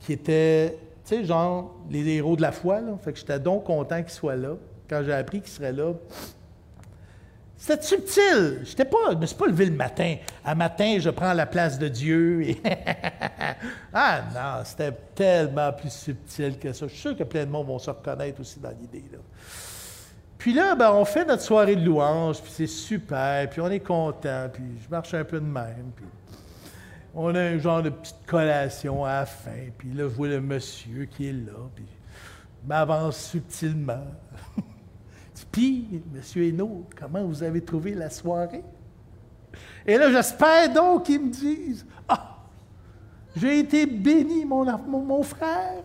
qui 0.00 0.12
était, 0.12 0.78
tu 1.04 1.16
sais, 1.16 1.24
genre 1.24 1.76
les 1.88 2.06
héros 2.08 2.36
de 2.36 2.42
la 2.42 2.52
foi. 2.52 2.80
Là. 2.80 2.92
Fait 3.02 3.12
que 3.12 3.18
j'étais 3.18 3.38
donc 3.38 3.64
content 3.64 4.02
qu'il 4.02 4.12
soit 4.12 4.36
là. 4.36 4.54
Quand 4.90 5.02
j'ai 5.04 5.12
appris 5.12 5.40
qu'il 5.40 5.50
serait 5.50 5.72
là, 5.72 5.92
c'était 7.62 7.84
subtil. 7.84 8.64
Je 8.64 8.82
pas, 8.82 9.12
je 9.12 9.16
me 9.18 9.24
suis 9.24 9.36
pas 9.36 9.46
levé 9.46 9.66
le 9.66 9.76
matin. 9.76 10.16
À 10.44 10.52
matin, 10.52 10.96
je 10.98 11.10
prends 11.10 11.32
la 11.32 11.46
place 11.46 11.78
de 11.78 11.86
Dieu. 11.86 12.56
ah 13.94 14.22
non, 14.34 14.64
c'était 14.64 14.90
tellement 15.14 15.72
plus 15.72 15.92
subtil 15.92 16.58
que 16.58 16.72
ça. 16.72 16.88
Je 16.88 16.92
suis 16.92 17.00
sûr 17.00 17.16
que 17.16 17.22
plein 17.22 17.44
de 17.44 17.50
monde 17.52 17.68
vont 17.68 17.78
se 17.78 17.88
reconnaître 17.88 18.40
aussi 18.40 18.58
dans 18.58 18.70
l'idée. 18.70 19.04
Puis 20.38 20.52
là, 20.52 20.74
ben, 20.74 20.90
on 20.90 21.04
fait 21.04 21.24
notre 21.24 21.42
soirée 21.42 21.76
de 21.76 21.84
louange, 21.84 22.42
puis 22.42 22.50
c'est 22.52 22.66
super, 22.66 23.48
puis 23.48 23.60
on 23.60 23.70
est 23.70 23.78
content, 23.78 24.48
puis 24.52 24.64
je 24.84 24.90
marche 24.90 25.14
un 25.14 25.22
peu 25.22 25.38
de 25.38 25.46
même, 25.46 25.92
on 27.14 27.32
a 27.32 27.40
un 27.40 27.58
genre 27.58 27.80
de 27.80 27.90
petite 27.90 28.26
collation 28.26 29.04
à 29.04 29.24
fin, 29.24 29.70
puis 29.78 29.92
là, 29.92 30.02
je 30.02 30.14
vois 30.16 30.26
le 30.26 30.40
monsieur 30.40 31.04
qui 31.04 31.28
est 31.28 31.32
là, 31.32 31.70
puis 31.76 31.86
m'avance 32.66 33.18
subtilement. 33.18 34.08
Puis, 35.52 35.86
M. 35.92 36.42
Hainaut, 36.42 36.86
comment 36.98 37.22
vous 37.24 37.42
avez 37.42 37.60
trouvé 37.60 37.92
la 37.92 38.08
soirée? 38.08 38.64
Et 39.86 39.98
là, 39.98 40.10
j'espère 40.10 40.72
donc 40.72 41.04
qu'ils 41.04 41.20
me 41.20 41.30
disent 41.30 41.84
Ah, 42.08 42.38
j'ai 43.36 43.58
été 43.58 43.84
béni, 43.84 44.46
mon, 44.46 44.64
mon, 44.64 45.22
frère. 45.22 45.82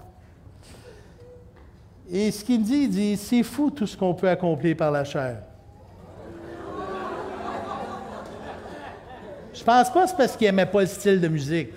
Et 2.09 2.32
ce 2.32 2.45
qu'il 2.45 2.61
me 2.61 2.65
dit, 2.65 2.84
il 2.84 2.89
dit 2.89 3.18
C'est 3.18 3.43
fou 3.43 3.70
tout 3.70 3.86
ce 3.86 3.97
qu'on 3.97 4.13
peut 4.13 4.30
accomplir 4.30 4.78
par 4.78 4.89
la 4.89 5.03
chair. 5.03 5.43
Je 9.53 9.63
pense 9.63 9.91
pas 9.91 10.03
que 10.03 10.09
c'est 10.09 10.15
parce 10.15 10.38
qu'il 10.38 10.47
n'aimait 10.47 10.68
pas 10.68 10.82
le 10.82 10.88
style 10.88 11.20
de 11.20 11.28
musique. 11.28 11.74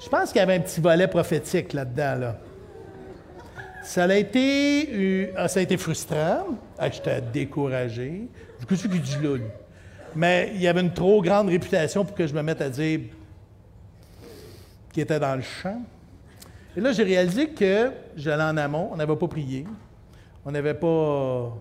Je 0.00 0.08
pense 0.08 0.32
qu'il 0.32 0.40
y 0.40 0.42
avait 0.42 0.54
un 0.54 0.60
petit 0.60 0.80
volet 0.80 1.06
prophétique 1.06 1.72
là-dedans. 1.72 2.16
Là. 2.18 2.36
Ça 3.86 4.02
a 4.02 4.14
été, 4.16 5.32
ah, 5.36 5.46
ça 5.46 5.60
a 5.60 5.62
été 5.62 5.76
frustrant. 5.76 6.58
Ah, 6.76 6.90
j'étais 6.90 7.20
découragé. 7.20 8.22
Je 8.68 8.74
suis 8.74 8.88
dit 8.88 9.16
là. 9.22 9.38
Mais 10.14 10.50
il 10.56 10.60
y 10.60 10.66
avait 10.66 10.80
une 10.80 10.92
trop 10.92 11.22
grande 11.22 11.48
réputation 11.48 12.04
pour 12.04 12.16
que 12.16 12.26
je 12.26 12.34
me 12.34 12.42
mette 12.42 12.60
à 12.60 12.68
dire 12.68 13.00
qu'il 14.92 15.04
était 15.04 15.20
dans 15.20 15.36
le 15.36 15.42
champ. 15.42 15.80
Et 16.76 16.80
là, 16.80 16.90
j'ai 16.90 17.04
réalisé 17.04 17.48
que 17.50 17.92
j'allais 18.16 18.42
en 18.42 18.56
amont, 18.56 18.90
on 18.92 18.96
n'avait 18.96 19.14
pas 19.14 19.28
prié, 19.28 19.64
on 20.44 20.50
n'avait 20.50 20.74
pas 20.74 21.56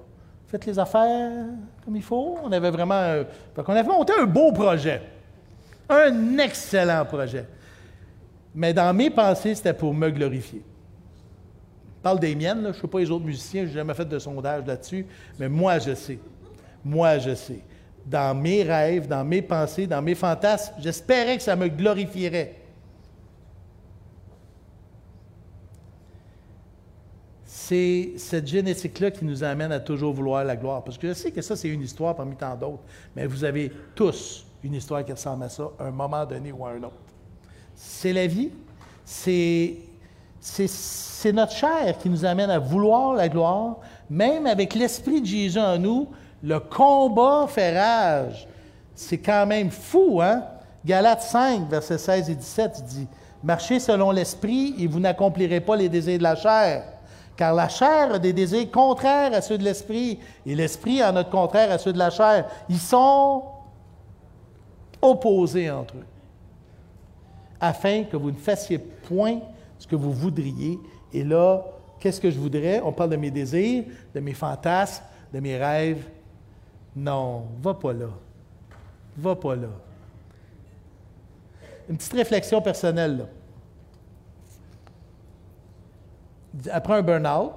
fait 0.47 0.65
les 0.65 0.79
affaires 0.79 1.45
comme 1.85 1.95
il 1.95 2.03
faut. 2.03 2.39
On 2.43 2.51
avait 2.51 2.71
vraiment. 2.71 3.23
on 3.55 3.69
avait 3.69 3.83
monté 3.83 4.13
un 4.19 4.25
beau 4.25 4.51
projet. 4.51 4.99
Un 5.87 6.39
excellent 6.39 7.05
projet. 7.05 7.45
Mais 8.55 8.73
dans 8.73 8.91
mes 8.95 9.11
pensées, 9.11 9.53
c'était 9.53 9.73
pour 9.73 9.93
me 9.93 10.09
glorifier 10.09 10.63
parle 12.05 12.19
des 12.19 12.35
miennes, 12.35 12.61
je 12.61 12.67
ne 12.67 12.73
sais 12.73 12.87
pas 12.87 12.99
les 12.99 13.09
autres 13.09 13.25
musiciens, 13.25 13.63
je 13.63 13.69
n'ai 13.69 13.73
jamais 13.73 13.95
fait 13.95 14.05
de 14.05 14.19
sondage 14.19 14.63
là-dessus, 14.67 15.07
mais 15.39 15.49
moi, 15.49 15.79
je 15.79 15.95
sais. 15.95 16.19
Moi, 16.83 17.17
je 17.17 17.33
sais. 17.33 17.61
Dans 18.05 18.39
mes 18.39 18.61
rêves, 18.61 19.07
dans 19.07 19.25
mes 19.25 19.41
pensées, 19.41 19.87
dans 19.87 20.03
mes 20.03 20.13
fantasmes, 20.13 20.75
j'espérais 20.77 21.35
que 21.37 21.41
ça 21.41 21.55
me 21.55 21.67
glorifierait. 21.67 22.57
C'est 27.43 28.11
cette 28.17 28.45
génétique-là 28.45 29.09
qui 29.09 29.25
nous 29.25 29.43
amène 29.43 29.71
à 29.71 29.79
toujours 29.79 30.13
vouloir 30.13 30.45
la 30.45 30.55
gloire. 30.55 30.83
Parce 30.83 30.99
que 30.99 31.07
je 31.07 31.13
sais 31.13 31.31
que 31.31 31.41
ça, 31.41 31.55
c'est 31.55 31.69
une 31.69 31.81
histoire 31.81 32.15
parmi 32.15 32.35
tant 32.35 32.55
d'autres, 32.55 32.83
mais 33.15 33.25
vous 33.25 33.43
avez 33.43 33.71
tous 33.95 34.45
une 34.63 34.75
histoire 34.75 35.03
qui 35.03 35.11
ressemble 35.11 35.45
à 35.45 35.49
ça, 35.49 35.71
à 35.79 35.85
un 35.85 35.91
moment 35.91 36.23
donné 36.23 36.51
ou 36.51 36.63
à 36.67 36.69
un 36.69 36.83
autre. 36.83 37.01
C'est 37.73 38.13
la 38.13 38.27
vie, 38.27 38.51
c'est 39.03 39.94
c'est 40.45 41.33
notre 41.33 41.53
chair 41.53 41.97
qui 41.97 42.07
nous 42.07 42.23
amène 42.23 42.51
à 42.51 42.59
vouloir 42.59 43.15
la 43.15 43.27
gloire, 43.27 43.77
même 44.09 44.45
avec 44.45 44.75
l'Esprit 44.75 45.21
de 45.21 45.25
Jésus 45.25 45.59
en 45.59 45.79
nous, 45.79 46.07
le 46.43 46.59
combat 46.59 47.47
fait 47.47 47.77
rage. 47.77 48.47
C'est 48.93 49.17
quand 49.17 49.47
même 49.47 49.71
fou, 49.71 50.21
hein? 50.21 50.43
Galates 50.85 51.23
5, 51.23 51.67
versets 51.67 51.97
16 51.97 52.29
et 52.29 52.35
17, 52.35 52.75
il 52.77 52.83
dit 52.85 53.07
Marchez 53.43 53.79
selon 53.79 54.11
l'Esprit 54.11 54.75
et 54.77 54.85
vous 54.85 54.99
n'accomplirez 54.99 55.61
pas 55.61 55.75
les 55.75 55.89
désirs 55.89 56.19
de 56.19 56.23
la 56.23 56.35
chair. 56.35 56.83
Car 57.35 57.53
la 57.53 57.67
chair 57.67 58.13
a 58.13 58.19
des 58.19 58.31
désirs 58.31 58.69
contraires 58.71 59.33
à 59.33 59.41
ceux 59.41 59.57
de 59.57 59.63
l'Esprit 59.63 60.19
et 60.45 60.53
l'Esprit 60.53 61.01
a 61.01 61.11
notre 61.11 61.31
contraire 61.31 61.71
à 61.71 61.79
ceux 61.79 61.91
de 61.91 61.97
la 61.97 62.11
chair. 62.11 62.45
Ils 62.69 62.79
sont 62.79 63.43
opposés 65.01 65.71
entre 65.71 65.95
eux, 65.95 66.05
afin 67.59 68.03
que 68.03 68.15
vous 68.15 68.29
ne 68.29 68.37
fassiez 68.37 68.77
point 68.77 69.39
ce 69.85 69.87
que 69.87 69.95
vous 69.95 70.11
voudriez. 70.11 70.79
Et 71.13 71.23
là, 71.23 71.63
qu'est-ce 71.99 72.19
que 72.19 72.31
je 72.31 72.39
voudrais? 72.39 72.81
On 72.81 72.91
parle 72.91 73.11
de 73.11 73.17
mes 73.17 73.29
désirs, 73.29 73.83
de 74.15 74.19
mes 74.19 74.33
fantasmes, 74.33 75.03
de 75.31 75.39
mes 75.39 75.57
rêves. 75.57 76.03
Non, 76.95 77.45
va 77.61 77.75
pas 77.75 77.93
là. 77.93 78.09
Va 79.15 79.35
pas 79.35 79.55
là. 79.55 79.67
Une 81.87 81.97
petite 81.97 82.13
réflexion 82.13 82.63
personnelle. 82.63 83.27
Après 86.71 86.95
un 86.95 87.03
burn-out, 87.03 87.51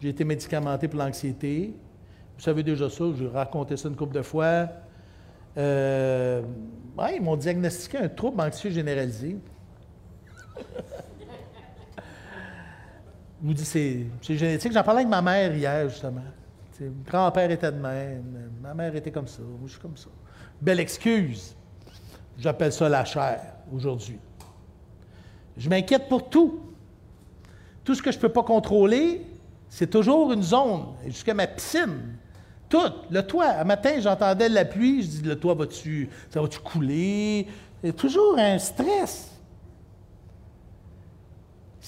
j'ai 0.00 0.08
été 0.08 0.24
médicamenté 0.24 0.88
pour 0.88 0.98
l'anxiété. 0.98 1.76
Vous 2.36 2.42
savez 2.42 2.64
déjà 2.64 2.90
ça, 2.90 3.04
je 3.16 3.24
raconté 3.24 3.76
ça 3.76 3.88
une 3.88 3.94
couple 3.94 4.16
de 4.16 4.22
fois. 4.22 4.68
Euh, 5.56 6.42
ils 7.14 7.22
m'ont 7.22 7.36
diagnostiqué 7.36 7.98
un 7.98 8.08
trouble 8.08 8.40
anxieux 8.40 8.70
généralisé. 8.70 9.36
vous 13.40 13.54
dit 13.54 13.64
c'est, 13.64 14.06
génétique. 14.22 14.72
J'en 14.72 14.82
parlais 14.82 15.00
avec 15.00 15.10
ma 15.10 15.22
mère 15.22 15.54
hier, 15.54 15.88
justement. 15.88 16.22
Mon 16.80 16.92
grand-père 17.06 17.50
était 17.50 17.72
de 17.72 17.76
même, 17.76 18.50
ma 18.62 18.72
mère 18.72 18.94
était 18.94 19.10
comme 19.10 19.26
ça, 19.26 19.42
moi 19.42 19.66
je 19.66 19.72
suis 19.72 19.80
comme 19.80 19.96
ça. 19.96 20.08
Belle 20.60 20.78
excuse. 20.78 21.56
J'appelle 22.38 22.72
ça 22.72 22.88
la 22.88 23.04
chair 23.04 23.40
aujourd'hui. 23.72 24.18
Je 25.56 25.68
m'inquiète 25.68 26.08
pour 26.08 26.30
tout. 26.30 26.60
Tout 27.82 27.96
ce 27.96 28.02
que 28.02 28.12
je 28.12 28.16
ne 28.16 28.20
peux 28.20 28.28
pas 28.28 28.44
contrôler, 28.44 29.26
c'est 29.68 29.90
toujours 29.90 30.32
une 30.32 30.42
zone, 30.42 30.94
jusqu'à 31.06 31.34
ma 31.34 31.48
piscine. 31.48 32.16
Tout. 32.68 32.92
Le 33.10 33.22
toit. 33.22 33.48
Un 33.48 33.64
matin, 33.64 33.98
j'entendais 33.98 34.48
la 34.48 34.64
pluie, 34.64 35.02
je 35.02 35.08
dis 35.08 35.22
le 35.22 35.38
toit 35.38 35.54
va-tu, 35.54 36.08
ça 36.30 36.40
va-tu 36.40 36.58
couler? 36.60 37.48
C'est 37.82 37.96
toujours 37.96 38.38
un 38.38 38.58
stress. 38.58 39.37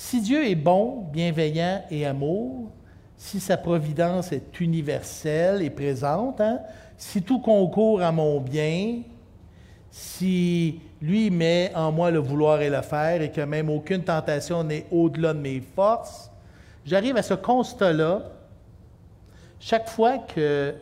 Si 0.03 0.23
Dieu 0.23 0.49
est 0.49 0.57
bon, 0.57 1.05
bienveillant 1.13 1.83
et 1.91 2.07
amour, 2.07 2.71
si 3.19 3.39
sa 3.39 3.59
providence 3.59 4.33
est 4.33 4.59
universelle 4.59 5.61
et 5.61 5.69
présente, 5.69 6.41
hein, 6.41 6.59
si 6.97 7.23
tout 7.23 7.39
concourt 7.39 8.01
à 8.01 8.11
mon 8.11 8.41
bien, 8.41 9.03
si 9.91 10.81
lui 11.03 11.31
met 11.31 11.71
en 11.77 11.93
moi 11.93 12.11
le 12.11 12.19
vouloir 12.19 12.63
et 12.63 12.71
le 12.71 12.81
faire 12.81 13.21
et 13.21 13.31
que 13.31 13.43
même 13.43 13.69
aucune 13.69 14.03
tentation 14.03 14.65
n'est 14.65 14.87
au-delà 14.91 15.35
de 15.35 15.39
mes 15.39 15.61
forces, 15.61 16.31
j'arrive 16.87 17.19
à 17.19 17.23
ce 17.23 17.35
constat-là 17.35 18.23
chaque 19.61 19.91
fois 19.91 20.17
que 20.17 20.75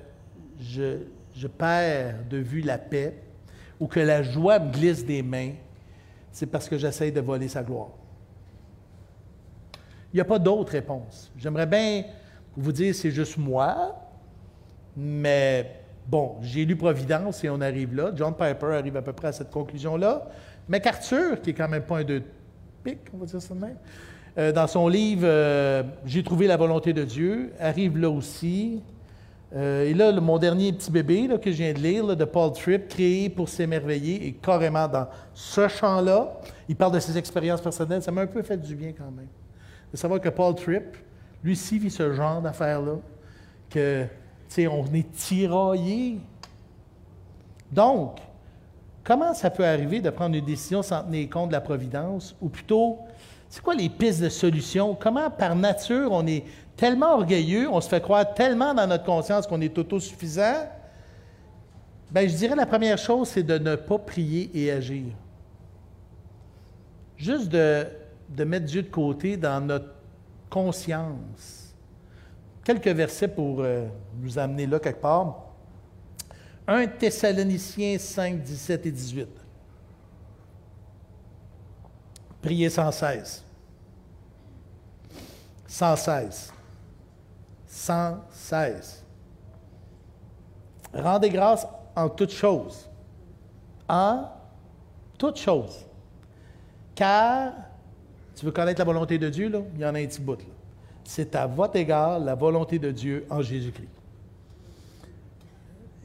je, 0.61 0.99
je 1.37 1.49
perds 1.49 2.15
de 2.31 2.39
vue 2.39 2.63
la 2.63 2.79
paix 2.79 3.15
ou 3.81 3.89
que 3.89 4.01
la 4.01 4.23
joie 4.23 4.61
me 4.61 4.71
glisse 4.71 5.05
des 5.05 5.23
mains, 5.23 5.55
c'est 6.31 6.47
parce 6.47 6.69
que 6.69 6.79
j'essaye 6.79 7.11
de 7.11 7.21
voler 7.21 7.49
sa 7.49 7.65
gloire. 7.65 7.98
Il 10.13 10.17
n'y 10.17 10.21
a 10.21 10.25
pas 10.25 10.39
d'autre 10.39 10.73
réponse. 10.73 11.31
J'aimerais 11.37 11.67
bien 11.67 12.05
vous 12.57 12.73
dire 12.73 12.95
c'est 12.95 13.11
juste 13.11 13.37
moi, 13.37 13.95
mais 14.97 15.83
bon, 16.07 16.37
j'ai 16.43 16.65
lu 16.65 16.77
Providence 16.77 17.45
et 17.45 17.51
on 17.51 17.61
arrive 17.61 17.95
là. 17.95 18.11
John 18.15 18.35
Piper 18.35 18.75
arrive 18.75 18.97
à 18.97 19.03
peu 19.03 19.13
près 19.13 19.29
à 19.29 19.33
cette 19.33 19.51
conclusion-là. 19.51 20.29
MacArthur, 20.69 21.41
qui 21.41 21.51
est 21.51 21.55
quand 21.55 21.69
même 21.69 21.83
pas 21.83 21.99
un 21.99 22.05
de 22.05 22.23
pique, 22.83 23.01
on 23.15 23.19
va 23.19 23.27
dire 23.27 23.41
ça 23.41 23.55
de 23.55 23.61
même, 23.61 23.77
euh, 24.39 24.53
dans 24.53 24.67
son 24.67 24.89
livre 24.89 25.23
euh, 25.25 25.83
J'ai 26.05 26.23
trouvé 26.23 26.47
la 26.47 26.57
volonté 26.57 26.93
de 26.93 27.05
Dieu, 27.05 27.53
arrive 27.59 27.99
là 27.99 28.11
aussi. 28.11 28.83
Euh, 29.55 29.87
et 29.87 29.95
là, 29.95 30.13
mon 30.21 30.39
dernier 30.39 30.73
petit 30.73 30.91
bébé 30.91 31.29
que 31.43 31.51
je 31.51 31.57
viens 31.57 31.73
de 31.73 31.79
lire, 31.79 32.17
de 32.17 32.25
Paul 32.25 32.53
Tripp, 32.53 32.89
créé 32.89 33.31
pour 33.31 33.49
s'émerveiller, 33.49 34.27
et 34.27 34.33
carrément 34.33 34.87
dans 34.87 35.09
ce 35.33 35.69
champ-là, 35.69 36.39
il 36.69 36.77
parle 36.77 36.93
de 36.93 37.01
ses 37.01 37.17
expériences 37.17 37.63
personnelles. 37.63 38.03
Ça 38.03 38.13
m'a 38.13 38.23
un 38.23 38.27
peu 38.27 38.43
fait 38.43 38.59
du 38.59 38.75
bien 38.75 38.93
quand 38.93 39.11
même. 39.11 39.29
De 39.93 39.97
savoir 39.97 40.21
que 40.21 40.29
Paul 40.29 40.55
Tripp, 40.55 40.97
lui 41.43 41.53
aussi, 41.53 41.79
vit 41.79 41.91
ce 41.91 42.13
genre 42.13 42.43
d'affaires-là, 42.43 42.97
que, 43.71 44.03
tu 44.03 44.09
sais, 44.49 44.67
on 44.67 44.85
est 44.87 45.11
tiraillé. 45.13 46.19
Donc, 47.71 48.19
comment 49.05 49.35
ça 49.35 49.51
peut 49.51 49.65
arriver 49.65 50.01
de 50.01 50.11
prendre 50.11 50.37
une 50.37 50.45
décision 50.45 50.83
sans 50.83 51.03
tenir 51.03 51.31
compte 51.31 51.49
de 51.49 51.55
la 51.55 51.61
providence, 51.61 52.35
ou 52.41 52.49
plutôt, 52.49 52.99
c'est 53.49 53.63
quoi 53.63 53.75
les 53.75 53.89
pistes 53.89 54.23
de 54.23 54.29
solution? 54.29 54.95
Comment, 54.95 55.31
par 55.31 55.55
nature, 55.57 56.13
on 56.13 56.27
est 56.27 56.45
tellement 56.77 57.15
orgueilleux, 57.15 57.69
on 57.69 57.81
se 57.81 57.89
fait 57.89 58.01
croire 58.01 58.35
tellement 58.35 58.75
dans 58.75 58.87
notre 58.87 59.05
conscience 59.05 59.47
qu'on 59.47 59.61
est 59.61 59.77
autosuffisant, 59.77 60.69
bien, 62.11 62.27
je 62.27 62.37
dirais 62.37 62.57
la 62.57 62.67
première 62.67 62.99
chose, 62.99 63.29
c'est 63.29 63.43
de 63.43 63.59
ne 63.59 63.75
pas 63.75 63.99
prier 63.99 64.51
et 64.55 64.71
agir. 64.71 65.07
Juste 67.17 67.49
de, 67.49 67.87
mettre 68.45 68.67
Dieu 68.67 68.83
de 68.83 68.91
côté 68.91 69.37
dans 69.37 69.65
notre 69.65 69.95
conscience. 70.51 71.75
Quelques 72.65 72.89
versets 72.89 73.29
pour 73.29 73.61
euh, 73.61 73.87
nous 74.21 74.39
amener 74.39 74.67
là 74.67 74.79
quelque 74.79 75.01
part. 75.01 75.45
1 76.67 76.87
Thessaloniciens 76.87 77.99
5, 77.99 78.43
17 78.43 78.87
et 78.87 78.93
18. 78.93 79.29
Priez 82.43 82.69
sans 82.69 82.93
cesse. 82.93 83.45
Sans 85.67 85.97
cesse 85.97 86.53
sans 87.69 88.19
cesse. 88.31 89.05
Rendez 90.93 91.31
grâce 91.31 91.67
en 91.95 92.09
toutes 92.09 92.33
choses. 92.33 92.89
En 93.89 94.29
toutes 95.19 95.37
choses. 95.37 95.87
Car, 96.95 97.53
tu 98.39 98.47
veux 98.47 98.53
connaître 98.53 98.79
la 98.79 98.85
volonté 98.85 99.19
de 99.19 99.29
Dieu, 99.29 99.49
là? 99.49 99.59
Il 99.75 99.81
y 99.81 99.85
en 99.85 99.95
a 99.95 99.99
un 99.99 100.07
petit 100.07 100.21
bout, 100.21 100.39
C'est 101.03 101.35
à 101.35 101.49
votre 101.49 101.75
égard 101.75 102.21
la 102.21 102.37
volonté 102.37 102.79
de 102.79 102.93
Dieu 102.93 103.27
en 103.29 103.43
Jésus-Christ. 103.43 103.89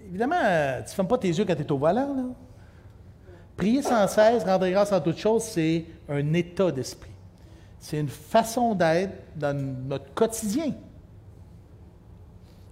Évidemment, 0.08 0.36
tu 0.78 0.82
ne 0.82 0.88
fermes 0.88 1.08
pas 1.08 1.18
tes 1.20 1.28
yeux 1.28 1.46
quand 1.46 1.56
tu 1.56 1.62
es 1.62 1.72
au 1.72 1.78
volant, 1.78 2.16
là. 2.16 2.24
Prier 3.56 3.84
sans 3.84 4.08
cesse, 4.08 4.44
rendre 4.44 4.68
grâce 4.68 4.92
en 4.92 5.00
toutes 5.00 5.20
choses, 5.20 5.44
c'est 5.44 5.86
un 6.10 6.34
état 6.34 6.72
d'esprit. 6.72 7.12
C'est 7.80 8.00
une 8.00 8.10
façon 8.10 8.74
d'être 8.74 9.14
dans 9.36 9.56
notre 9.88 10.12
quotidien. 10.16 10.74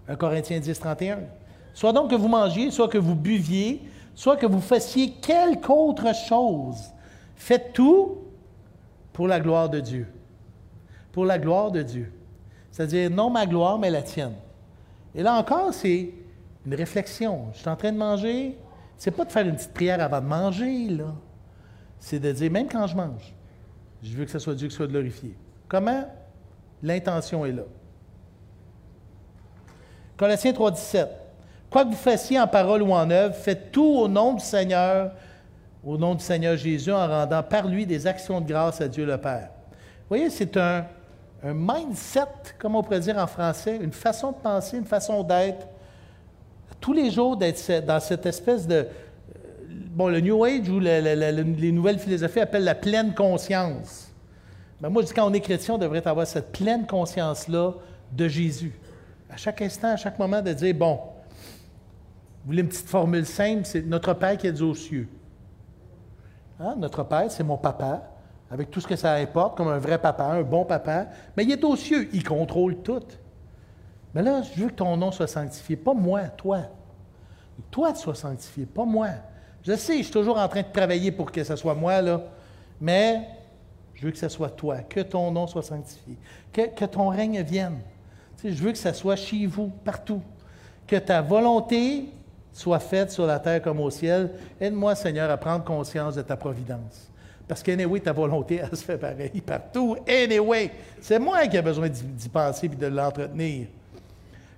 1 0.07 0.15
Corinthiens 0.15 0.59
10, 0.59 0.79
31. 0.79 1.19
Soit 1.75 1.93
donc 1.93 2.09
que 2.09 2.15
vous 2.15 2.27
mangiez, 2.27 2.71
soit 2.71 2.87
que 2.87 2.97
vous 2.97 3.13
buviez, 3.13 3.83
soit 4.15 4.37
que 4.37 4.47
vous 4.47 4.59
fassiez 4.59 5.11
quelque 5.11 5.69
autre 5.69 6.15
chose. 6.15 6.77
Faites 7.35 7.73
tout 7.73 8.20
pour 9.13 9.27
la 9.27 9.39
gloire 9.39 9.69
de 9.69 9.79
Dieu. 9.79 10.07
Pour 11.11 11.25
la 11.25 11.37
gloire 11.37 11.71
de 11.71 11.81
Dieu. 11.81 12.11
C'est-à-dire, 12.71 13.09
non 13.09 13.29
ma 13.29 13.45
gloire, 13.45 13.77
mais 13.77 13.89
la 13.89 14.01
tienne. 14.01 14.35
Et 15.13 15.23
là 15.23 15.35
encore, 15.35 15.73
c'est 15.73 16.13
une 16.65 16.75
réflexion. 16.75 17.47
Je 17.53 17.59
suis 17.59 17.69
en 17.69 17.75
train 17.75 17.91
de 17.91 17.97
manger. 17.97 18.57
C'est 18.97 19.11
pas 19.11 19.25
de 19.25 19.31
faire 19.31 19.45
une 19.45 19.55
petite 19.55 19.73
prière 19.73 20.01
avant 20.01 20.21
de 20.21 20.27
manger, 20.27 20.87
là. 20.89 21.13
C'est 21.99 22.19
de 22.19 22.31
dire, 22.31 22.51
même 22.51 22.67
quand 22.67 22.87
je 22.87 22.95
mange, 22.95 23.33
je 24.01 24.15
veux 24.15 24.25
que 24.25 24.31
ce 24.31 24.39
soit 24.39 24.55
Dieu 24.55 24.67
qui 24.67 24.75
soit 24.75 24.87
glorifié. 24.87 25.35
Comment? 25.67 26.05
L'intention 26.81 27.45
est 27.45 27.51
là. 27.51 27.63
Colossiens 30.17 30.53
3, 30.53 30.71
17. 30.71 31.09
Quoi 31.69 31.85
que 31.85 31.89
vous 31.89 31.95
fassiez 31.95 32.39
en 32.39 32.47
parole 32.47 32.81
ou 32.81 32.91
en 32.91 33.09
œuvre, 33.09 33.35
faites 33.35 33.71
tout 33.71 33.85
au 33.85 34.07
nom 34.07 34.33
du 34.33 34.43
Seigneur, 34.43 35.11
au 35.83 35.97
nom 35.97 36.15
du 36.15 36.23
Seigneur 36.23 36.55
Jésus, 36.55 36.91
en 36.91 37.07
rendant 37.07 37.43
par 37.43 37.67
lui 37.67 37.85
des 37.85 38.07
actions 38.07 38.41
de 38.41 38.47
grâce 38.47 38.81
à 38.81 38.87
Dieu 38.87 39.05
le 39.05 39.17
Père. 39.17 39.49
Vous 40.01 40.17
voyez, 40.17 40.29
c'est 40.29 40.55
un, 40.57 40.85
mindset, 41.43 42.53
comme 42.59 42.75
on 42.75 42.83
pourrait 42.83 42.99
dire 42.99 43.17
en 43.17 43.25
français, 43.25 43.79
une 43.81 43.91
façon 43.91 44.31
de 44.31 44.37
penser, 44.37 44.77
une 44.77 44.85
façon 44.85 45.23
d'être. 45.23 45.67
Tous 46.79 46.93
les 46.93 47.09
jours, 47.09 47.35
d'être 47.35 47.85
dans 47.85 47.99
cette 47.99 48.25
espèce 48.25 48.67
de. 48.67 48.87
Bon, 49.69 50.07
le 50.07 50.19
New 50.19 50.43
Age 50.43 50.69
ou 50.69 50.79
les 50.79 51.71
nouvelles 51.71 51.99
philosophies 51.99 52.41
appellent 52.41 52.63
la 52.63 52.75
pleine 52.75 53.13
conscience. 53.13 54.09
Mais 54.79 54.89
moi, 54.89 55.01
je 55.01 55.07
dis 55.07 55.13
quand 55.13 55.29
on 55.29 55.33
est 55.33 55.41
chrétien, 55.41 55.75
on 55.75 55.77
devrait 55.77 56.07
avoir 56.07 56.27
cette 56.27 56.51
pleine 56.51 56.85
conscience-là 56.85 57.73
de 58.11 58.27
Jésus 58.27 58.73
à 59.31 59.37
chaque 59.37 59.61
instant, 59.61 59.89
à 59.89 59.95
chaque 59.95 60.19
moment, 60.19 60.41
de 60.41 60.51
dire, 60.53 60.75
bon, 60.75 60.95
vous 60.95 62.47
voulez 62.47 62.61
une 62.61 62.67
petite 62.67 62.87
formule 62.87 63.25
simple, 63.25 63.61
c'est 63.63 63.81
notre 63.83 64.13
Père 64.13 64.37
qui 64.37 64.47
est 64.47 64.61
aux 64.61 64.75
cieux. 64.75 65.07
Hein? 66.61 66.75
Notre 66.77 67.03
Père, 67.03 67.31
c'est 67.31 67.43
mon 67.43 67.57
papa, 67.57 68.03
avec 68.51 68.69
tout 68.69 68.79
ce 68.81 68.87
que 68.87 68.95
ça 68.95 69.13
importe, 69.13 69.57
comme 69.57 69.69
un 69.69 69.79
vrai 69.79 69.97
papa, 69.97 70.25
un 70.25 70.43
bon 70.43 70.63
papa, 70.65 71.07
mais 71.35 71.43
il 71.43 71.51
est 71.51 71.63
aux 71.63 71.75
cieux, 71.75 72.09
il 72.13 72.23
contrôle 72.23 72.77
tout. 72.77 73.03
Mais 74.13 74.21
là, 74.21 74.41
je 74.41 74.61
veux 74.61 74.69
que 74.69 74.75
ton 74.75 74.95
nom 74.97 75.11
soit 75.11 75.27
sanctifié, 75.27 75.75
pas 75.75 75.93
moi, 75.93 76.21
toi. 76.23 76.59
Toi, 77.69 77.93
tu 77.93 77.99
sois 77.99 78.15
sanctifié, 78.15 78.65
pas 78.65 78.85
moi. 78.85 79.09
Je 79.63 79.75
sais, 79.75 79.97
je 79.97 80.03
suis 80.03 80.11
toujours 80.11 80.37
en 80.37 80.47
train 80.47 80.61
de 80.61 80.71
travailler 80.71 81.11
pour 81.11 81.31
que 81.31 81.43
ce 81.43 81.55
soit 81.55 81.75
moi, 81.75 82.01
là, 82.01 82.21
mais 82.79 83.27
je 83.93 84.05
veux 84.05 84.11
que 84.11 84.17
ce 84.17 84.29
soit 84.29 84.49
toi, 84.49 84.77
que 84.79 84.99
ton 84.99 85.31
nom 85.31 85.47
soit 85.47 85.63
sanctifié, 85.63 86.17
que, 86.51 86.85
ton 86.85 87.09
règne 87.09 87.41
vienne 87.41 87.79
je 88.43 88.63
veux 88.63 88.71
que 88.71 88.77
ça 88.77 88.93
soit 88.93 89.15
chez 89.15 89.45
vous, 89.45 89.67
partout. 89.83 90.21
Que 90.87 90.95
ta 90.95 91.21
volonté 91.21 92.09
soit 92.53 92.79
faite 92.79 93.11
sur 93.11 93.25
la 93.25 93.39
terre 93.39 93.61
comme 93.61 93.79
au 93.79 93.89
ciel. 93.89 94.31
Aide-moi, 94.59 94.95
Seigneur, 94.95 95.29
à 95.29 95.37
prendre 95.37 95.63
conscience 95.63 96.15
de 96.15 96.21
ta 96.21 96.35
providence. 96.35 97.09
Parce 97.47 97.63
qu'anyway, 97.63 97.99
ta 97.99 98.13
volonté, 98.13 98.55
elle 98.63 98.77
se 98.77 98.83
fait 98.83 98.97
pareil 98.97 99.41
partout. 99.45 99.97
Anyway, 100.07 100.71
c'est 100.99 101.19
moi 101.19 101.45
qui 101.47 101.57
ai 101.57 101.61
besoin 101.61 101.89
d'y 101.89 102.29
penser 102.29 102.67
et 102.67 102.69
de 102.69 102.87
l'entretenir. 102.87 103.67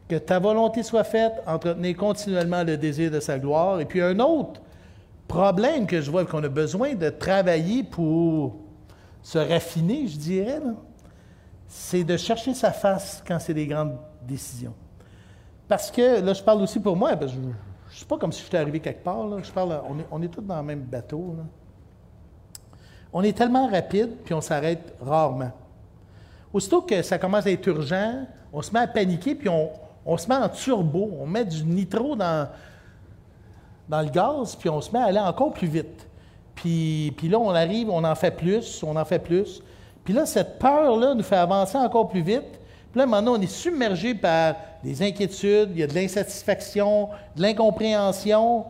Que 0.08 0.16
ta 0.18 0.38
volonté 0.38 0.84
soit 0.84 1.04
faite, 1.04 1.34
entretenir 1.48 1.96
continuellement 1.98 2.64
le 2.64 2.78
désir 2.78 3.10
de 3.10 3.20
sa 3.20 3.39
gloire. 3.39 3.80
Et 3.80 3.86
puis 3.86 4.02
un 4.02 4.20
autre 4.20 4.62
problème 5.28 5.88
que 5.88 6.02
je 6.02 6.12
vois 6.12 6.26
qu'on 6.26 6.44
a 6.44 6.50
besoin 6.50 6.94
de 6.94 7.10
travailler 7.10 7.84
pour 7.84 8.58
se 9.24 9.38
raffiner, 9.38 10.08
je 10.08 10.18
dirais, 10.18 10.60
c'est 11.68 12.04
de 12.04 12.18
chercher 12.18 12.54
sa 12.54 12.72
face 12.72 13.24
quand 13.26 13.39
c'est 13.39 13.54
des 13.54 13.66
grandes 13.66 13.98
décisions. 14.22 14.74
Parce 15.68 15.89
que, 15.89 16.22
là, 16.22 16.34
je 16.34 16.44
parle 16.44 16.62
aussi 16.62 16.80
pour 16.80 16.96
moi, 16.96 17.14
je 17.20 17.36
ne 17.94 17.98
suis 17.98 18.06
pas 18.06 18.18
comme 18.18 18.32
si 18.32 18.44
j'étais 18.44 18.58
arrivé 18.58 18.80
quelque 18.80 19.04
part, 19.04 19.44
je 19.44 19.52
parle, 19.52 19.82
on 19.88 20.00
est, 20.00 20.08
on 20.12 20.22
est 20.22 20.28
tous 20.28 20.41
dans 20.41 20.58
le 20.58 20.64
même 20.64 20.82
bateau. 20.82 21.36
On 23.12 23.22
est 23.22 23.38
tellement 23.38 23.68
rapide, 23.68 24.18
puis 24.26 24.34
on 24.34 24.41
s'arrête 24.41 24.96
rarement. 25.00 25.52
Aussitôt 26.52 26.82
que 26.82 27.02
ça 27.02 27.18
commence 27.18 27.46
à 27.46 27.52
être 27.52 27.68
urgent, 27.68 28.26
on 28.52 28.62
se 28.62 28.72
met 28.72 28.80
à 28.80 28.88
paniquer, 28.88 29.36
puis 29.36 29.50
on, 29.50 29.70
on 30.06 30.18
se 30.18 30.28
met 30.28 30.36
en 30.36 30.50
turbo, 30.50 31.12
on 31.20 31.26
met 31.26 31.46
du 31.46 31.64
nitro 31.64 32.16
dans, 32.16 32.50
dans 33.88 34.02
le 34.02 34.10
gaz, 34.10 34.56
puis 34.56 34.70
on 34.70 34.82
se 34.82 34.91
met 34.91 35.00
à 35.00 35.06
aller 35.06 35.20
encore 35.20 35.54
plus 35.54 35.68
vite. 35.68 36.08
Puis, 36.56 37.14
puis 37.18 37.30
là, 37.30 37.39
on 37.39 37.52
arrive, 37.52 37.89
on 37.89 38.04
en 38.04 38.16
fait 38.16 38.32
plus, 38.32 38.84
on 38.84 38.96
en 38.96 39.06
fait 39.06 39.20
plus. 39.20 39.62
Puis 40.04 40.14
là, 40.14 40.26
cette 40.26 40.60
peur-là 40.60 41.16
nous 41.16 41.24
fait 41.24 41.36
avancer 41.36 41.78
encore 41.78 42.10
plus 42.10 42.22
vite. 42.22 42.60
Puis 42.94 43.00
là, 43.00 43.08
maintenant, 43.08 43.34
on 43.38 43.41
est 43.41 43.48
submergé 43.48 44.14
par 44.14 44.56
des 44.84 45.02
inquiétudes, 45.02 45.72
il 45.72 45.80
y 45.80 45.84
a 45.84 45.88
de 45.88 45.96
l'insatisfaction, 45.96 47.10
de 47.36 47.41
l'incompréhension, 47.41 48.66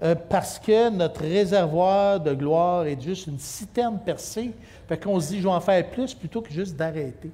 euh, 0.00 0.14
parce 0.14 0.60
que 0.60 0.90
notre 0.90 1.22
réservoir 1.22 2.20
de 2.20 2.34
gloire 2.34 2.86
est 2.86 3.02
juste 3.02 3.26
une 3.26 3.40
citerne 3.40 3.98
percée. 3.98 4.52
Fait 4.86 4.96
qu'on 4.96 5.18
se 5.18 5.30
dit, 5.30 5.38
je 5.38 5.42
vais 5.42 5.52
en 5.52 5.60
faire 5.60 5.90
plus 5.90 6.14
plutôt 6.14 6.40
que 6.40 6.52
juste 6.52 6.76
d'arrêter. 6.76 7.32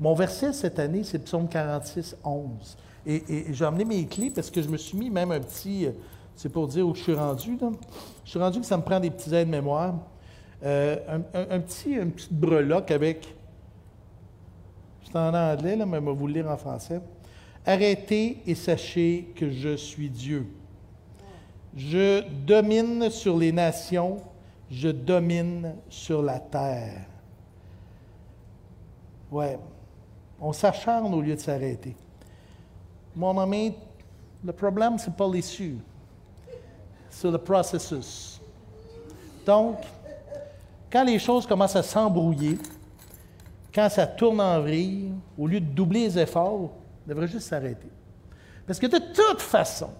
Mon 0.00 0.14
verset 0.14 0.54
cette 0.54 0.78
année, 0.78 1.04
c'est 1.04 1.18
Psaume 1.18 1.46
46, 1.46 2.16
11. 2.24 2.48
Et, 3.04 3.52
j'ai 3.52 3.64
emmené 3.66 3.84
mes 3.84 4.06
clés 4.06 4.32
parce 4.34 4.50
que 4.50 4.62
je 4.62 4.68
me 4.68 4.78
suis 4.78 4.96
mis 4.96 5.10
même 5.10 5.30
un 5.30 5.40
petit, 5.40 5.84
euh, 5.84 5.90
c'est 6.36 6.48
pour 6.48 6.68
dire 6.68 6.88
où 6.88 6.94
je 6.94 7.02
suis 7.02 7.14
rendu. 7.14 7.58
Je 8.24 8.30
suis 8.30 8.38
rendu 8.38 8.60
que 8.60 8.66
ça 8.66 8.78
me 8.78 8.82
prend 8.82 8.98
des 8.98 9.10
petits 9.10 9.34
aides-mémoire. 9.34 9.96
Euh, 10.64 10.96
un, 11.34 11.60
petit, 11.60 11.90
une 11.90 12.12
petite 12.12 12.32
breloque 12.32 12.90
avec, 12.92 13.34
en 15.18 15.34
anglais, 15.34 15.76
là, 15.76 15.86
mais 15.86 15.98
je 15.98 16.04
vais 16.04 16.12
vous 16.12 16.26
le 16.26 16.34
lire 16.34 16.48
en 16.48 16.56
français. 16.56 17.00
Arrêtez 17.64 18.42
et 18.46 18.54
sachez 18.54 19.32
que 19.36 19.50
je 19.50 19.76
suis 19.76 20.10
Dieu. 20.10 20.46
Je 21.76 22.22
domine 22.44 23.08
sur 23.10 23.36
les 23.38 23.52
nations, 23.52 24.18
je 24.70 24.88
domine 24.88 25.74
sur 25.88 26.22
la 26.22 26.38
terre. 26.38 27.06
Ouais, 29.30 29.58
on 30.40 30.52
s'acharne 30.52 31.14
au 31.14 31.20
lieu 31.22 31.34
de 31.34 31.40
s'arrêter. 31.40 31.96
Mon 33.14 33.38
ami, 33.38 33.74
le 34.44 34.52
problème, 34.52 34.98
ce 34.98 35.08
n'est 35.08 35.16
pas 35.16 35.28
l'issue, 35.28 35.78
c'est 37.08 37.30
le 37.30 37.38
processus. 37.38 38.40
Donc, 39.46 39.78
quand 40.90 41.04
les 41.04 41.18
choses 41.18 41.46
commencent 41.46 41.76
à 41.76 41.82
s'embrouiller, 41.82 42.58
quand 43.74 43.88
ça 43.88 44.06
tourne 44.06 44.40
en 44.40 44.60
vrille, 44.60 45.12
au 45.38 45.46
lieu 45.46 45.60
de 45.60 45.66
doubler 45.66 46.00
les 46.00 46.18
efforts, 46.18 46.54
on 46.54 46.70
devrait 47.08 47.26
juste 47.26 47.48
s'arrêter. 47.48 47.88
Parce 48.66 48.78
que 48.78 48.86
de 48.86 48.98
toute 48.98 49.40
façon, 49.40 49.90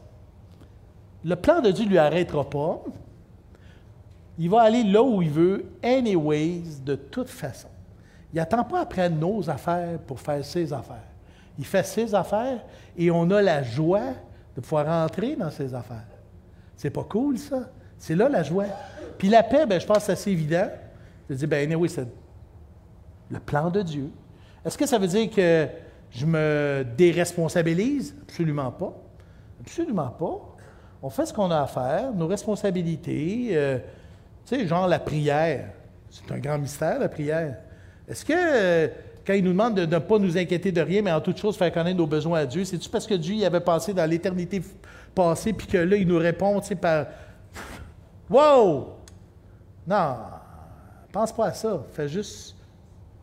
le 1.24 1.36
plan 1.36 1.60
de 1.60 1.70
Dieu 1.70 1.84
ne 1.84 1.90
lui 1.90 1.98
arrêtera 1.98 2.48
pas. 2.48 2.82
Il 4.38 4.50
va 4.50 4.62
aller 4.62 4.82
là 4.82 5.02
où 5.02 5.22
il 5.22 5.30
veut, 5.30 5.64
anyways, 5.82 6.62
de 6.84 6.94
toute 6.94 7.28
façon. 7.28 7.68
Il 8.32 8.36
n'attend 8.36 8.64
pas 8.64 8.80
après 8.80 9.08
nos 9.10 9.48
affaires 9.48 9.98
pour 10.06 10.20
faire 10.20 10.44
ses 10.44 10.72
affaires. 10.72 10.96
Il 11.58 11.66
fait 11.66 11.84
ses 11.84 12.14
affaires 12.14 12.64
et 12.96 13.10
on 13.10 13.30
a 13.30 13.42
la 13.42 13.62
joie 13.62 14.14
de 14.56 14.60
pouvoir 14.60 14.86
rentrer 14.86 15.36
dans 15.36 15.50
ses 15.50 15.74
affaires. 15.74 16.06
C'est 16.76 16.90
pas 16.90 17.04
cool, 17.04 17.38
ça? 17.38 17.70
C'est 17.98 18.16
là 18.16 18.28
la 18.28 18.42
joie. 18.42 18.66
Puis 19.18 19.28
la 19.28 19.42
paix, 19.42 19.66
ben, 19.66 19.80
je 19.80 19.86
pense 19.86 19.98
que 19.98 20.02
c'est 20.04 20.12
assez 20.12 20.30
évident. 20.30 20.68
Je 21.28 21.34
dis, 21.34 21.46
ben, 21.46 21.88
c'est 21.88 22.08
le 23.32 23.40
plan 23.40 23.70
de 23.70 23.82
Dieu. 23.82 24.10
Est-ce 24.64 24.78
que 24.78 24.86
ça 24.86 24.98
veut 24.98 25.06
dire 25.06 25.30
que 25.30 25.66
je 26.10 26.26
me 26.26 26.84
déresponsabilise? 26.96 28.14
Absolument 28.22 28.70
pas. 28.70 28.94
Absolument 29.60 30.10
pas. 30.10 30.56
On 31.02 31.10
fait 31.10 31.26
ce 31.26 31.32
qu'on 31.32 31.50
a 31.50 31.62
à 31.62 31.66
faire, 31.66 32.12
nos 32.12 32.26
responsabilités. 32.26 33.50
Euh, 33.52 33.78
tu 34.46 34.56
sais, 34.56 34.66
genre 34.66 34.86
la 34.86 34.98
prière. 34.98 35.70
C'est 36.10 36.30
un 36.30 36.38
grand 36.38 36.58
mystère, 36.58 36.98
la 36.98 37.08
prière. 37.08 37.56
Est-ce 38.06 38.24
que, 38.24 38.32
euh, 38.36 38.88
quand 39.26 39.32
il 39.32 39.42
nous 39.42 39.52
demande 39.52 39.74
de 39.74 39.86
ne 39.86 39.98
pas 39.98 40.18
nous 40.18 40.36
inquiéter 40.36 40.70
de 40.70 40.80
rien, 40.80 41.02
mais 41.02 41.12
en 41.12 41.20
toute 41.20 41.38
chose 41.38 41.56
faire 41.56 41.72
connaître 41.72 41.96
nos 41.96 42.06
besoins 42.06 42.40
à 42.40 42.46
Dieu, 42.46 42.64
c'est-tu 42.64 42.88
parce 42.88 43.06
que 43.06 43.14
Dieu 43.14 43.34
y 43.34 43.44
avait 43.44 43.60
passé 43.60 43.94
dans 43.94 44.08
l'éternité 44.08 44.62
passée, 45.14 45.52
puis 45.52 45.66
que 45.66 45.78
là, 45.78 45.96
il 45.96 46.06
nous 46.06 46.18
répond, 46.18 46.60
tu 46.60 46.68
sais, 46.68 46.74
par 46.74 47.06
Wow! 48.28 48.96
Non, 49.86 50.16
pense 51.12 51.32
pas 51.32 51.46
à 51.46 51.52
ça. 51.52 51.84
Fais 51.92 52.08
juste 52.08 52.56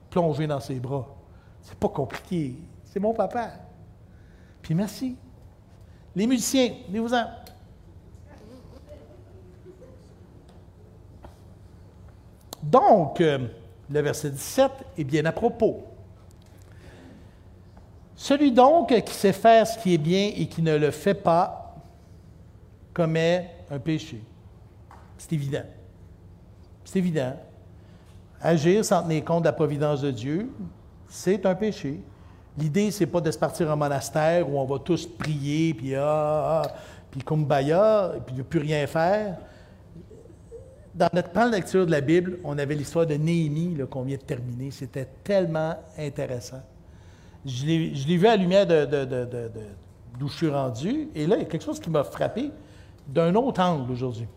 plonger 0.10 0.48
dans 0.48 0.60
ses 0.60 0.80
bras. 0.80 1.08
C'est 1.62 1.78
pas 1.78 1.90
compliqué. 1.90 2.56
C'est 2.86 3.00
mon 3.00 3.14
papa. 3.14 3.52
Puis 4.62 4.74
merci. 4.74 5.16
Les 6.16 6.26
musiciens, 6.26 6.74
venez-vous-en. 6.88 7.26
Donc, 12.62 13.22
euh, 13.22 13.48
le 13.90 14.02
verset 14.02 14.32
17 14.32 14.72
est 14.98 15.04
bien 15.04 15.26
à 15.26 15.32
propos. 15.32 15.84
Celui 18.16 18.52
donc 18.52 18.94
qui 19.04 19.14
sait 19.14 19.32
faire 19.32 19.66
ce 19.66 19.80
qui 19.80 19.94
est 19.94 19.98
bien 19.98 20.32
et 20.36 20.46
qui 20.48 20.62
ne 20.62 20.76
le 20.76 20.92
fait 20.92 21.14
pas 21.14 21.76
commet 22.94 23.50
un 23.72 23.80
péché. 23.80 24.22
C'est 25.18 25.32
évident. 25.34 25.64
C'est 26.84 27.00
évident. 27.00 27.38
Agir 28.42 28.86
sans 28.86 29.04
tenir 29.04 29.26
compte 29.26 29.44
de 29.44 29.48
la 29.48 29.54
providence 29.54 30.02
de 30.02 30.12
Dieu, 30.12 30.50
c'est 31.08 31.46
un 31.46 31.56
péché. 31.56 32.02
L'idée, 32.58 32.92
c'est 32.92 33.06
pas 33.06 33.22
de 33.22 33.32
se 33.32 33.38
partir 33.38 33.70
en 33.70 33.78
monastère 33.78 34.50
où 34.50 34.60
on 34.60 34.66
va 34.66 34.80
tous 34.80 35.06
prier, 35.06 35.74
puis 35.74 35.96
ah, 35.96 36.04
ah, 36.06 36.62
ah 36.66 36.76
puis 37.12 37.22
kumbaya, 37.22 38.14
et 38.16 38.20
puis 38.20 38.36
ne 38.36 38.44
plus 38.44 38.60
rien 38.60 38.86
faire. 38.88 39.38
Dans 40.94 41.10
notre 41.14 41.30
plan 41.30 41.48
de 41.48 41.54
lecture 41.54 41.86
de 41.86 41.92
la 41.92 42.02
Bible, 42.02 42.40
on 42.44 42.58
avait 42.58 42.76
l'histoire 42.76 43.06
de 43.06 43.16
Néhémie 43.16 43.78
qu'on 43.90 44.04
vient 44.04 44.18
de 44.18 44.22
terminer. 44.22 44.72
C'était 44.72 45.08
tellement 45.24 45.76
intéressant. 45.98 46.62
Je 47.46 47.66
l'ai 47.66 48.18
vu 48.18 48.28
à 48.28 48.32
la 48.32 48.38
lumière 48.38 48.66
d'où 48.68 50.28
je 50.28 50.34
suis 50.34 50.50
rendu. 50.50 51.10
Et 51.16 51.26
là, 51.26 51.38
il 51.38 51.40
y 51.40 51.46
a 51.46 51.48
quelque 51.48 51.64
chose 51.64 51.80
qui 51.80 51.90
m'a 51.90 52.04
frappé 52.04 52.52
d'un 53.08 53.34
autre 53.36 53.62
angle 53.62 53.92
aujourd'hui. 53.92 54.28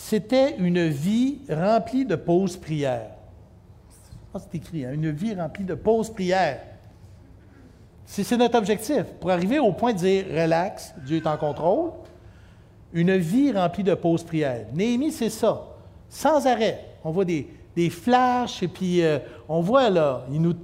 C'était 0.00 0.54
une 0.58 0.86
vie 0.86 1.40
remplie 1.50 2.04
de 2.06 2.14
pauses 2.14 2.56
prières. 2.56 3.10
c'est 4.32 4.54
écrit, 4.54 4.84
hein, 4.84 4.92
une 4.92 5.10
vie 5.10 5.34
remplie 5.34 5.64
de 5.64 5.74
pauses 5.74 6.08
prières. 6.08 6.60
C'est 8.06 8.36
notre 8.36 8.56
objectif. 8.56 9.02
Pour 9.20 9.32
arriver 9.32 9.58
au 9.58 9.72
point 9.72 9.92
de 9.92 9.98
dire 9.98 10.24
relax, 10.30 10.94
Dieu 11.04 11.16
est 11.16 11.26
en 11.26 11.36
contrôle, 11.36 11.90
une 12.92 13.16
vie 13.16 13.52
remplie 13.52 13.82
de 13.82 13.94
pauses 13.94 14.22
prières. 14.22 14.66
Néhémie, 14.72 15.10
c'est 15.10 15.30
ça. 15.30 15.66
Sans 16.08 16.46
arrêt. 16.46 16.78
On 17.02 17.10
voit 17.10 17.24
des, 17.24 17.48
des 17.74 17.90
flashs 17.90 18.62
et 18.62 18.68
puis 18.68 19.02
euh, 19.02 19.18
on 19.48 19.60
voit 19.60 19.90
là, 19.90 20.24
il 20.30 20.40
nous 20.40 20.54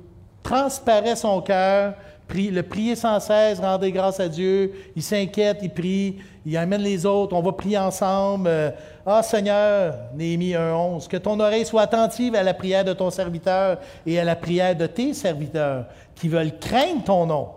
transparaît 0.44 1.16
son 1.16 1.42
cœur, 1.42 1.94
le 2.32 2.62
prier 2.62 2.96
sans 2.96 3.20
cesse, 3.20 3.60
rendre 3.60 3.86
grâce 3.88 4.20
à 4.20 4.28
Dieu, 4.28 4.72
il 4.96 5.02
s'inquiète, 5.02 5.58
il 5.62 5.70
prie, 5.70 6.18
il 6.46 6.56
amène 6.56 6.82
les 6.82 7.06
autres, 7.06 7.34
on 7.34 7.40
va 7.40 7.52
prier 7.52 7.78
ensemble. 7.78 8.48
Euh, 8.48 8.70
ah 9.06 9.22
Seigneur, 9.22 9.94
Néhémie 10.14 10.52
1.11, 10.52 11.08
que 11.08 11.16
ton 11.16 11.40
oreille 11.40 11.64
soit 11.64 11.82
attentive 11.82 12.34
à 12.34 12.42
la 12.42 12.52
prière 12.52 12.84
de 12.84 12.92
ton 12.92 13.10
serviteur 13.10 13.78
et 14.06 14.18
à 14.18 14.24
la 14.24 14.36
prière 14.36 14.76
de 14.76 14.86
tes 14.86 15.14
serviteurs 15.14 15.86
qui 16.14 16.28
veulent 16.28 16.58
craindre 16.58 17.04
ton 17.04 17.26
nom. 17.26 17.48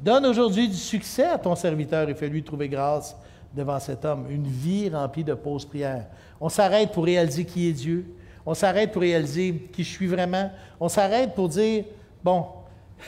Donne 0.00 0.26
aujourd'hui 0.26 0.68
du 0.68 0.76
succès 0.76 1.24
à 1.24 1.38
ton 1.38 1.54
serviteur 1.54 2.08
et 2.08 2.14
fais-lui 2.14 2.42
trouver 2.42 2.68
grâce 2.68 3.16
devant 3.54 3.78
cet 3.78 4.04
homme, 4.04 4.26
une 4.28 4.46
vie 4.46 4.90
remplie 4.90 5.24
de 5.24 5.34
pauses 5.34 5.64
prières. 5.64 6.06
On 6.40 6.48
s'arrête 6.48 6.92
pour 6.92 7.04
réaliser 7.04 7.44
qui 7.44 7.68
est 7.68 7.72
Dieu. 7.72 8.14
On 8.44 8.52
s'arrête 8.52 8.92
pour 8.92 9.02
réaliser 9.02 9.68
qui 9.72 9.82
je 9.82 9.90
suis 9.90 10.06
vraiment. 10.06 10.50
On 10.78 10.88
s'arrête 10.88 11.34
pour 11.34 11.48
dire, 11.48 11.84
bon, 12.22 12.46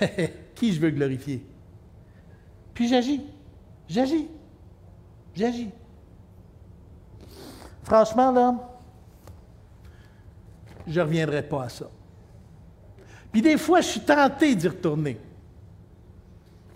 qui 0.55 0.73
je 0.73 0.81
veux 0.81 0.91
glorifier? 0.91 1.45
Puis 2.73 2.89
j'agis. 2.89 3.21
J'agis. 3.89 4.29
J'agis. 5.39 5.71
Franchement, 7.85 8.33
là, 8.33 8.57
je 10.85 10.99
ne 10.99 11.05
reviendrai 11.05 11.43
pas 11.45 11.63
à 11.63 11.69
ça. 11.69 11.87
Puis 13.31 13.41
des 13.41 13.57
fois, 13.57 13.81
je 13.81 13.87
suis 13.87 14.01
tenté 14.01 14.57
d'y 14.57 14.67
retourner. 14.67 15.17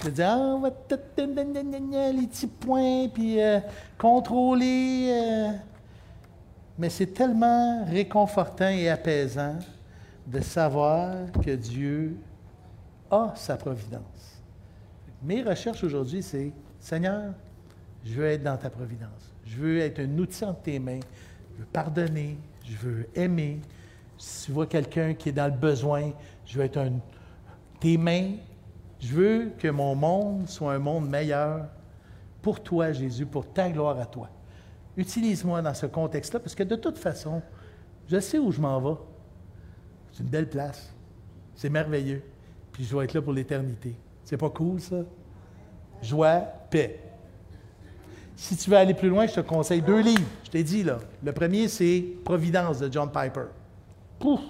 Je 0.04 0.10
dis, 0.10 0.22
ah, 0.22 0.60
les 1.16 2.26
petits 2.28 2.46
points, 2.46 3.08
puis 3.08 3.42
euh, 3.42 3.58
contrôler. 3.98 5.08
Euh. 5.10 5.50
Mais 6.78 6.88
c'est 6.88 7.08
tellement 7.08 7.84
réconfortant 7.84 8.68
et 8.68 8.88
apaisant 8.88 9.58
de 10.24 10.38
savoir 10.40 11.32
que 11.44 11.50
Dieu 11.50 12.16
a 13.10 13.32
sa 13.34 13.56
providence. 13.56 14.40
Mes 15.20 15.42
recherches 15.42 15.82
aujourd'hui, 15.82 16.22
c'est 16.22 16.52
Seigneur, 16.78 17.32
je 18.04 18.14
veux 18.14 18.26
être 18.26 18.42
dans 18.42 18.56
ta 18.56 18.70
providence. 18.70 19.32
Je 19.44 19.56
veux 19.56 19.78
être 19.78 20.00
un 20.00 20.18
outil 20.18 20.44
entre 20.44 20.62
tes 20.62 20.78
mains. 20.78 21.00
Je 21.54 21.60
veux 21.60 21.68
pardonner. 21.72 22.38
Je 22.64 22.76
veux 22.76 23.08
aimer. 23.14 23.60
Si 24.18 24.46
tu 24.46 24.52
vois 24.52 24.66
quelqu'un 24.66 25.14
qui 25.14 25.30
est 25.30 25.32
dans 25.32 25.46
le 25.46 25.58
besoin, 25.58 26.12
je 26.46 26.58
veux 26.58 26.64
être 26.64 26.78
un, 26.78 26.92
tes 27.80 27.96
mains. 27.96 28.32
Je 29.00 29.12
veux 29.14 29.52
que 29.58 29.68
mon 29.68 29.94
monde 29.94 30.48
soit 30.48 30.74
un 30.74 30.78
monde 30.78 31.08
meilleur 31.08 31.66
pour 32.40 32.62
toi, 32.62 32.92
Jésus, 32.92 33.26
pour 33.26 33.52
ta 33.52 33.68
gloire 33.70 33.98
à 33.98 34.06
toi. 34.06 34.28
Utilise-moi 34.96 35.62
dans 35.62 35.74
ce 35.74 35.86
contexte-là, 35.86 36.40
parce 36.40 36.54
que 36.54 36.62
de 36.62 36.76
toute 36.76 36.98
façon, 36.98 37.42
je 38.08 38.20
sais 38.20 38.38
où 38.38 38.52
je 38.52 38.60
m'en 38.60 38.80
vais. 38.80 38.98
C'est 40.12 40.22
une 40.22 40.28
belle 40.28 40.48
place. 40.48 40.92
C'est 41.54 41.70
merveilleux. 41.70 42.22
Puis 42.72 42.84
je 42.84 42.96
vais 42.96 43.04
être 43.04 43.14
là 43.14 43.22
pour 43.22 43.32
l'éternité. 43.32 43.96
C'est 44.24 44.36
pas 44.36 44.50
cool, 44.50 44.80
ça? 44.80 44.96
Joie, 46.00 46.40
paix. 46.70 47.01
Si 48.42 48.56
tu 48.56 48.70
veux 48.70 48.76
aller 48.76 48.92
plus 48.92 49.08
loin, 49.08 49.24
je 49.28 49.34
te 49.34 49.40
conseille 49.40 49.82
deux 49.82 50.00
livres. 50.00 50.26
Je 50.42 50.50
t'ai 50.50 50.64
dit, 50.64 50.82
là. 50.82 50.98
Le 51.22 51.30
premier, 51.30 51.68
c'est 51.68 52.04
Providence 52.24 52.80
de 52.80 52.92
John 52.92 53.08
Piper. 53.08 53.44
Pouf! 54.18 54.40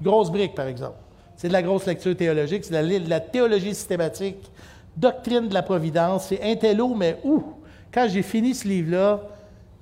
Grosse 0.00 0.30
brique, 0.30 0.54
par 0.54 0.68
exemple. 0.68 0.98
C'est 1.34 1.48
de 1.48 1.52
la 1.52 1.60
grosse 1.60 1.84
lecture 1.84 2.16
théologique, 2.16 2.64
c'est 2.64 2.80
de 2.80 3.10
la, 3.10 3.18
théologie 3.18 3.74
systématique, 3.74 4.36
doctrine 4.96 5.48
de 5.48 5.54
la 5.54 5.62
providence. 5.62 6.28
C'est 6.28 6.40
intello, 6.44 6.94
mais 6.94 7.18
où? 7.24 7.42
Quand 7.92 8.06
j'ai 8.08 8.22
fini 8.22 8.54
ce 8.54 8.68
livre-là, 8.68 9.20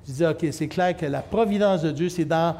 je 0.07 0.13
disais, 0.13 0.29
OK, 0.29 0.47
c'est 0.51 0.69
clair 0.69 0.97
que 0.97 1.05
la 1.05 1.21
providence 1.21 1.83
de 1.83 1.91
Dieu, 1.91 2.09
c'est 2.09 2.25
dans 2.25 2.57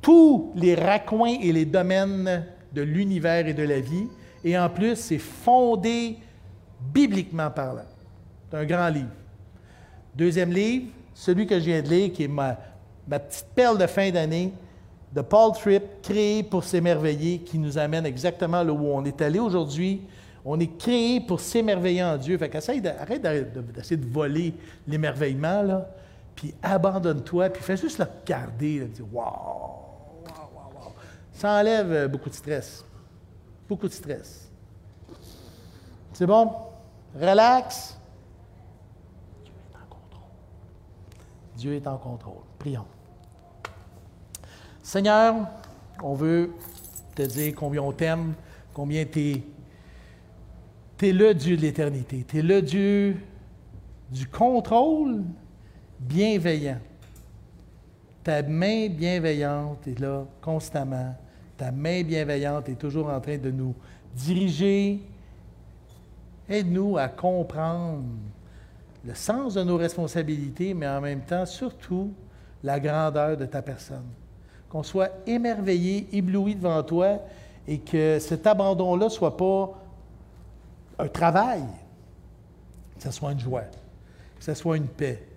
tous 0.00 0.52
les 0.54 0.76
raccoins 0.76 1.38
et 1.42 1.50
les 1.50 1.64
domaines 1.64 2.44
de 2.72 2.82
l'univers 2.82 3.48
et 3.48 3.54
de 3.54 3.64
la 3.64 3.80
vie. 3.80 4.06
Et 4.44 4.56
en 4.56 4.68
plus, 4.68 4.94
c'est 4.94 5.18
fondé 5.18 6.18
bibliquement 6.94 7.50
parlant. 7.50 7.82
C'est 8.48 8.58
un 8.58 8.64
grand 8.64 8.88
livre. 8.90 9.10
Deuxième 10.14 10.52
livre, 10.52 10.86
celui 11.14 11.46
que 11.46 11.58
je 11.58 11.64
viens 11.64 11.82
de 11.82 11.88
lire, 11.88 12.12
qui 12.12 12.24
est 12.24 12.28
ma, 12.28 12.58
petite 13.08 13.46
perle 13.54 13.78
de 13.78 13.86
fin 13.86 14.10
d'année, 14.10 14.52
de 15.12 15.20
Paul 15.20 15.52
Tripp, 15.52 16.02
créé 16.02 16.42
pour 16.42 16.64
s'émerveiller, 16.64 17.38
qui 17.40 17.58
nous 17.58 17.78
amène 17.78 18.06
exactement 18.06 18.62
là 18.62 18.72
où 18.72 18.86
on 18.86 19.04
est 19.04 19.20
allé 19.20 19.38
aujourd'hui. 19.38 20.02
On 20.44 20.58
est 20.58 20.76
créé 20.78 21.20
pour 21.20 21.40
s'émerveiller 21.40 22.02
en 22.02 22.16
Dieu. 22.16 22.36
Fait 22.38 22.54
arrête 22.54 23.22
d'essayer 23.74 23.96
de 23.96 24.10
voler 24.10 24.54
l'émerveillement, 24.86 25.62
là. 25.62 25.88
puis 26.34 26.54
abandonne-toi, 26.62 27.50
puis 27.50 27.62
fais 27.62 27.76
juste 27.76 27.98
le 27.98 28.06
regarder, 28.06 28.80
là, 28.80 28.86
dis 28.86 29.02
Wow, 29.02 29.22
wow, 29.22 30.32
wow, 30.54 30.72
wow. 30.74 30.92
Ça 31.32 31.52
enlève 31.52 31.92
euh, 31.92 32.08
beaucoup 32.08 32.30
de 32.30 32.34
stress. 32.34 32.84
Beaucoup 33.68 33.88
de 33.88 33.92
stress. 33.92 34.50
C'est 36.12 36.26
bon? 36.26 36.52
Relax. 37.18 37.98
Dieu 39.44 39.54
est 39.54 39.76
en 39.76 39.86
contrôle. 39.88 40.28
Dieu 41.62 41.74
est 41.76 41.86
en 41.86 41.96
contrôle. 41.96 42.42
Prions. 42.58 42.86
Seigneur, 44.82 45.46
on 46.02 46.12
veut 46.12 46.50
te 47.14 47.22
dire 47.22 47.54
combien 47.54 47.80
on 47.82 47.92
t'aime, 47.92 48.34
combien 48.74 49.04
tu 49.04 49.44
es, 51.02 51.12
le 51.12 51.32
Dieu 51.32 51.56
de 51.56 51.62
l'éternité. 51.62 52.24
Tu 52.26 52.38
es 52.38 52.42
le 52.42 52.62
Dieu 52.62 53.16
du 54.10 54.26
contrôle 54.26 55.22
bienveillant. 56.00 56.80
Ta 58.24 58.42
main 58.42 58.88
bienveillante 58.88 59.86
est 59.86 60.00
là 60.00 60.24
constamment. 60.40 61.14
Ta 61.56 61.70
main 61.70 62.02
bienveillante 62.02 62.70
est 62.70 62.74
toujours 62.74 63.08
en 63.08 63.20
train 63.20 63.38
de 63.38 63.52
nous 63.52 63.76
diriger. 64.16 65.00
Aide-nous 66.48 66.98
à 66.98 67.06
comprendre 67.06 68.02
le 69.04 69.14
sens 69.14 69.54
de 69.54 69.62
nos 69.62 69.76
responsabilités, 69.76 70.74
mais 70.74 70.88
en 70.88 71.00
même 71.00 71.22
temps, 71.22 71.46
surtout, 71.46 72.12
la 72.62 72.78
grandeur 72.78 73.36
de 73.36 73.46
ta 73.46 73.62
personne 73.62 74.06
qu'on 74.72 74.82
soit 74.82 75.10
émerveillé, 75.26 76.08
ébloui 76.12 76.54
devant 76.54 76.82
toi 76.82 77.18
et 77.68 77.78
que 77.78 78.18
cet 78.18 78.46
abandon-là 78.46 79.04
ne 79.04 79.10
soit 79.10 79.36
pas 79.36 79.70
un 80.98 81.08
travail, 81.08 81.62
que 82.96 83.02
ce 83.02 83.10
soit 83.10 83.32
une 83.32 83.38
joie, 83.38 83.64
que 84.38 84.42
ce 84.42 84.54
soit 84.54 84.78
une 84.78 84.86
paix. 84.86 85.28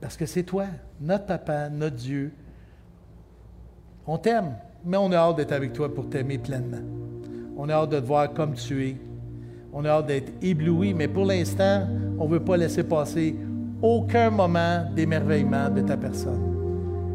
Parce 0.00 0.16
que 0.16 0.26
c'est 0.26 0.44
toi, 0.44 0.66
notre 1.00 1.26
papa, 1.26 1.68
notre 1.68 1.96
Dieu. 1.96 2.32
On 4.06 4.16
t'aime, 4.16 4.54
mais 4.84 4.96
on 4.96 5.10
a 5.10 5.16
hâte 5.16 5.38
d'être 5.38 5.50
avec 5.50 5.72
toi 5.72 5.92
pour 5.92 6.08
t'aimer 6.08 6.38
pleinement. 6.38 6.78
On 7.56 7.68
a 7.68 7.72
hâte 7.74 7.90
de 7.90 7.98
te 7.98 8.06
voir 8.06 8.32
comme 8.32 8.54
tu 8.54 8.86
es. 8.86 8.96
On 9.72 9.84
a 9.84 9.90
hâte 9.90 10.06
d'être 10.06 10.32
ébloui, 10.42 10.94
mais 10.94 11.08
pour 11.08 11.24
l'instant, 11.26 11.86
on 12.18 12.26
ne 12.26 12.30
veut 12.30 12.40
pas 12.40 12.56
laisser 12.56 12.82
passer 12.82 13.36
aucun 13.82 14.30
moment 14.30 14.84
d'émerveillement 14.94 15.68
de 15.70 15.82
ta 15.82 15.96
personne. 15.96 16.40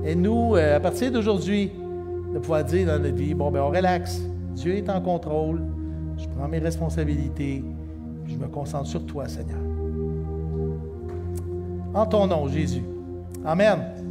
Et 0.05 0.15
nous, 0.15 0.55
euh, 0.55 0.77
à 0.77 0.79
partir 0.79 1.11
d'aujourd'hui, 1.11 1.71
de 2.33 2.39
pouvoir 2.39 2.63
dire 2.63 2.87
dans 2.87 3.01
notre 3.01 3.15
vie, 3.15 3.33
bon, 3.33 3.51
ben 3.51 3.61
on 3.61 3.69
relaxe. 3.69 4.21
Dieu 4.55 4.75
est 4.75 4.89
en 4.89 5.01
contrôle. 5.01 5.61
Je 6.17 6.27
prends 6.27 6.47
mes 6.47 6.59
responsabilités. 6.59 7.63
Je 8.27 8.37
me 8.37 8.47
concentre 8.47 8.87
sur 8.87 9.05
toi, 9.05 9.27
Seigneur. 9.27 9.59
En 11.93 12.05
ton 12.05 12.27
nom, 12.27 12.47
Jésus. 12.47 12.83
Amen. 13.45 14.02